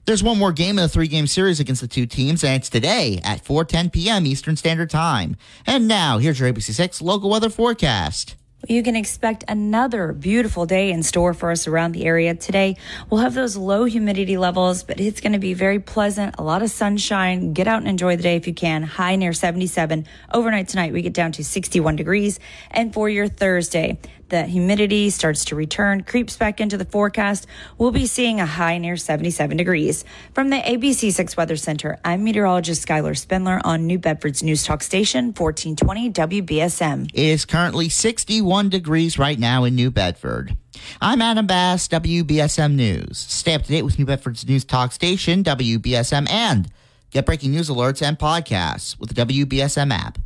There's 0.05 0.23
one 0.23 0.38
more 0.38 0.53
game 0.53 0.79
in 0.79 0.85
the 0.85 0.88
three 0.88 1.09
game 1.09 1.27
series 1.27 1.59
against 1.59 1.81
the 1.81 1.88
two 1.88 2.07
teams, 2.07 2.45
and 2.45 2.55
it's 2.55 2.71
today 2.71 3.21
at 3.25 3.45
4:10 3.45 3.92
p.m. 3.92 4.27
Eastern 4.27 4.55
Standard 4.55 4.90
Time. 4.90 5.37
And 5.66 5.88
now, 5.88 6.19
here's 6.19 6.38
your 6.38 6.53
ABC6 6.53 7.03
local 7.03 7.29
weather 7.29 7.51
forecast. 7.51 8.37
You 8.66 8.83
can 8.83 8.97
expect 8.97 9.45
another 9.49 10.12
beautiful 10.12 10.64
day 10.64 10.90
in 10.90 11.03
store 11.03 11.35
for 11.35 11.51
us 11.51 11.69
around 11.69 11.92
the 11.92 12.07
area 12.07 12.35
today. 12.35 12.77
We'll 13.11 13.21
have 13.21 13.35
those 13.35 13.55
low 13.55 13.85
humidity 13.85 14.38
levels, 14.38 14.83
but 14.83 14.99
it's 14.99 15.21
going 15.21 15.35
to 15.35 15.38
be 15.38 15.53
very 15.53 15.79
pleasant. 15.79 16.37
A 16.38 16.42
lot 16.42 16.62
of 16.62 16.71
sunshine. 16.71 17.53
Get 17.53 17.69
out 17.69 17.79
and 17.79 17.87
enjoy 17.87 18.16
the 18.16 18.23
day 18.23 18.35
if 18.35 18.47
you 18.47 18.55
can. 18.55 18.83
High 18.83 19.16
near 19.16 19.35
77. 19.35 20.07
Overnight 20.33 20.69
tonight, 20.69 20.95
we 20.95 21.03
get 21.03 21.12
down 21.12 21.33
to 21.33 21.45
61 21.45 21.97
degrees. 21.97 22.40
And 22.71 22.95
for 22.95 23.11
your 23.11 23.29
Thursday, 23.29 23.99
the 24.29 24.45
humidity 24.45 25.11
starts 25.11 25.45
to 25.47 25.57
return, 25.57 26.03
creeps 26.03 26.37
back 26.37 26.61
into 26.61 26.77
the 26.77 26.85
forecast. 26.85 27.47
We'll 27.79 27.93
be 27.93 28.07
seeing 28.07 28.41
a 28.41 28.47
high 28.47 28.79
near 28.79 28.97
77 28.97 29.57
degrees. 29.57 30.05
From 30.35 30.51
the 30.51 30.57
ABC6 30.57 31.37
Weather 31.37 31.57
Center, 31.57 31.99
I'm 32.05 32.25
meteorologist 32.25 32.87
Skylar 32.87 33.17
Spindler 33.17 33.61
on 33.65 33.87
New 33.87 33.99
Bedford's 33.99 34.43
News 34.43 34.65
Talk 34.65 34.83
Station, 34.83 35.33
1420 35.33 36.11
WBSM. 36.43 37.11
It 37.12 37.21
is 37.21 37.45
currently 37.45 37.89
61 37.89 38.69
degrees 38.69 39.19
right 39.19 39.39
now 39.39 39.65
in 39.65 39.75
New 39.75 39.91
Bedford. 39.91 40.57
I'm 41.01 41.23
Adam 41.23 41.47
Bass, 41.47 41.89
WBSM 41.89 42.75
News. 42.75 43.19
Stay 43.19 43.55
up 43.55 43.62
to 43.62 43.69
date 43.69 43.83
with 43.83 43.99
New 43.99 44.07
Bedford's 44.07 44.47
News 44.47 44.65
Talk 44.65 44.93
Station, 44.93 45.43
WBSM, 45.43 46.31
and 46.31 46.71
get 47.11 47.27
breaking 47.27 47.53
news 47.53 47.69
alerts 47.71 48.03
and 48.03 48.19
podcasts 48.19 48.99
with 48.99 49.15
the 49.15 49.25
WBSM 49.25 49.93
app. 49.93 50.19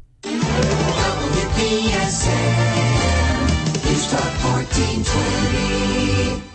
WBSM. 1.60 2.89
News 4.00 4.12
Talk 4.12 4.42
1420. 4.42 6.49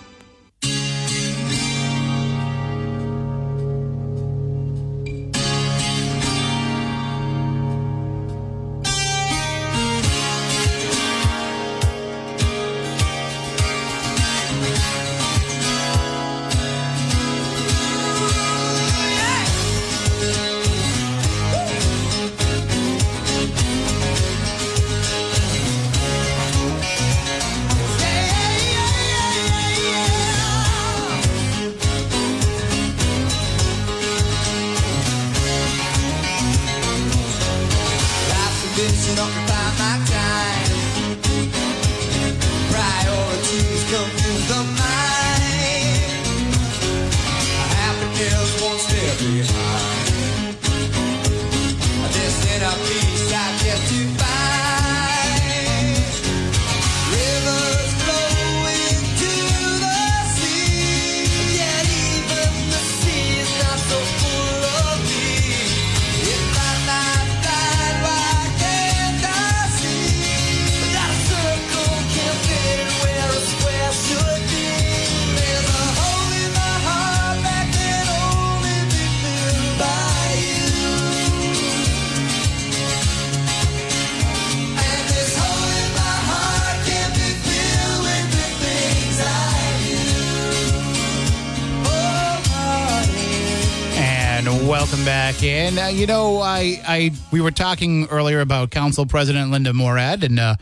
Welcome 94.85 95.03
back 95.03 95.41
in. 95.41 95.79
Uh, 95.79 95.87
you 95.87 96.05
know, 96.05 96.39
I, 96.41 96.79
I 96.87 97.11
we 97.31 97.41
were 97.41 97.49
talking 97.49 98.05
earlier 98.11 98.39
about 98.41 98.69
Council 98.69 99.07
President 99.07 99.49
Linda 99.49 99.73
Morad 99.73 100.23
and 100.23 100.39
uh, 100.39 100.53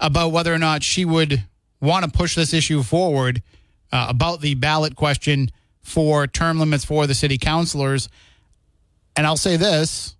about 0.00 0.32
whether 0.32 0.54
or 0.54 0.56
not 0.56 0.82
she 0.82 1.04
would 1.04 1.44
want 1.78 2.02
to 2.06 2.10
push 2.10 2.34
this 2.34 2.54
issue 2.54 2.82
forward 2.82 3.42
uh, 3.92 4.06
about 4.08 4.40
the 4.40 4.54
ballot 4.54 4.96
question 4.96 5.50
for 5.82 6.26
term 6.26 6.58
limits 6.58 6.86
for 6.86 7.06
the 7.06 7.12
city 7.12 7.36
councilors. 7.36 8.08
And 9.14 9.26
I'll 9.26 9.36
say 9.36 9.58
this: 9.58 10.16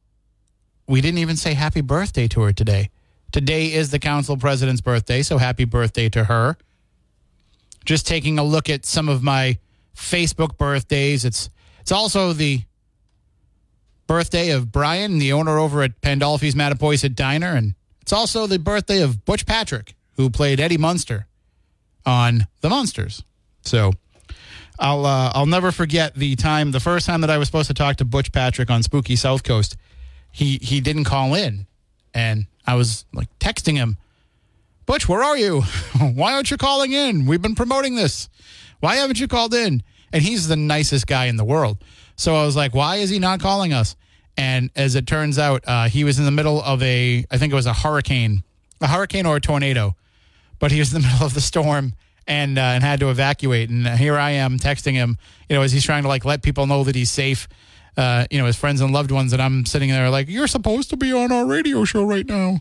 we 0.86 1.00
didn't 1.00 1.18
even 1.18 1.36
say 1.36 1.54
happy 1.54 1.80
birthday 1.80 2.28
to 2.28 2.42
her 2.42 2.52
today. 2.52 2.90
Today 3.32 3.72
is 3.72 3.90
the 3.90 3.98
council 3.98 4.36
president's 4.36 4.82
birthday, 4.82 5.22
so 5.22 5.38
happy 5.38 5.64
birthday 5.64 6.10
to 6.10 6.24
her. 6.24 6.58
Just 7.86 8.06
taking 8.06 8.38
a 8.38 8.44
look 8.44 8.68
at 8.68 8.84
some 8.84 9.08
of 9.08 9.22
my 9.22 9.56
Facebook 9.96 10.58
birthdays. 10.58 11.24
It's 11.24 11.48
it's 11.80 11.92
also 11.92 12.34
the 12.34 12.60
birthday 14.06 14.50
of 14.50 14.72
Brian, 14.72 15.18
the 15.18 15.32
owner 15.32 15.58
over 15.58 15.82
at 15.82 16.00
Pandolfi's 16.00 16.54
Mattapoisett 16.54 17.14
Diner, 17.14 17.52
and 17.54 17.74
it's 18.00 18.12
also 18.12 18.46
the 18.46 18.58
birthday 18.58 19.02
of 19.02 19.24
Butch 19.24 19.46
Patrick, 19.46 19.94
who 20.16 20.30
played 20.30 20.60
Eddie 20.60 20.78
Munster 20.78 21.26
on 22.04 22.46
The 22.60 22.68
Munsters. 22.68 23.24
So 23.62 23.92
I'll 24.78 25.06
uh, 25.06 25.32
I'll 25.34 25.46
never 25.46 25.72
forget 25.72 26.14
the 26.14 26.36
time, 26.36 26.70
the 26.70 26.80
first 26.80 27.06
time 27.06 27.20
that 27.22 27.30
I 27.30 27.38
was 27.38 27.48
supposed 27.48 27.68
to 27.68 27.74
talk 27.74 27.96
to 27.96 28.04
Butch 28.04 28.32
Patrick 28.32 28.70
on 28.70 28.82
Spooky 28.82 29.16
South 29.16 29.42
Coast. 29.42 29.76
He 30.30 30.58
he 30.62 30.80
didn't 30.80 31.04
call 31.04 31.34
in, 31.34 31.66
and 32.14 32.46
I 32.66 32.74
was 32.74 33.06
like 33.12 33.28
texting 33.38 33.76
him, 33.76 33.96
Butch, 34.84 35.08
where 35.08 35.22
are 35.22 35.36
you? 35.36 35.62
Why 36.00 36.34
aren't 36.34 36.50
you 36.50 36.56
calling 36.56 36.92
in? 36.92 37.26
We've 37.26 37.42
been 37.42 37.54
promoting 37.54 37.96
this. 37.96 38.28
Why 38.80 38.96
haven't 38.96 39.18
you 39.18 39.28
called 39.28 39.54
in? 39.54 39.82
And 40.12 40.22
he's 40.22 40.48
the 40.48 40.56
nicest 40.56 41.06
guy 41.06 41.26
in 41.26 41.36
the 41.36 41.44
world. 41.44 41.78
So 42.16 42.34
I 42.34 42.44
was 42.44 42.56
like, 42.56 42.74
why 42.74 42.96
is 42.96 43.10
he 43.10 43.18
not 43.18 43.40
calling 43.40 43.72
us? 43.72 43.94
And 44.36 44.70
as 44.76 44.94
it 44.94 45.06
turns 45.06 45.38
out, 45.38 45.64
uh, 45.66 45.88
he 45.88 46.04
was 46.04 46.18
in 46.18 46.24
the 46.24 46.30
middle 46.30 46.62
of 46.62 46.82
a, 46.82 47.24
I 47.30 47.38
think 47.38 47.52
it 47.52 47.56
was 47.56 47.66
a 47.66 47.72
hurricane, 47.72 48.42
a 48.80 48.86
hurricane 48.86 49.26
or 49.26 49.36
a 49.36 49.40
tornado, 49.40 49.94
but 50.58 50.72
he 50.72 50.78
was 50.78 50.92
in 50.94 51.00
the 51.00 51.08
middle 51.12 51.26
of 51.26 51.34
the 51.34 51.40
storm 51.40 51.94
and 52.26 52.58
uh, 52.58 52.62
and 52.62 52.82
had 52.82 53.00
to 53.00 53.10
evacuate. 53.10 53.70
And 53.70 53.86
here 53.86 54.16
I 54.16 54.32
am 54.32 54.58
texting 54.58 54.92
him, 54.92 55.16
you 55.48 55.56
know, 55.56 55.62
as 55.62 55.72
he's 55.72 55.84
trying 55.84 56.02
to 56.02 56.08
like 56.08 56.24
let 56.24 56.42
people 56.42 56.66
know 56.66 56.84
that 56.84 56.94
he's 56.94 57.10
safe. 57.10 57.48
Uh, 57.96 58.26
you 58.30 58.38
know, 58.38 58.44
his 58.44 58.56
friends 58.56 58.82
and 58.82 58.92
loved 58.92 59.10
ones, 59.10 59.32
and 59.32 59.40
I'm 59.40 59.64
sitting 59.64 59.88
there 59.88 60.10
like, 60.10 60.28
you're 60.28 60.46
supposed 60.46 60.90
to 60.90 60.98
be 60.98 61.14
on 61.14 61.32
our 61.32 61.46
radio 61.46 61.82
show 61.84 62.04
right 62.04 62.26
now. 62.26 62.60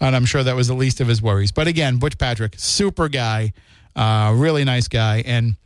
And 0.00 0.16
I'm 0.16 0.24
sure 0.24 0.42
that 0.42 0.56
was 0.56 0.68
the 0.68 0.74
least 0.74 1.02
of 1.02 1.06
his 1.06 1.20
worries. 1.20 1.52
But 1.52 1.66
again, 1.66 1.98
Butch 1.98 2.16
Patrick, 2.16 2.54
super 2.56 3.10
guy, 3.10 3.52
uh, 3.94 4.32
really 4.34 4.64
nice 4.64 4.88
guy, 4.88 5.22
and 5.26 5.56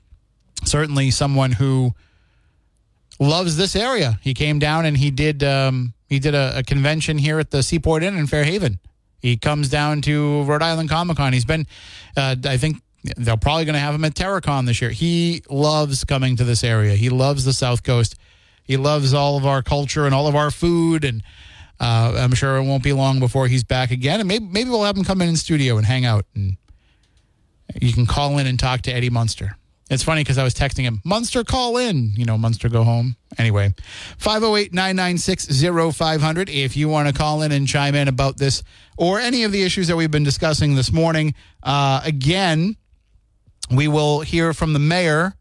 certainly 0.65 1.13
someone 1.13 1.53
who 1.53 1.95
loves 3.25 3.57
this 3.57 3.75
area. 3.75 4.19
He 4.23 4.35
came 4.35 4.59
down 4.59 4.87
and 4.87 4.97
he 4.97 5.11
did 5.11 5.43
um, 5.43 5.95
he 6.09 6.19
did 6.19 6.35
a, 6.35 6.59
a 6.59 6.63
convention 6.63 7.19
here 7.19 7.39
at 7.39 7.51
the 7.51 7.63
Seaport 7.63 8.03
Inn 8.03 8.17
in 8.17 8.27
Fairhaven. 8.27 8.79
He 9.21 9.37
comes 9.37 9.69
down 9.69 10.03
to 10.03 10.43
Rhode 10.43 10.63
Island 10.63 10.91
Comic 10.91 11.17
Con. 11.17 11.33
He's 11.33 11.47
been, 11.47 11.67
uh, 12.15 12.37
I 12.45 12.59
think 12.59 12.83
they're 13.17 13.39
probably 13.39 13.65
going 13.65 13.75
to 13.75 13.81
have 13.81 13.95
him 13.95 14.05
at 14.05 14.15
Terracon 14.15 14.67
this 14.67 14.83
year. 14.83 14.91
He 14.91 15.43
loves 15.49 16.05
coming 16.05 16.37
to 16.37 16.45
this 16.45 16.63
area. 16.63 16.95
He 16.95 17.09
loves 17.09 17.45
the 17.45 17.55
South 17.55 17.83
Coast. 17.83 18.17
He 18.65 18.77
loves 18.77 19.15
all 19.15 19.39
of 19.39 19.47
our 19.47 19.63
culture 19.63 20.05
and 20.05 20.15
all 20.15 20.27
of 20.27 20.37
our 20.37 20.51
food. 20.51 21.05
And 21.05 21.23
uh, 21.81 22.17
I'm 22.19 22.35
sure 22.35 22.57
it 22.57 22.65
won't 22.65 22.83
be 22.83 22.93
long 22.93 23.19
before 23.19 23.49
he's 23.49 23.65
back 23.65 23.91
again. 23.91 24.21
And 24.21 24.29
maybe 24.29 24.45
maybe 24.45 24.69
we'll 24.69 24.85
have 24.85 24.97
him 24.97 25.05
come 25.05 25.23
in 25.23 25.31
in 25.31 25.37
studio 25.37 25.79
and 25.79 25.87
hang 25.87 26.05
out. 26.05 26.27
And 26.35 26.59
you 27.81 27.95
can 27.95 28.05
call 28.05 28.37
in 28.39 28.47
and 28.47 28.59
talk 28.59 28.83
to 28.83 28.93
Eddie 28.93 29.11
Munster. 29.11 29.57
It's 29.91 30.03
funny 30.03 30.23
because 30.23 30.39
I 30.39 30.45
was 30.45 30.55
texting 30.55 30.83
him, 30.85 31.03
Munster, 31.05 31.45
call 31.45 31.77
in. 31.77 32.13
You 32.17 32.25
know, 32.25 32.39
Munster, 32.39 32.71
go 32.71 32.85
home. 32.85 33.17
Anyway, 33.37 33.75
508 34.17 34.73
996 34.73 35.63
0500. 35.95 36.49
If 36.49 36.77
you 36.77 36.89
want 36.89 37.09
to 37.09 37.15
call 37.15 37.43
in 37.43 37.53
and 37.53 37.69
chime 37.69 37.95
in 37.95 38.09
about 38.09 38.39
this 38.39 38.63
or 38.97 39.21
any 39.21 39.45
of 39.45 39.53
the 39.53 39.63
issues 39.63 39.89
that 39.89 39.97
we've 39.97 40.11
been 40.11 40.25
discussing 40.25 40.75
this 40.75 40.91
morning, 40.91 41.35
uh, 41.63 42.01
again, 42.03 42.77
we 43.71 43.87
will 43.87 44.21
hear 44.21 44.55
from 44.55 44.73
the 44.73 44.79
mayor 44.79 45.35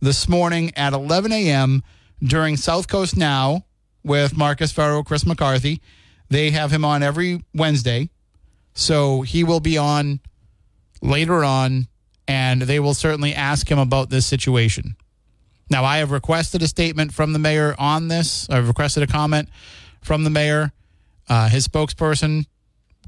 this 0.00 0.28
morning 0.28 0.72
at 0.76 0.92
11 0.92 1.32
a.m. 1.32 1.82
during 2.22 2.56
South 2.56 2.86
Coast 2.86 3.16
Now 3.16 3.64
with 4.04 4.36
Marcus 4.36 4.70
Farrow, 4.70 5.02
Chris 5.02 5.26
McCarthy. 5.26 5.80
They 6.28 6.50
have 6.50 6.70
him 6.70 6.84
on 6.84 7.02
every 7.02 7.42
Wednesday. 7.52 8.10
So 8.74 9.22
he 9.22 9.42
will 9.42 9.60
be 9.60 9.76
on 9.76 10.20
later 11.02 11.42
on 11.42 11.88
and 12.28 12.62
they 12.62 12.78
will 12.78 12.94
certainly 12.94 13.34
ask 13.34 13.68
him 13.68 13.78
about 13.80 14.10
this 14.10 14.26
situation. 14.26 14.94
Now, 15.70 15.84
I 15.84 15.98
have 15.98 16.12
requested 16.12 16.62
a 16.62 16.68
statement 16.68 17.12
from 17.12 17.32
the 17.32 17.38
mayor 17.38 17.74
on 17.78 18.08
this. 18.08 18.48
I've 18.48 18.68
requested 18.68 19.02
a 19.02 19.06
comment 19.06 19.48
from 20.02 20.22
the 20.22 20.30
mayor. 20.30 20.72
Uh, 21.28 21.48
his 21.48 21.66
spokesperson 21.66 22.46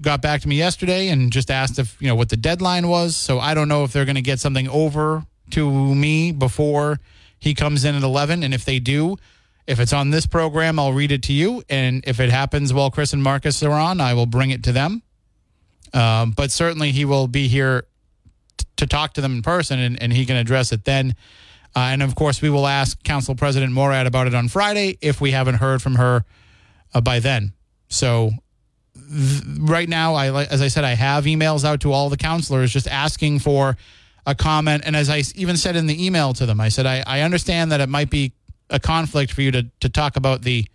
got 0.01 0.21
back 0.23 0.41
to 0.41 0.49
me 0.49 0.57
yesterday 0.57 1.09
and 1.09 1.31
just 1.31 1.51
asked 1.51 1.79
if 1.79 2.01
you 2.01 2.09
know 2.09 2.15
what 2.15 2.31
the 2.31 2.37
deadline 2.37 2.89
was. 2.89 3.17
So 3.17 3.39
I 3.39 3.55
don't 3.55 3.69
know 3.69 3.85
if 3.85 3.93
they're 3.93 4.05
going 4.05 4.17
to 4.17 4.23
get 4.23 4.41
something 4.41 4.69
over 4.69 5.25
to 5.51 5.95
me 5.95 6.33
before 6.33 6.99
he 7.39 7.55
comes 7.55 7.85
in 7.85 7.95
at 7.95 8.03
eleven. 8.03 8.43
And 8.43 8.53
if 8.53 8.65
they 8.65 8.79
do, 8.79 9.17
if 9.67 9.81
it's 9.81 9.93
on 9.93 10.11
this 10.11 10.27
program, 10.27 10.79
I'll 10.79 10.93
read 10.93 11.13
it 11.13 11.23
to 11.25 11.33
you. 11.33 11.63
And 11.69 12.05
if 12.07 12.21
it 12.21 12.31
happens 12.31 12.73
while 12.73 12.91
Chris 12.91 13.13
and 13.13 13.23
Marcus 13.23 13.63
are 13.63 13.73
on, 13.73 14.01
I 14.01 14.15
will 14.15 14.27
bring 14.27 14.51
it 14.51 14.65
to 14.65 14.73
them. 14.73 15.03
Um, 15.93 16.33
but 16.33 16.51
certainly 16.51 16.93
he 16.93 17.05
will 17.05 17.27
be 17.27 17.49
here 17.49 17.85
to 18.81 18.87
talk 18.87 19.15
to 19.15 19.21
them 19.21 19.37
in 19.37 19.43
person 19.43 19.79
and, 19.79 20.03
and 20.03 20.13
he 20.13 20.27
can 20.27 20.37
address 20.37 20.73
it 20.73 20.85
then. 20.85 21.15
Uh, 21.75 21.81
and 21.81 22.03
of 22.03 22.15
course, 22.15 22.43
we 22.43 22.51
will 22.51 22.67
ask 22.67 23.03
Council 23.05 23.35
President 23.35 23.73
Morad 23.73 24.07
about 24.07 24.27
it 24.27 24.35
on 24.35 24.49
Friday 24.49 24.99
if 25.01 25.21
we 25.21 25.31
haven't 25.31 25.57
heard 25.57 25.81
from 25.81 25.95
her 25.95 26.25
uh, 26.93 27.01
by 27.01 27.21
then. 27.21 27.53
So, 27.89 28.33
th- 28.95 29.43
right 29.61 29.89
now, 29.89 30.15
I 30.15 30.45
as 30.45 30.61
I 30.61 30.69
said, 30.69 30.85
I 30.85 30.95
have 30.95 31.25
emails 31.25 31.65
out 31.65 31.81
to 31.83 31.93
all 31.93 32.09
the 32.09 32.17
counselors 32.17 32.73
just 32.73 32.89
asking 32.89 33.39
for 33.39 33.77
a 34.27 34.35
comment. 34.35 34.83
And 34.85 34.97
as 34.97 35.09
I 35.09 35.23
even 35.37 35.57
said 35.57 35.77
in 35.77 35.87
the 35.87 36.05
email 36.05 36.33
to 36.35 36.47
them, 36.47 36.61
I 36.61 36.69
said 36.71 36.87
I, 36.87 37.05
I 37.07 37.21
understand 37.21 37.71
that 37.71 37.81
it 37.81 37.89
might 37.89 38.11
be 38.11 38.33
a 38.69 38.81
conflict 38.81 39.33
for 39.33 39.43
you 39.43 39.53
to 39.53 39.67
to 39.81 39.89
talk 39.89 40.17
about 40.17 40.43
the 40.43 40.67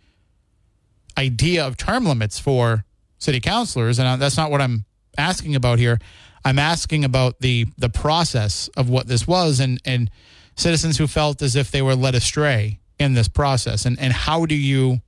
idea 1.18 1.66
of 1.66 1.76
term 1.76 2.06
limits 2.06 2.40
for 2.40 2.86
city 3.18 3.42
councilors, 3.42 4.00
and 4.00 4.08
uh, 4.08 4.16
that's 4.16 4.38
not 4.38 4.50
what 4.50 4.62
I'm 4.62 4.86
asking 5.18 5.56
about 5.56 5.80
here. 5.80 6.00
I'm 6.46 6.60
asking 6.60 7.04
about 7.04 7.40
the 7.40 7.66
the 7.78 7.90
process 7.90 8.70
of 8.78 8.88
what 8.88 9.08
this 9.08 9.28
was 9.28 9.60
and 9.60 9.82
and 9.84 10.12
citizens 10.56 10.98
who 10.98 11.08
felt 11.08 11.42
as 11.42 11.56
if 11.56 11.72
they 11.72 11.82
were 11.82 11.96
led 11.96 12.14
astray 12.16 12.80
in 13.00 13.16
this 13.16 13.28
process 13.28 13.86
and 13.86 14.00
and 14.00 14.14
how 14.14 14.46
do 14.46 14.56
you 14.56 15.02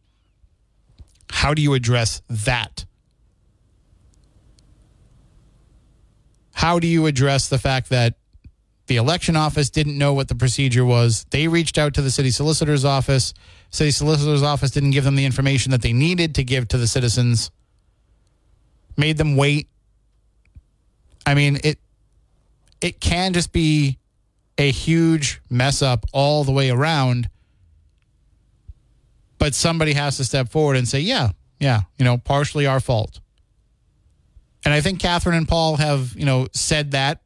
how 1.29 1.53
do 1.53 1.61
you 1.61 1.73
address 1.75 2.21
that? 2.29 2.85
How 6.53 6.79
do 6.79 6.87
you 6.87 7.05
address 7.05 7.49
the 7.49 7.59
fact 7.59 7.89
that 7.89 8.15
the 8.87 8.95
election 8.95 9.35
office 9.35 9.69
didn't 9.69 9.97
know 9.97 10.13
what 10.13 10.29
the 10.29 10.35
procedure 10.35 10.83
was? 10.83 11.25
They 11.29 11.47
reached 11.47 11.77
out 11.77 11.93
to 11.95 12.01
the 12.01 12.09
city 12.09 12.31
solicitor's 12.31 12.83
office. 12.83 13.35
City 13.69 13.91
solicitor's 13.91 14.41
office 14.41 14.71
didn't 14.71 14.91
give 14.91 15.03
them 15.03 15.15
the 15.15 15.25
information 15.25 15.71
that 15.71 15.83
they 15.83 15.93
needed 15.93 16.33
to 16.35 16.43
give 16.43 16.67
to 16.69 16.77
the 16.79 16.87
citizens. 16.87 17.51
Made 18.95 19.17
them 19.17 19.35
wait 19.35 19.67
I 21.27 21.33
mean, 21.33 21.59
it 21.63 21.77
it 22.79 23.01
can 23.01 23.33
just 23.33 23.51
be 23.51 23.99
a 24.57 24.71
huge 24.71 25.41
mess 25.49 25.81
up 25.81 26.05
all 26.13 26.45
the 26.45 26.53
way 26.53 26.69
around. 26.69 27.29
But 29.37 29.53
somebody 29.53 29.93
has 29.93 30.17
to 30.17 30.25
step 30.25 30.49
forward 30.49 30.77
and 30.77 30.87
say, 30.87 31.01
yeah, 31.01 31.31
yeah, 31.59 31.81
you 31.99 32.05
know, 32.05 32.17
partially 32.17 32.65
our 32.65 32.79
fault. 32.79 33.19
And 34.63 34.73
I 34.73 34.79
think 34.79 34.99
Catherine 34.99 35.35
and 35.35 35.47
Paul 35.47 35.75
have, 35.75 36.15
you 36.15 36.25
know, 36.25 36.47
said 36.53 36.91
that 36.91 37.21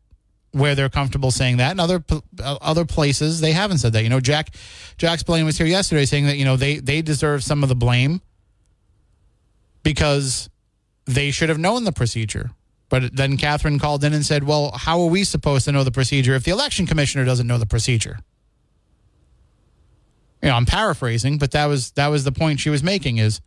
where 0.51 0.73
they're 0.73 0.89
comfortable 0.89 1.29
saying 1.29 1.57
that. 1.57 1.71
In 1.71 1.79
other 1.79 2.03
uh, 2.09 2.57
other 2.59 2.85
places, 2.85 3.39
they 3.39 3.51
haven't 3.51 3.77
said 3.77 3.93
that. 3.93 4.01
You 4.01 4.09
know, 4.09 4.19
Jack 4.19 4.55
Jack 4.97 5.23
Blaine 5.25 5.45
was 5.45 5.59
here 5.59 5.67
yesterday 5.67 6.05
saying 6.05 6.25
that 6.25 6.37
you 6.37 6.45
know 6.45 6.57
they 6.57 6.79
they 6.79 7.03
deserve 7.03 7.43
some 7.43 7.61
of 7.61 7.69
the 7.69 7.75
blame 7.75 8.19
because 9.83 10.49
they 11.05 11.29
should 11.29 11.49
have 11.49 11.59
known 11.59 11.83
the 11.83 11.91
procedure. 11.91 12.49
But 12.91 13.15
then 13.15 13.37
Catherine 13.37 13.79
called 13.79 14.03
in 14.03 14.11
and 14.11 14.25
said, 14.25 14.43
"Well, 14.43 14.71
how 14.71 14.99
are 14.99 15.07
we 15.07 15.23
supposed 15.23 15.63
to 15.63 15.71
know 15.71 15.85
the 15.85 15.91
procedure 15.91 16.35
if 16.35 16.43
the 16.43 16.51
election 16.51 16.85
commissioner 16.85 17.23
doesn't 17.23 17.47
know 17.47 17.57
the 17.57 17.65
procedure?" 17.65 18.19
You 20.43 20.49
know, 20.49 20.55
I'm 20.55 20.65
paraphrasing, 20.65 21.37
but 21.37 21.51
that 21.51 21.67
was 21.67 21.91
that 21.91 22.07
was 22.07 22.25
the 22.25 22.33
point 22.33 22.59
she 22.59 22.69
was 22.69 22.83
making 22.83 23.17
is 23.17 23.39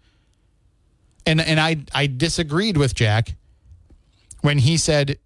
and 1.27 1.43
and 1.43 1.61
I 1.61 1.77
I 1.93 2.07
disagreed 2.07 2.79
with 2.79 2.95
Jack 2.95 3.37
when 4.41 4.59
he 4.59 4.79
said 4.79 5.19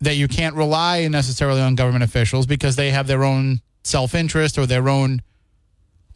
that 0.00 0.16
you 0.16 0.26
can't 0.26 0.56
rely 0.56 1.06
necessarily 1.08 1.60
on 1.60 1.74
government 1.74 2.04
officials 2.04 2.46
because 2.46 2.76
they 2.76 2.90
have 2.90 3.06
their 3.06 3.22
own 3.22 3.60
self-interest 3.84 4.56
or 4.56 4.64
their 4.64 4.88
own 4.88 5.20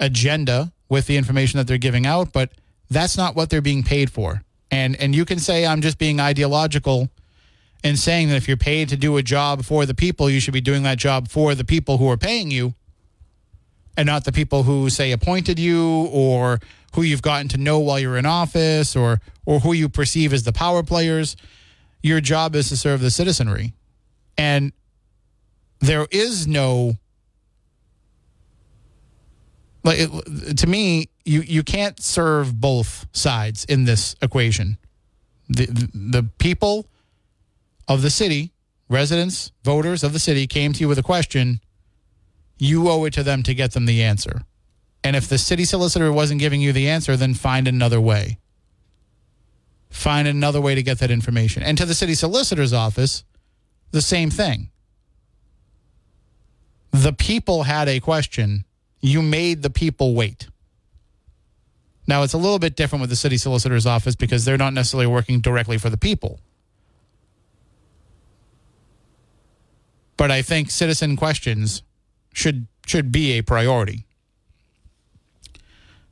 agenda 0.00 0.72
with 0.88 1.06
the 1.06 1.18
information 1.18 1.58
that 1.58 1.66
they're 1.66 1.76
giving 1.76 2.06
out, 2.06 2.32
but 2.32 2.52
that's 2.88 3.14
not 3.14 3.36
what 3.36 3.50
they're 3.50 3.60
being 3.60 3.82
paid 3.82 4.10
for. 4.10 4.42
And 4.74 4.96
and 5.02 5.14
you 5.14 5.24
can 5.24 5.38
say 5.38 5.56
I'm 5.70 5.80
just 5.80 5.98
being 5.98 6.18
ideological 6.20 7.08
in 7.84 7.96
saying 7.96 8.28
that 8.30 8.36
if 8.36 8.48
you're 8.48 8.56
paid 8.72 8.88
to 8.90 8.96
do 8.96 9.16
a 9.18 9.22
job 9.22 9.64
for 9.64 9.86
the 9.86 9.94
people, 9.94 10.28
you 10.30 10.40
should 10.40 10.54
be 10.54 10.60
doing 10.70 10.82
that 10.84 10.98
job 10.98 11.28
for 11.28 11.54
the 11.54 11.64
people 11.64 11.94
who 11.98 12.08
are 12.10 12.16
paying 12.30 12.50
you. 12.50 12.74
and 13.96 14.06
not 14.06 14.24
the 14.24 14.32
people 14.32 14.64
who 14.64 14.90
say 14.90 15.12
appointed 15.12 15.58
you 15.58 16.08
or 16.12 16.58
who 16.94 17.02
you've 17.02 17.22
gotten 17.22 17.48
to 17.48 17.58
know 17.58 17.78
while 17.78 17.98
you're 17.98 18.16
in 18.16 18.26
office 18.26 18.96
or 18.96 19.20
or 19.46 19.60
who 19.60 19.72
you 19.72 19.88
perceive 19.88 20.32
as 20.32 20.42
the 20.44 20.52
power 20.52 20.82
players. 20.82 21.36
Your 22.02 22.20
job 22.20 22.54
is 22.56 22.68
to 22.70 22.76
serve 22.76 23.00
the 23.00 23.10
citizenry. 23.10 23.74
And 24.36 24.72
there 25.80 26.06
is 26.10 26.46
no 26.46 26.94
like 29.84 29.98
it, 30.00 30.56
to 30.58 30.66
me 30.66 31.08
you 31.24 31.40
you 31.40 31.62
can't 31.62 32.00
serve 32.00 32.60
both 32.60 33.06
sides 33.12 33.64
in 33.64 33.84
this 33.84 34.14
equation. 34.20 34.78
The 35.48 35.66
the, 35.94 36.22
people 36.38 36.86
of 37.88 38.02
the 38.02 38.10
city, 38.10 38.52
residents, 38.88 39.52
voters 39.62 40.02
of 40.02 40.12
the 40.12 40.18
city 40.18 40.46
came 40.46 40.72
to 40.72 40.80
you 40.80 40.88
with 40.88 40.98
a 40.98 41.02
question, 41.02 41.60
you 42.58 42.88
owe 42.88 43.04
it 43.04 43.12
to 43.14 43.22
them 43.22 43.42
to 43.42 43.54
get 43.54 43.72
them 43.72 43.86
the 43.86 44.02
answer. 44.02 44.42
And 45.02 45.16
if 45.16 45.28
the 45.28 45.38
city 45.38 45.64
solicitor 45.64 46.10
wasn't 46.12 46.40
giving 46.40 46.62
you 46.62 46.72
the 46.72 46.88
answer, 46.88 47.16
then 47.16 47.34
find 47.34 47.68
another 47.68 48.00
way. 48.00 48.38
Find 49.90 50.26
another 50.26 50.60
way 50.60 50.74
to 50.74 50.82
get 50.82 50.98
that 51.00 51.10
information. 51.10 51.62
And 51.62 51.76
to 51.76 51.84
the 51.84 51.94
city 51.94 52.14
solicitor's 52.14 52.72
office, 52.72 53.22
the 53.90 54.02
same 54.02 54.30
thing. 54.30 54.70
The 56.90 57.12
people 57.12 57.64
had 57.64 57.88
a 57.88 58.00
question. 58.00 58.64
You 59.00 59.20
made 59.20 59.62
the 59.62 59.70
people 59.70 60.14
wait. 60.14 60.48
Now, 62.06 62.22
it's 62.22 62.34
a 62.34 62.38
little 62.38 62.58
bit 62.58 62.76
different 62.76 63.00
with 63.00 63.10
the 63.10 63.16
city 63.16 63.36
solicitor's 63.36 63.86
office 63.86 64.14
because 64.14 64.44
they're 64.44 64.58
not 64.58 64.74
necessarily 64.74 65.06
working 65.06 65.40
directly 65.40 65.78
for 65.78 65.90
the 65.90 65.96
people. 65.96 66.38
But 70.16 70.30
I 70.30 70.42
think 70.42 70.70
citizen 70.70 71.16
questions 71.16 71.82
should 72.32 72.68
should 72.86 73.10
be 73.10 73.32
a 73.32 73.42
priority. 73.42 74.04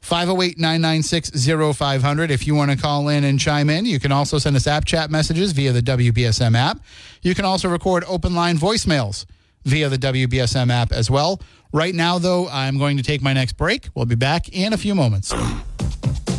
508-996-0500 0.03 2.31
if 2.31 2.45
you 2.47 2.55
want 2.57 2.73
to 2.73 2.77
call 2.77 3.09
in 3.09 3.25
and 3.25 3.39
chime 3.39 3.71
in. 3.71 3.87
You 3.87 4.01
can 4.01 4.11
also 4.11 4.39
send 4.39 4.57
us 4.57 4.67
app 4.67 4.85
chat 4.85 5.13
messages 5.13 5.53
via 5.53 5.71
the 5.73 5.81
WBSM 5.81 6.57
app. 6.57 6.81
You 7.23 7.37
can 7.37 7.45
also 7.45 7.69
record 7.69 8.03
open 8.09 8.35
line 8.35 8.59
voicemails 8.59 9.27
via 9.65 9.89
the 9.89 9.99
WBSM 9.99 10.73
app 10.73 10.91
as 10.91 11.09
well. 11.09 11.41
Right 11.73 11.95
now 11.95 12.19
though, 12.19 12.49
I'm 12.49 12.79
going 12.79 12.97
to 12.97 13.05
take 13.05 13.23
my 13.23 13.33
next 13.33 13.53
break. 13.53 13.91
We'll 13.95 14.07
be 14.07 14.17
back 14.17 14.49
in 14.49 14.73
a 14.73 14.77
few 14.77 14.97
moments. 14.97 15.33
And 16.05 16.32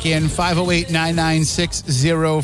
back 0.00 0.06
in 0.06 0.28
508 0.28 0.90
996 0.90 1.82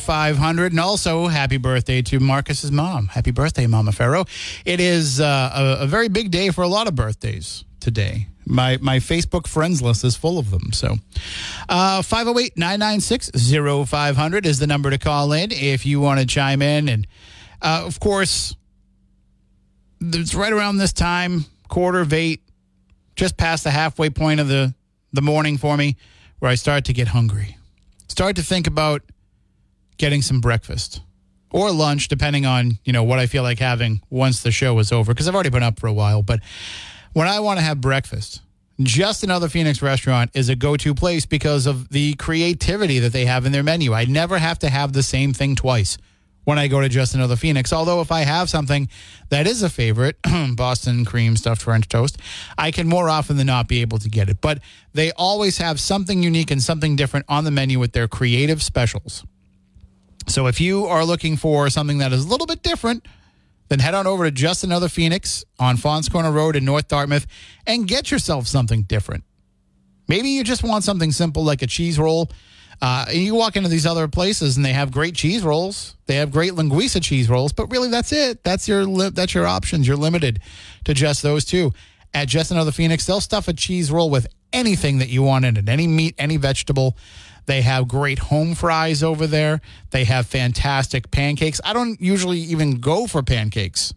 0500. 0.03 0.73
And 0.73 0.81
also, 0.81 1.27
happy 1.27 1.57
birthday 1.57 2.03
to 2.03 2.21
Marcus's 2.21 2.71
mom. 2.71 3.09
Happy 3.09 3.31
birthday, 3.31 3.67
Mama 3.67 3.93
Farrow. 3.93 4.27
It 4.67 4.79
is 4.79 5.21
uh, 5.21 5.79
a, 5.81 5.85
a 5.85 5.87
very 5.87 6.09
big 6.09 6.31
day 6.31 6.51
for 6.51 6.63
a 6.63 6.69
lot 6.69 6.87
of 6.87 6.95
birthdays 6.95 7.65
today. 7.81 8.27
My, 8.45 8.79
my 8.83 8.99
Facebook 8.99 9.47
friends 9.47 9.81
list 9.81 10.05
is 10.05 10.17
full 10.17 10.39
of 10.39 10.51
them. 10.51 10.73
So, 10.73 10.97
508 11.69 12.59
996 12.59 13.31
0500 13.89 14.47
is 14.47 14.59
the 14.59 14.67
number 14.67 14.91
to 14.91 14.99
call 14.99 15.33
in 15.33 15.51
if 15.51 15.87
you 15.87 15.99
want 15.99 16.21
to 16.21 16.27
chime 16.27 16.61
in. 16.61 16.91
And, 16.91 17.07
uh, 17.63 17.85
of 17.87 17.99
course, 18.01 18.55
it's 20.03 20.35
right 20.35 20.53
around 20.53 20.77
this 20.77 20.93
time, 20.93 21.47
quarter 21.69 22.01
of 22.01 22.13
eight, 22.13 22.43
just 23.15 23.39
past 23.39 23.65
the 23.65 23.71
halfway 23.71 24.11
point 24.11 24.41
of 24.41 24.49
the, 24.49 24.75
the 25.15 25.23
morning 25.23 25.57
for 25.57 25.75
me, 25.77 25.97
where 26.39 26.51
I 26.51 26.55
start 26.55 26.85
to 26.87 26.93
get 26.93 27.09
hungry. 27.09 27.57
Start 28.09 28.37
to 28.37 28.43
think 28.43 28.67
about 28.67 29.03
getting 29.99 30.23
some 30.23 30.41
breakfast 30.41 31.01
or 31.51 31.71
lunch, 31.71 32.09
depending 32.09 32.45
on, 32.45 32.79
you 32.85 32.93
know, 32.93 33.03
what 33.03 33.19
I 33.19 33.27
feel 33.27 33.43
like 33.43 33.59
having 33.59 34.01
once 34.11 34.43
the 34.43 34.51
show 34.51 34.79
is 34.79 34.93
over, 34.93 35.13
because 35.13 35.29
I've 35.29 35.35
already 35.35 35.51
been 35.51 35.63
up 35.63 35.81
for 35.81 35.87
a 35.87 35.93
while. 35.93 36.23
But 36.23 36.41
when 37.13 37.29
I 37.29 37.41
want 37.41 37.59
to 37.59 37.65
have 37.65 37.81
breakfast, 37.81 38.43
just 38.81 39.25
another 39.25 39.49
Phoenix 39.49 39.81
restaurant 39.81 40.31
is 40.35 40.49
a 40.49 40.57
go 40.57 40.77
to 40.77 40.95
place 40.95 41.25
because 41.25 41.67
of 41.67 41.89
the 41.89 42.15
creativity 42.15 42.99
that 42.99 43.13
they 43.13 43.25
have 43.25 43.47
in 43.47 43.53
their 43.53 43.63
menu. 43.63 43.95
I 43.95 44.05
never 44.05 44.39
have 44.39 44.59
to 44.59 44.69
have 44.69 44.93
the 44.93 45.03
same 45.03 45.33
thing 45.33 45.57
twice 45.57 45.97
when 46.47 46.61
I 46.61 46.69
go 46.69 46.81
to 46.81 46.89
just 46.89 47.13
another 47.13 47.35
Phoenix. 47.35 47.73
Although 47.73 48.01
if 48.01 48.13
I 48.13 48.21
have 48.21 48.49
something 48.49 48.89
that 49.31 49.49
is 49.49 49.65
a 49.65 49.69
favorite, 49.69 50.17
Boston 50.55 51.05
cream 51.05 51.37
stuffed 51.37 51.61
French 51.61 51.89
toast, 51.89 52.19
I 52.57 52.71
can 52.71 52.87
more 52.87 53.11
often 53.11 53.37
than 53.37 53.49
not 53.49 53.67
be 53.67 53.81
able 53.81 53.99
to 53.99 54.09
get 54.09 54.29
it. 54.29 54.41
But 54.41 54.61
they 54.95 55.11
always 55.13 55.59
have 55.59 55.81
something 55.81 56.23
unique 56.23 56.53
and 56.53 56.63
something 56.63 56.95
different 56.95 57.27
on 57.29 57.43
the 57.43 57.51
menu 57.51 57.81
with 57.81 57.93
their 57.93 58.07
creative 58.07 58.63
specials. 58.63 59.25
So 60.29 60.47
if 60.47 60.61
you 60.61 60.87
are 60.87 61.05
looking 61.05 61.37
for 61.37 61.69
something 61.69 61.99
that 61.99 62.13
is 62.13 62.25
a 62.25 62.29
little 62.29 62.47
bit 62.47 62.63
different, 62.63 63.05
then 63.69 63.81
head 63.81 63.95
on 63.95 64.07
over 64.07 64.25
to 64.25 64.31
Just 64.31 64.63
Another 64.63 64.89
Phoenix 64.89 65.45
on 65.59 65.77
Faunce 65.77 66.09
Corner 66.09 66.31
Road 66.31 66.55
in 66.55 66.65
North 66.65 66.87
Dartmouth 66.87 67.27
and 67.67 67.89
get 67.89 68.13
yourself 68.13 68.47
something 68.47 68.83
different. 68.83 69.25
Maybe 70.07 70.29
you 70.29 70.45
just 70.45 70.63
want 70.63 70.85
something 70.85 71.11
simple 71.11 71.43
like 71.43 71.63
a 71.63 71.67
cheese 71.67 71.99
roll. 71.99 72.31
Uh, 72.81 73.07
and 73.09 73.19
you 73.19 73.35
walk 73.35 73.57
into 73.57 73.69
these 73.69 73.87
other 73.87 74.07
places 74.07 74.57
and 74.57 74.65
they 74.65 74.73
have 74.73 74.91
great 74.93 75.15
cheese 75.15 75.43
rolls. 75.43 75.97
They 76.07 76.17
have 76.17 76.31
great 76.31 76.53
linguiça 76.53 77.03
cheese 77.03 77.29
rolls, 77.29 77.53
but 77.53 77.71
really 77.71 77.89
that's 77.89 78.13
it. 78.13 78.45
That's 78.45 78.69
your 78.69 78.85
li- 78.85 79.11
that's 79.11 79.35
your 79.35 79.47
options. 79.47 79.87
You're 79.89 79.97
limited 79.97 80.41
to 80.85 80.95
just 80.95 81.23
those 81.23 81.45
two. 81.45 81.73
At 82.15 82.29
Just 82.29 82.51
Another 82.51 82.73
Phoenix, 82.73 83.07
they'll 83.07 83.21
stuff 83.21 83.49
a 83.49 83.53
cheese 83.53 83.91
roll 83.91 84.09
with 84.09 84.27
anything 84.53 84.99
that 84.99 85.09
you 85.09 85.23
want 85.23 85.45
in 85.45 85.57
it, 85.57 85.69
any 85.69 85.87
meat, 85.87 86.15
any 86.19 86.37
vegetable. 86.37 86.97
They 87.47 87.63
have 87.63 87.89
great 87.89 88.19
home 88.19 88.55
fries 88.55 89.03
over 89.03 89.27
there. 89.27 89.61
They 89.91 90.05
have 90.05 90.27
fantastic 90.27 91.11
pancakes. 91.11 91.61
I 91.65 91.73
don't 91.73 92.01
usually 92.01 92.39
even 92.39 92.81
go 92.81 93.07
for 93.07 93.23
pancakes. 93.23 93.93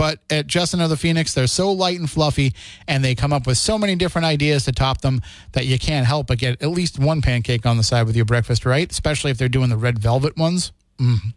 But 0.00 0.20
at 0.30 0.46
Just 0.46 0.72
Another 0.72 0.96
Phoenix, 0.96 1.34
they're 1.34 1.46
so 1.46 1.70
light 1.72 1.98
and 1.98 2.08
fluffy, 2.08 2.54
and 2.88 3.04
they 3.04 3.14
come 3.14 3.34
up 3.34 3.46
with 3.46 3.58
so 3.58 3.76
many 3.76 3.96
different 3.96 4.24
ideas 4.24 4.64
to 4.64 4.72
top 4.72 5.02
them 5.02 5.20
that 5.52 5.66
you 5.66 5.78
can't 5.78 6.06
help 6.06 6.28
but 6.28 6.38
get 6.38 6.62
at 6.62 6.70
least 6.70 6.98
one 6.98 7.20
pancake 7.20 7.66
on 7.66 7.76
the 7.76 7.82
side 7.82 8.06
with 8.06 8.16
your 8.16 8.24
breakfast, 8.24 8.64
right? 8.64 8.90
Especially 8.90 9.30
if 9.30 9.36
they're 9.36 9.50
doing 9.50 9.68
the 9.68 9.76
red 9.76 9.98
velvet 9.98 10.38
ones. 10.38 10.72
Mm. 10.98 11.34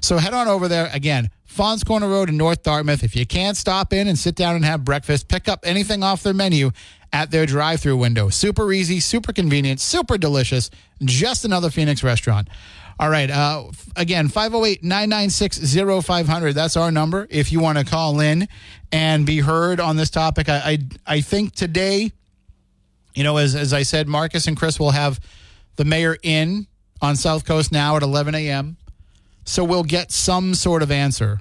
So 0.00 0.16
head 0.16 0.32
on 0.32 0.48
over 0.48 0.66
there. 0.66 0.88
Again, 0.94 1.28
Faunce 1.44 1.84
Corner 1.84 2.08
Road 2.08 2.30
in 2.30 2.38
North 2.38 2.62
Dartmouth. 2.62 3.04
If 3.04 3.14
you 3.14 3.26
can't 3.26 3.54
stop 3.54 3.92
in 3.92 4.08
and 4.08 4.18
sit 4.18 4.34
down 4.34 4.56
and 4.56 4.64
have 4.64 4.82
breakfast, 4.82 5.28
pick 5.28 5.46
up 5.46 5.60
anything 5.64 6.02
off 6.02 6.22
their 6.22 6.32
menu 6.32 6.70
at 7.12 7.30
their 7.30 7.44
drive 7.44 7.80
through 7.80 7.98
window. 7.98 8.30
Super 8.30 8.72
easy, 8.72 8.98
super 8.98 9.34
convenient, 9.34 9.78
super 9.78 10.16
delicious. 10.16 10.70
Just 11.04 11.44
another 11.44 11.68
Phoenix 11.68 12.02
restaurant. 12.02 12.48
All 12.98 13.10
right. 13.10 13.30
Uh, 13.30 13.64
again, 13.94 14.28
508 14.28 14.82
996 14.82 15.74
0500. 16.04 16.52
That's 16.54 16.76
our 16.76 16.90
number 16.90 17.26
if 17.30 17.52
you 17.52 17.60
want 17.60 17.78
to 17.78 17.84
call 17.84 18.20
in 18.20 18.48
and 18.90 19.26
be 19.26 19.40
heard 19.40 19.80
on 19.80 19.96
this 19.96 20.08
topic. 20.08 20.48
I, 20.48 20.56
I, 20.56 20.78
I 21.06 21.20
think 21.20 21.54
today, 21.54 22.10
you 23.14 23.22
know, 23.22 23.36
as, 23.36 23.54
as 23.54 23.74
I 23.74 23.82
said, 23.82 24.08
Marcus 24.08 24.46
and 24.46 24.56
Chris 24.56 24.80
will 24.80 24.92
have 24.92 25.20
the 25.76 25.84
mayor 25.84 26.16
in 26.22 26.66
on 27.02 27.16
South 27.16 27.44
Coast 27.44 27.70
now 27.70 27.96
at 27.96 28.02
11 28.02 28.34
a.m. 28.34 28.78
So 29.44 29.62
we'll 29.62 29.84
get 29.84 30.10
some 30.10 30.54
sort 30.54 30.82
of 30.82 30.90
answer. 30.90 31.38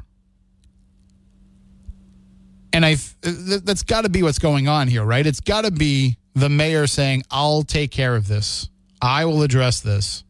And 2.73 2.85
I 2.85 2.95
th- 2.95 3.61
that's 3.63 3.83
got 3.83 4.01
to 4.01 4.09
be 4.09 4.21
what's 4.21 4.39
going 4.39 4.67
on 4.67 4.89
here, 4.89 5.03
right? 5.05 5.25
It's 5.25 5.39
got 5.39 5.63
to 5.63 5.71
be 5.71 6.17
the 6.33 6.49
mayor 6.49 6.87
saying, 6.87 7.23
"I'll 7.31 7.63
take 7.63 7.89
care 7.89 8.17
of 8.17 8.27
this. 8.27 8.69
I 9.01 9.23
will 9.23 9.41
address 9.43 9.79
this." 9.79 10.25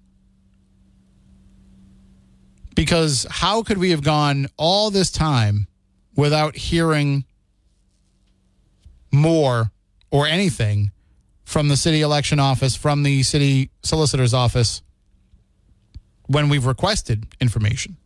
Because 2.76 3.26
how 3.30 3.64
could 3.64 3.78
we 3.78 3.90
have 3.92 4.04
gone 4.04 4.48
all 4.58 4.92
this 4.92 5.10
time 5.10 5.68
without 6.16 6.56
hearing 6.56 7.26
more 9.12 9.72
or 10.12 10.28
anything 10.28 10.92
from 11.44 11.68
the 11.70 11.78
city 11.78 12.02
election 12.02 12.40
office, 12.40 12.76
from 12.76 13.04
the 13.04 13.24
city 13.24 13.70
solicitor's 13.84 14.34
office 14.34 14.82
when 16.28 16.50
we've 16.50 16.66
requested 16.66 17.28
information. 17.40 17.98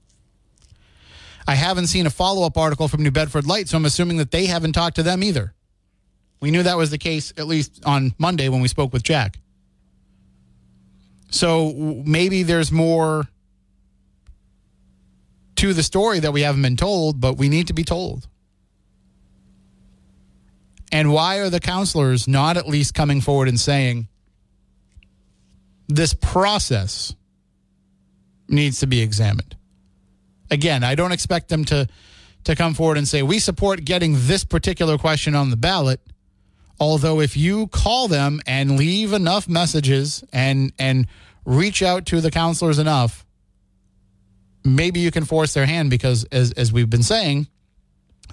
I 1.47 1.55
haven't 1.55 1.87
seen 1.87 2.05
a 2.05 2.09
follow 2.09 2.45
up 2.45 2.57
article 2.57 2.87
from 2.87 3.01
New 3.01 3.11
Bedford 3.11 3.47
Light, 3.47 3.69
so 3.69 3.77
I'm 3.77 3.85
assuming 3.85 4.17
that 4.17 4.31
they 4.31 4.45
haven't 4.45 4.73
talked 4.73 4.97
to 4.97 5.03
them 5.03 5.23
either. 5.23 5.53
We 6.41 6.51
knew 6.51 6.63
that 6.63 6.77
was 6.77 6.91
the 6.91 6.97
case 6.97 7.33
at 7.37 7.47
least 7.47 7.83
on 7.85 8.13
Monday 8.17 8.49
when 8.49 8.61
we 8.61 8.67
spoke 8.67 8.93
with 8.93 9.03
Jack. 9.03 9.39
So 11.31 11.73
maybe 12.05 12.43
there's 12.43 12.71
more 12.71 13.27
to 15.59 15.73
the 15.73 15.83
story 15.83 16.19
that 16.19 16.31
we 16.31 16.43
haven't 16.43 16.61
been 16.61 16.77
told, 16.77 17.19
but 17.19 17.33
we 17.33 17.49
need 17.49 17.67
to 17.67 17.73
be 17.73 17.83
told. 17.83 18.29
And 20.89 21.11
why 21.11 21.39
are 21.39 21.49
the 21.49 21.59
councilors 21.59 22.29
not 22.29 22.55
at 22.55 22.65
least 22.65 22.93
coming 22.93 23.19
forward 23.19 23.49
and 23.49 23.59
saying 23.59 24.07
this 25.89 26.13
process 26.13 27.13
needs 28.47 28.79
to 28.79 28.87
be 28.87 29.01
examined? 29.01 29.57
Again, 30.49 30.81
I 30.81 30.95
don't 30.95 31.11
expect 31.11 31.49
them 31.49 31.65
to 31.65 31.87
to 32.45 32.55
come 32.55 32.73
forward 32.73 32.97
and 32.97 33.05
say 33.05 33.21
we 33.21 33.37
support 33.37 33.83
getting 33.83 34.15
this 34.15 34.45
particular 34.45 34.97
question 34.97 35.35
on 35.35 35.49
the 35.49 35.57
ballot. 35.57 35.99
Although 36.79 37.19
if 37.19 37.35
you 37.35 37.67
call 37.67 38.07
them 38.07 38.39
and 38.47 38.77
leave 38.77 39.11
enough 39.11 39.49
messages 39.49 40.23
and 40.31 40.71
and 40.79 41.05
reach 41.43 41.83
out 41.83 42.05
to 42.07 42.21
the 42.21 42.31
councilors 42.31 42.79
enough, 42.79 43.25
maybe 44.63 44.99
you 44.99 45.11
can 45.11 45.25
force 45.25 45.53
their 45.53 45.65
hand 45.65 45.89
because 45.89 46.25
as 46.25 46.51
as 46.53 46.71
we've 46.71 46.89
been 46.89 47.03
saying, 47.03 47.47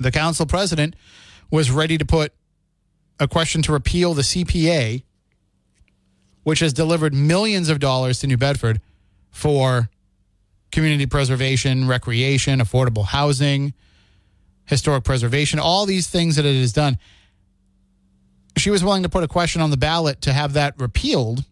the 0.01 0.11
council 0.11 0.47
president 0.47 0.97
was 1.51 1.71
ready 1.71 1.99
to 1.99 2.05
put 2.05 2.33
a 3.19 3.29
question 3.29 3.63
to 3.63 3.73
repeal 3.73 4.15
the 4.15 4.23
CPA, 4.23 5.03
which 6.43 6.61
has 6.61 6.73
delivered 6.73 7.15
millions 7.15 7.69
of 7.69 7.79
dollars 7.79 8.21
to 8.21 8.27
New 8.27 8.37
Bedford 8.37 8.81
for 9.31 9.89
community 10.73 11.07
preservation, 11.07 11.87
recreation, 11.89 12.61
affordable 12.61 13.05
housing, 13.05 13.73
historic 14.67 15.05
preservation, 15.05 15.59
all 15.59 15.87
these 15.87 16.09
things 16.09 16.37
that 16.37 16.45
it 16.45 16.59
has 16.61 16.73
done. 16.73 16.99
She 18.57 18.71
was 18.71 18.83
willing 18.83 19.03
to 19.03 19.09
put 19.09 19.23
a 19.23 19.29
question 19.29 19.63
on 19.63 19.71
the 19.71 19.77
ballot 19.77 20.23
to 20.23 20.33
have 20.33 20.55
that 20.55 20.79
repealed, 20.79 21.45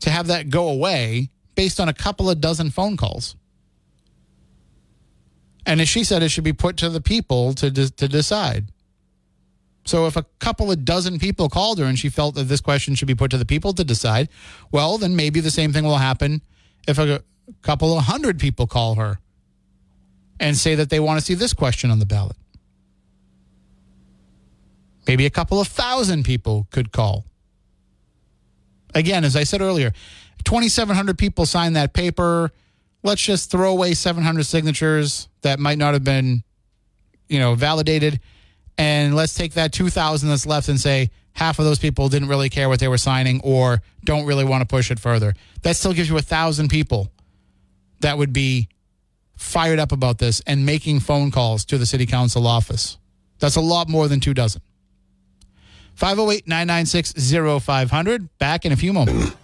to 0.00 0.10
have 0.10 0.26
that 0.26 0.50
go 0.50 0.68
away 0.68 1.30
based 1.54 1.78
on 1.78 1.88
a 1.88 1.94
couple 1.94 2.28
of 2.28 2.40
dozen 2.40 2.70
phone 2.70 2.96
calls. 2.96 3.36
And 5.66 5.80
as 5.80 5.88
she 5.88 6.04
said, 6.04 6.22
it 6.22 6.28
should 6.30 6.44
be 6.44 6.52
put 6.52 6.76
to 6.78 6.88
the 6.88 7.00
people 7.00 7.54
to, 7.54 7.70
de- 7.70 7.90
to 7.90 8.08
decide. 8.08 8.66
So 9.86 10.06
if 10.06 10.16
a 10.16 10.24
couple 10.38 10.70
of 10.70 10.84
dozen 10.84 11.18
people 11.18 11.48
called 11.48 11.78
her 11.78 11.84
and 11.84 11.98
she 11.98 12.08
felt 12.08 12.34
that 12.36 12.44
this 12.44 12.60
question 12.60 12.94
should 12.94 13.08
be 13.08 13.14
put 13.14 13.30
to 13.32 13.38
the 13.38 13.44
people 13.44 13.72
to 13.74 13.84
decide, 13.84 14.28
well, 14.72 14.98
then 14.98 15.14
maybe 15.14 15.40
the 15.40 15.50
same 15.50 15.72
thing 15.72 15.84
will 15.84 15.98
happen 15.98 16.40
if 16.88 16.98
a 16.98 17.22
couple 17.62 17.96
of 17.96 18.04
hundred 18.04 18.38
people 18.38 18.66
call 18.66 18.94
her 18.94 19.18
and 20.40 20.56
say 20.56 20.74
that 20.74 20.90
they 20.90 21.00
want 21.00 21.18
to 21.18 21.24
see 21.24 21.34
this 21.34 21.52
question 21.52 21.90
on 21.90 21.98
the 21.98 22.06
ballot. 22.06 22.36
Maybe 25.06 25.26
a 25.26 25.30
couple 25.30 25.60
of 25.60 25.68
thousand 25.68 26.24
people 26.24 26.66
could 26.70 26.90
call. 26.90 27.24
Again, 28.94 29.24
as 29.24 29.36
I 29.36 29.44
said 29.44 29.60
earlier, 29.60 29.92
2,700 30.44 31.18
people 31.18 31.46
signed 31.46 31.76
that 31.76 31.92
paper. 31.92 32.52
Let's 33.02 33.22
just 33.22 33.50
throw 33.50 33.70
away 33.70 33.92
700 33.92 34.44
signatures 34.44 35.28
that 35.44 35.58
might 35.60 35.78
not 35.78 35.94
have 35.94 36.04
been, 36.04 36.42
you 37.28 37.38
know, 37.38 37.54
validated. 37.54 38.20
And 38.76 39.14
let's 39.14 39.34
take 39.34 39.54
that 39.54 39.72
2,000 39.72 40.28
that's 40.28 40.46
left 40.46 40.68
and 40.68 40.80
say 40.80 41.10
half 41.32 41.58
of 41.58 41.64
those 41.64 41.78
people 41.78 42.08
didn't 42.08 42.28
really 42.28 42.48
care 42.50 42.68
what 42.68 42.80
they 42.80 42.88
were 42.88 42.98
signing 42.98 43.40
or 43.44 43.80
don't 44.04 44.26
really 44.26 44.44
want 44.44 44.62
to 44.62 44.66
push 44.66 44.90
it 44.90 44.98
further. 44.98 45.34
That 45.62 45.76
still 45.76 45.92
gives 45.92 46.08
you 46.08 46.18
a 46.18 46.22
thousand 46.22 46.68
people 46.68 47.10
that 48.00 48.18
would 48.18 48.32
be 48.32 48.68
fired 49.36 49.78
up 49.78 49.92
about 49.92 50.18
this 50.18 50.40
and 50.46 50.66
making 50.66 51.00
phone 51.00 51.30
calls 51.30 51.64
to 51.66 51.78
the 51.78 51.86
city 51.86 52.06
council 52.06 52.46
office. 52.46 52.98
That's 53.38 53.56
a 53.56 53.60
lot 53.60 53.88
more 53.88 54.08
than 54.08 54.20
two 54.20 54.34
dozen. 54.34 54.62
508 55.94 56.48
996 56.48 57.62
0500. 57.64 58.38
Back 58.38 58.64
in 58.64 58.72
a 58.72 58.76
few 58.76 58.92
moments. 58.92 59.36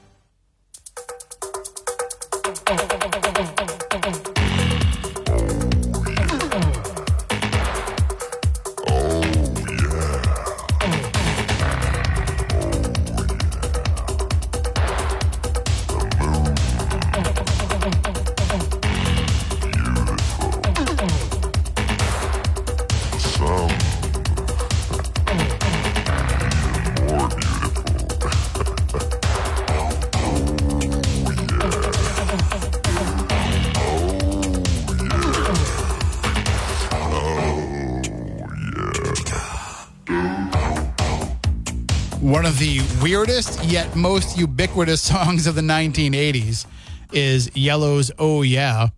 The 42.61 42.83
weirdest 43.03 43.65
yet 43.65 43.97
most 43.97 44.37
ubiquitous 44.37 45.01
songs 45.13 45.47
of 45.47 45.55
the 45.55 45.63
1980s 45.63 46.67
is 47.11 47.51
Yello's 47.57 48.11
Oh 48.19 48.43
Yeah. 48.43 48.89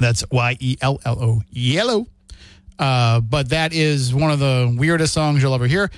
That's 0.00 0.24
Y 0.30 0.56
E 0.58 0.78
L 0.80 0.98
L 1.04 1.22
O, 1.22 1.42
Yellow. 1.50 2.06
Uh, 2.78 3.20
but 3.20 3.50
that 3.50 3.74
is 3.74 4.14
one 4.14 4.30
of 4.30 4.38
the 4.38 4.74
weirdest 4.78 5.12
songs 5.12 5.42
you'll 5.42 5.52
ever 5.54 5.66
hear. 5.66 5.90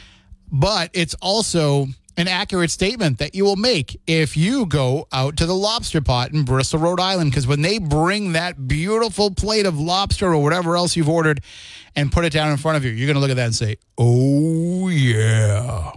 But 0.50 0.90
it's 0.94 1.14
also 1.22 1.86
an 2.16 2.26
accurate 2.26 2.72
statement 2.72 3.18
that 3.18 3.36
you 3.36 3.44
will 3.44 3.54
make 3.54 4.00
if 4.08 4.36
you 4.36 4.66
go 4.66 5.06
out 5.12 5.36
to 5.36 5.46
the 5.46 5.54
lobster 5.54 6.00
pot 6.00 6.32
in 6.32 6.44
Bristol, 6.44 6.80
Rhode 6.80 6.98
Island. 6.98 7.30
Because 7.30 7.46
when 7.46 7.62
they 7.62 7.78
bring 7.78 8.32
that 8.32 8.66
beautiful 8.66 9.30
plate 9.30 9.66
of 9.66 9.78
lobster 9.78 10.34
or 10.34 10.42
whatever 10.42 10.76
else 10.76 10.96
you've 10.96 11.08
ordered 11.08 11.40
and 11.94 12.10
put 12.10 12.24
it 12.24 12.32
down 12.32 12.50
in 12.50 12.56
front 12.56 12.76
of 12.76 12.84
you, 12.84 12.90
you're 12.90 13.06
going 13.06 13.14
to 13.14 13.20
look 13.20 13.30
at 13.30 13.36
that 13.36 13.46
and 13.46 13.54
say, 13.54 13.76
Oh, 13.96 14.88
yeah. 14.88 15.92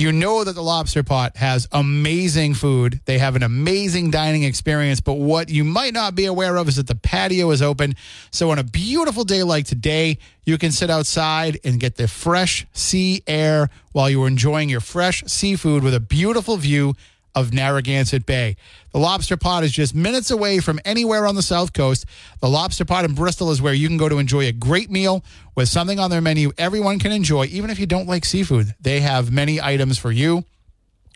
You 0.00 0.12
know 0.12 0.44
that 0.44 0.54
the 0.54 0.62
lobster 0.62 1.02
pot 1.02 1.36
has 1.36 1.68
amazing 1.72 2.54
food. 2.54 3.02
They 3.04 3.18
have 3.18 3.36
an 3.36 3.42
amazing 3.42 4.10
dining 4.10 4.44
experience, 4.44 4.98
but 4.98 5.18
what 5.18 5.50
you 5.50 5.62
might 5.62 5.92
not 5.92 6.14
be 6.14 6.24
aware 6.24 6.56
of 6.56 6.68
is 6.68 6.76
that 6.76 6.86
the 6.86 6.94
patio 6.94 7.50
is 7.50 7.60
open. 7.60 7.94
So 8.30 8.50
on 8.50 8.58
a 8.58 8.64
beautiful 8.64 9.24
day 9.24 9.42
like 9.42 9.66
today, 9.66 10.16
you 10.46 10.56
can 10.56 10.72
sit 10.72 10.88
outside 10.88 11.60
and 11.64 11.78
get 11.78 11.96
the 11.96 12.08
fresh 12.08 12.66
sea 12.72 13.22
air 13.26 13.68
while 13.92 14.08
you're 14.08 14.26
enjoying 14.26 14.70
your 14.70 14.80
fresh 14.80 15.22
seafood 15.26 15.82
with 15.82 15.92
a 15.92 16.00
beautiful 16.00 16.56
view 16.56 16.94
of 17.34 17.52
Narragansett 17.52 18.26
Bay. 18.26 18.56
The 18.92 18.98
Lobster 18.98 19.36
Pot 19.36 19.64
is 19.64 19.72
just 19.72 19.94
minutes 19.94 20.30
away 20.30 20.58
from 20.58 20.80
anywhere 20.84 21.26
on 21.26 21.34
the 21.34 21.42
South 21.42 21.72
Coast. 21.72 22.06
The 22.40 22.48
Lobster 22.48 22.84
Pot 22.84 23.04
in 23.04 23.14
Bristol 23.14 23.50
is 23.50 23.62
where 23.62 23.74
you 23.74 23.88
can 23.88 23.96
go 23.96 24.08
to 24.08 24.18
enjoy 24.18 24.46
a 24.46 24.52
great 24.52 24.90
meal 24.90 25.24
with 25.54 25.68
something 25.68 25.98
on 25.98 26.10
their 26.10 26.20
menu 26.20 26.52
everyone 26.58 26.98
can 26.98 27.12
enjoy, 27.12 27.46
even 27.46 27.70
if 27.70 27.78
you 27.78 27.86
don't 27.86 28.08
like 28.08 28.24
seafood. 28.24 28.74
They 28.80 29.00
have 29.00 29.30
many 29.30 29.60
items 29.60 29.98
for 29.98 30.10
you. 30.10 30.44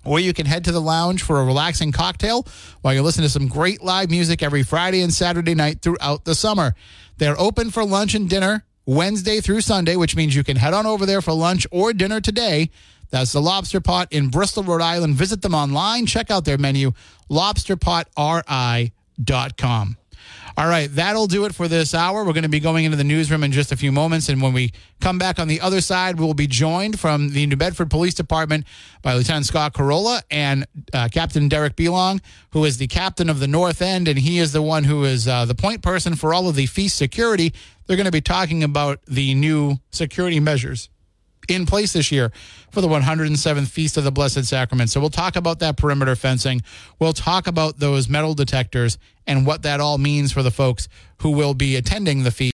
Or 0.04 0.20
you 0.20 0.34
can 0.34 0.44
head 0.46 0.64
to 0.64 0.72
the 0.72 0.80
lounge 0.80 1.22
for 1.22 1.40
a 1.40 1.44
relaxing 1.44 1.90
cocktail 1.90 2.46
while 2.82 2.92
you 2.92 3.02
listen 3.02 3.22
to 3.22 3.30
some 3.30 3.48
great 3.48 3.82
live 3.82 4.10
music 4.10 4.42
every 4.42 4.62
Friday 4.62 5.00
and 5.00 5.12
Saturday 5.12 5.54
night 5.54 5.80
throughout 5.80 6.26
the 6.26 6.34
summer. 6.34 6.74
They're 7.16 7.40
open 7.40 7.70
for 7.70 7.84
lunch 7.84 8.14
and 8.14 8.28
dinner 8.28 8.64
Wednesday 8.86 9.40
through 9.40 9.62
Sunday, 9.62 9.96
which 9.96 10.14
means 10.14 10.36
you 10.36 10.44
can 10.44 10.56
head 10.56 10.74
on 10.74 10.84
over 10.86 11.06
there 11.06 11.22
for 11.22 11.32
lunch 11.32 11.66
or 11.70 11.92
dinner 11.92 12.20
today. 12.20 12.70
That's 13.10 13.32
the 13.32 13.40
Lobster 13.40 13.80
Pot 13.80 14.12
in 14.12 14.28
Bristol, 14.28 14.62
Rhode 14.62 14.82
Island. 14.82 15.14
Visit 15.14 15.40
them 15.42 15.54
online. 15.54 16.06
Check 16.06 16.30
out 16.30 16.44
their 16.44 16.58
menu, 16.58 16.92
lobsterpotri.com. 17.30 19.96
All 20.56 20.68
right, 20.68 20.88
that'll 20.94 21.26
do 21.26 21.46
it 21.46 21.54
for 21.54 21.66
this 21.66 21.94
hour. 21.94 22.24
We're 22.24 22.32
going 22.32 22.44
to 22.44 22.48
be 22.48 22.60
going 22.60 22.84
into 22.84 22.96
the 22.96 23.02
newsroom 23.02 23.42
in 23.42 23.50
just 23.50 23.72
a 23.72 23.76
few 23.76 23.90
moments. 23.90 24.28
And 24.28 24.40
when 24.40 24.52
we 24.52 24.72
come 25.00 25.18
back 25.18 25.40
on 25.40 25.48
the 25.48 25.60
other 25.60 25.80
side, 25.80 26.16
we 26.18 26.24
will 26.24 26.32
be 26.32 26.46
joined 26.46 27.00
from 27.00 27.30
the 27.30 27.44
New 27.46 27.56
Bedford 27.56 27.90
Police 27.90 28.14
Department 28.14 28.64
by 29.02 29.14
Lieutenant 29.14 29.46
Scott 29.46 29.74
Carola 29.74 30.22
and 30.30 30.64
uh, 30.92 31.08
Captain 31.10 31.48
Derek 31.48 31.74
Belong, 31.74 32.20
who 32.50 32.64
is 32.64 32.78
the 32.78 32.86
captain 32.86 33.28
of 33.28 33.40
the 33.40 33.48
North 33.48 33.82
End. 33.82 34.06
And 34.06 34.16
he 34.16 34.38
is 34.38 34.52
the 34.52 34.62
one 34.62 34.84
who 34.84 35.04
is 35.04 35.26
uh, 35.26 35.44
the 35.44 35.56
point 35.56 35.82
person 35.82 36.14
for 36.14 36.32
all 36.32 36.48
of 36.48 36.54
the 36.54 36.66
feast 36.66 36.96
security. 36.96 37.52
They're 37.86 37.96
going 37.96 38.06
to 38.06 38.12
be 38.12 38.20
talking 38.20 38.62
about 38.62 39.00
the 39.06 39.34
new 39.34 39.78
security 39.90 40.38
measures 40.38 40.88
in 41.48 41.66
place 41.66 41.92
this 41.92 42.10
year 42.12 42.32
for 42.70 42.80
the 42.80 42.88
107th 42.88 43.68
Feast 43.68 43.96
of 43.96 44.04
the 44.04 44.12
Blessed 44.12 44.44
Sacrament. 44.44 44.90
So 44.90 45.00
we'll 45.00 45.10
talk 45.10 45.36
about 45.36 45.60
that 45.60 45.76
perimeter 45.76 46.16
fencing. 46.16 46.62
We'll 46.98 47.12
talk 47.12 47.46
about 47.46 47.78
those 47.78 48.08
metal 48.08 48.34
detectors 48.34 48.98
and 49.26 49.46
what 49.46 49.62
that 49.62 49.80
all 49.80 49.98
means 49.98 50.32
for 50.32 50.42
the 50.42 50.50
folks 50.50 50.88
who 51.18 51.30
will 51.30 51.54
be 51.54 51.76
attending 51.76 52.22
the 52.22 52.30
feast. 52.30 52.42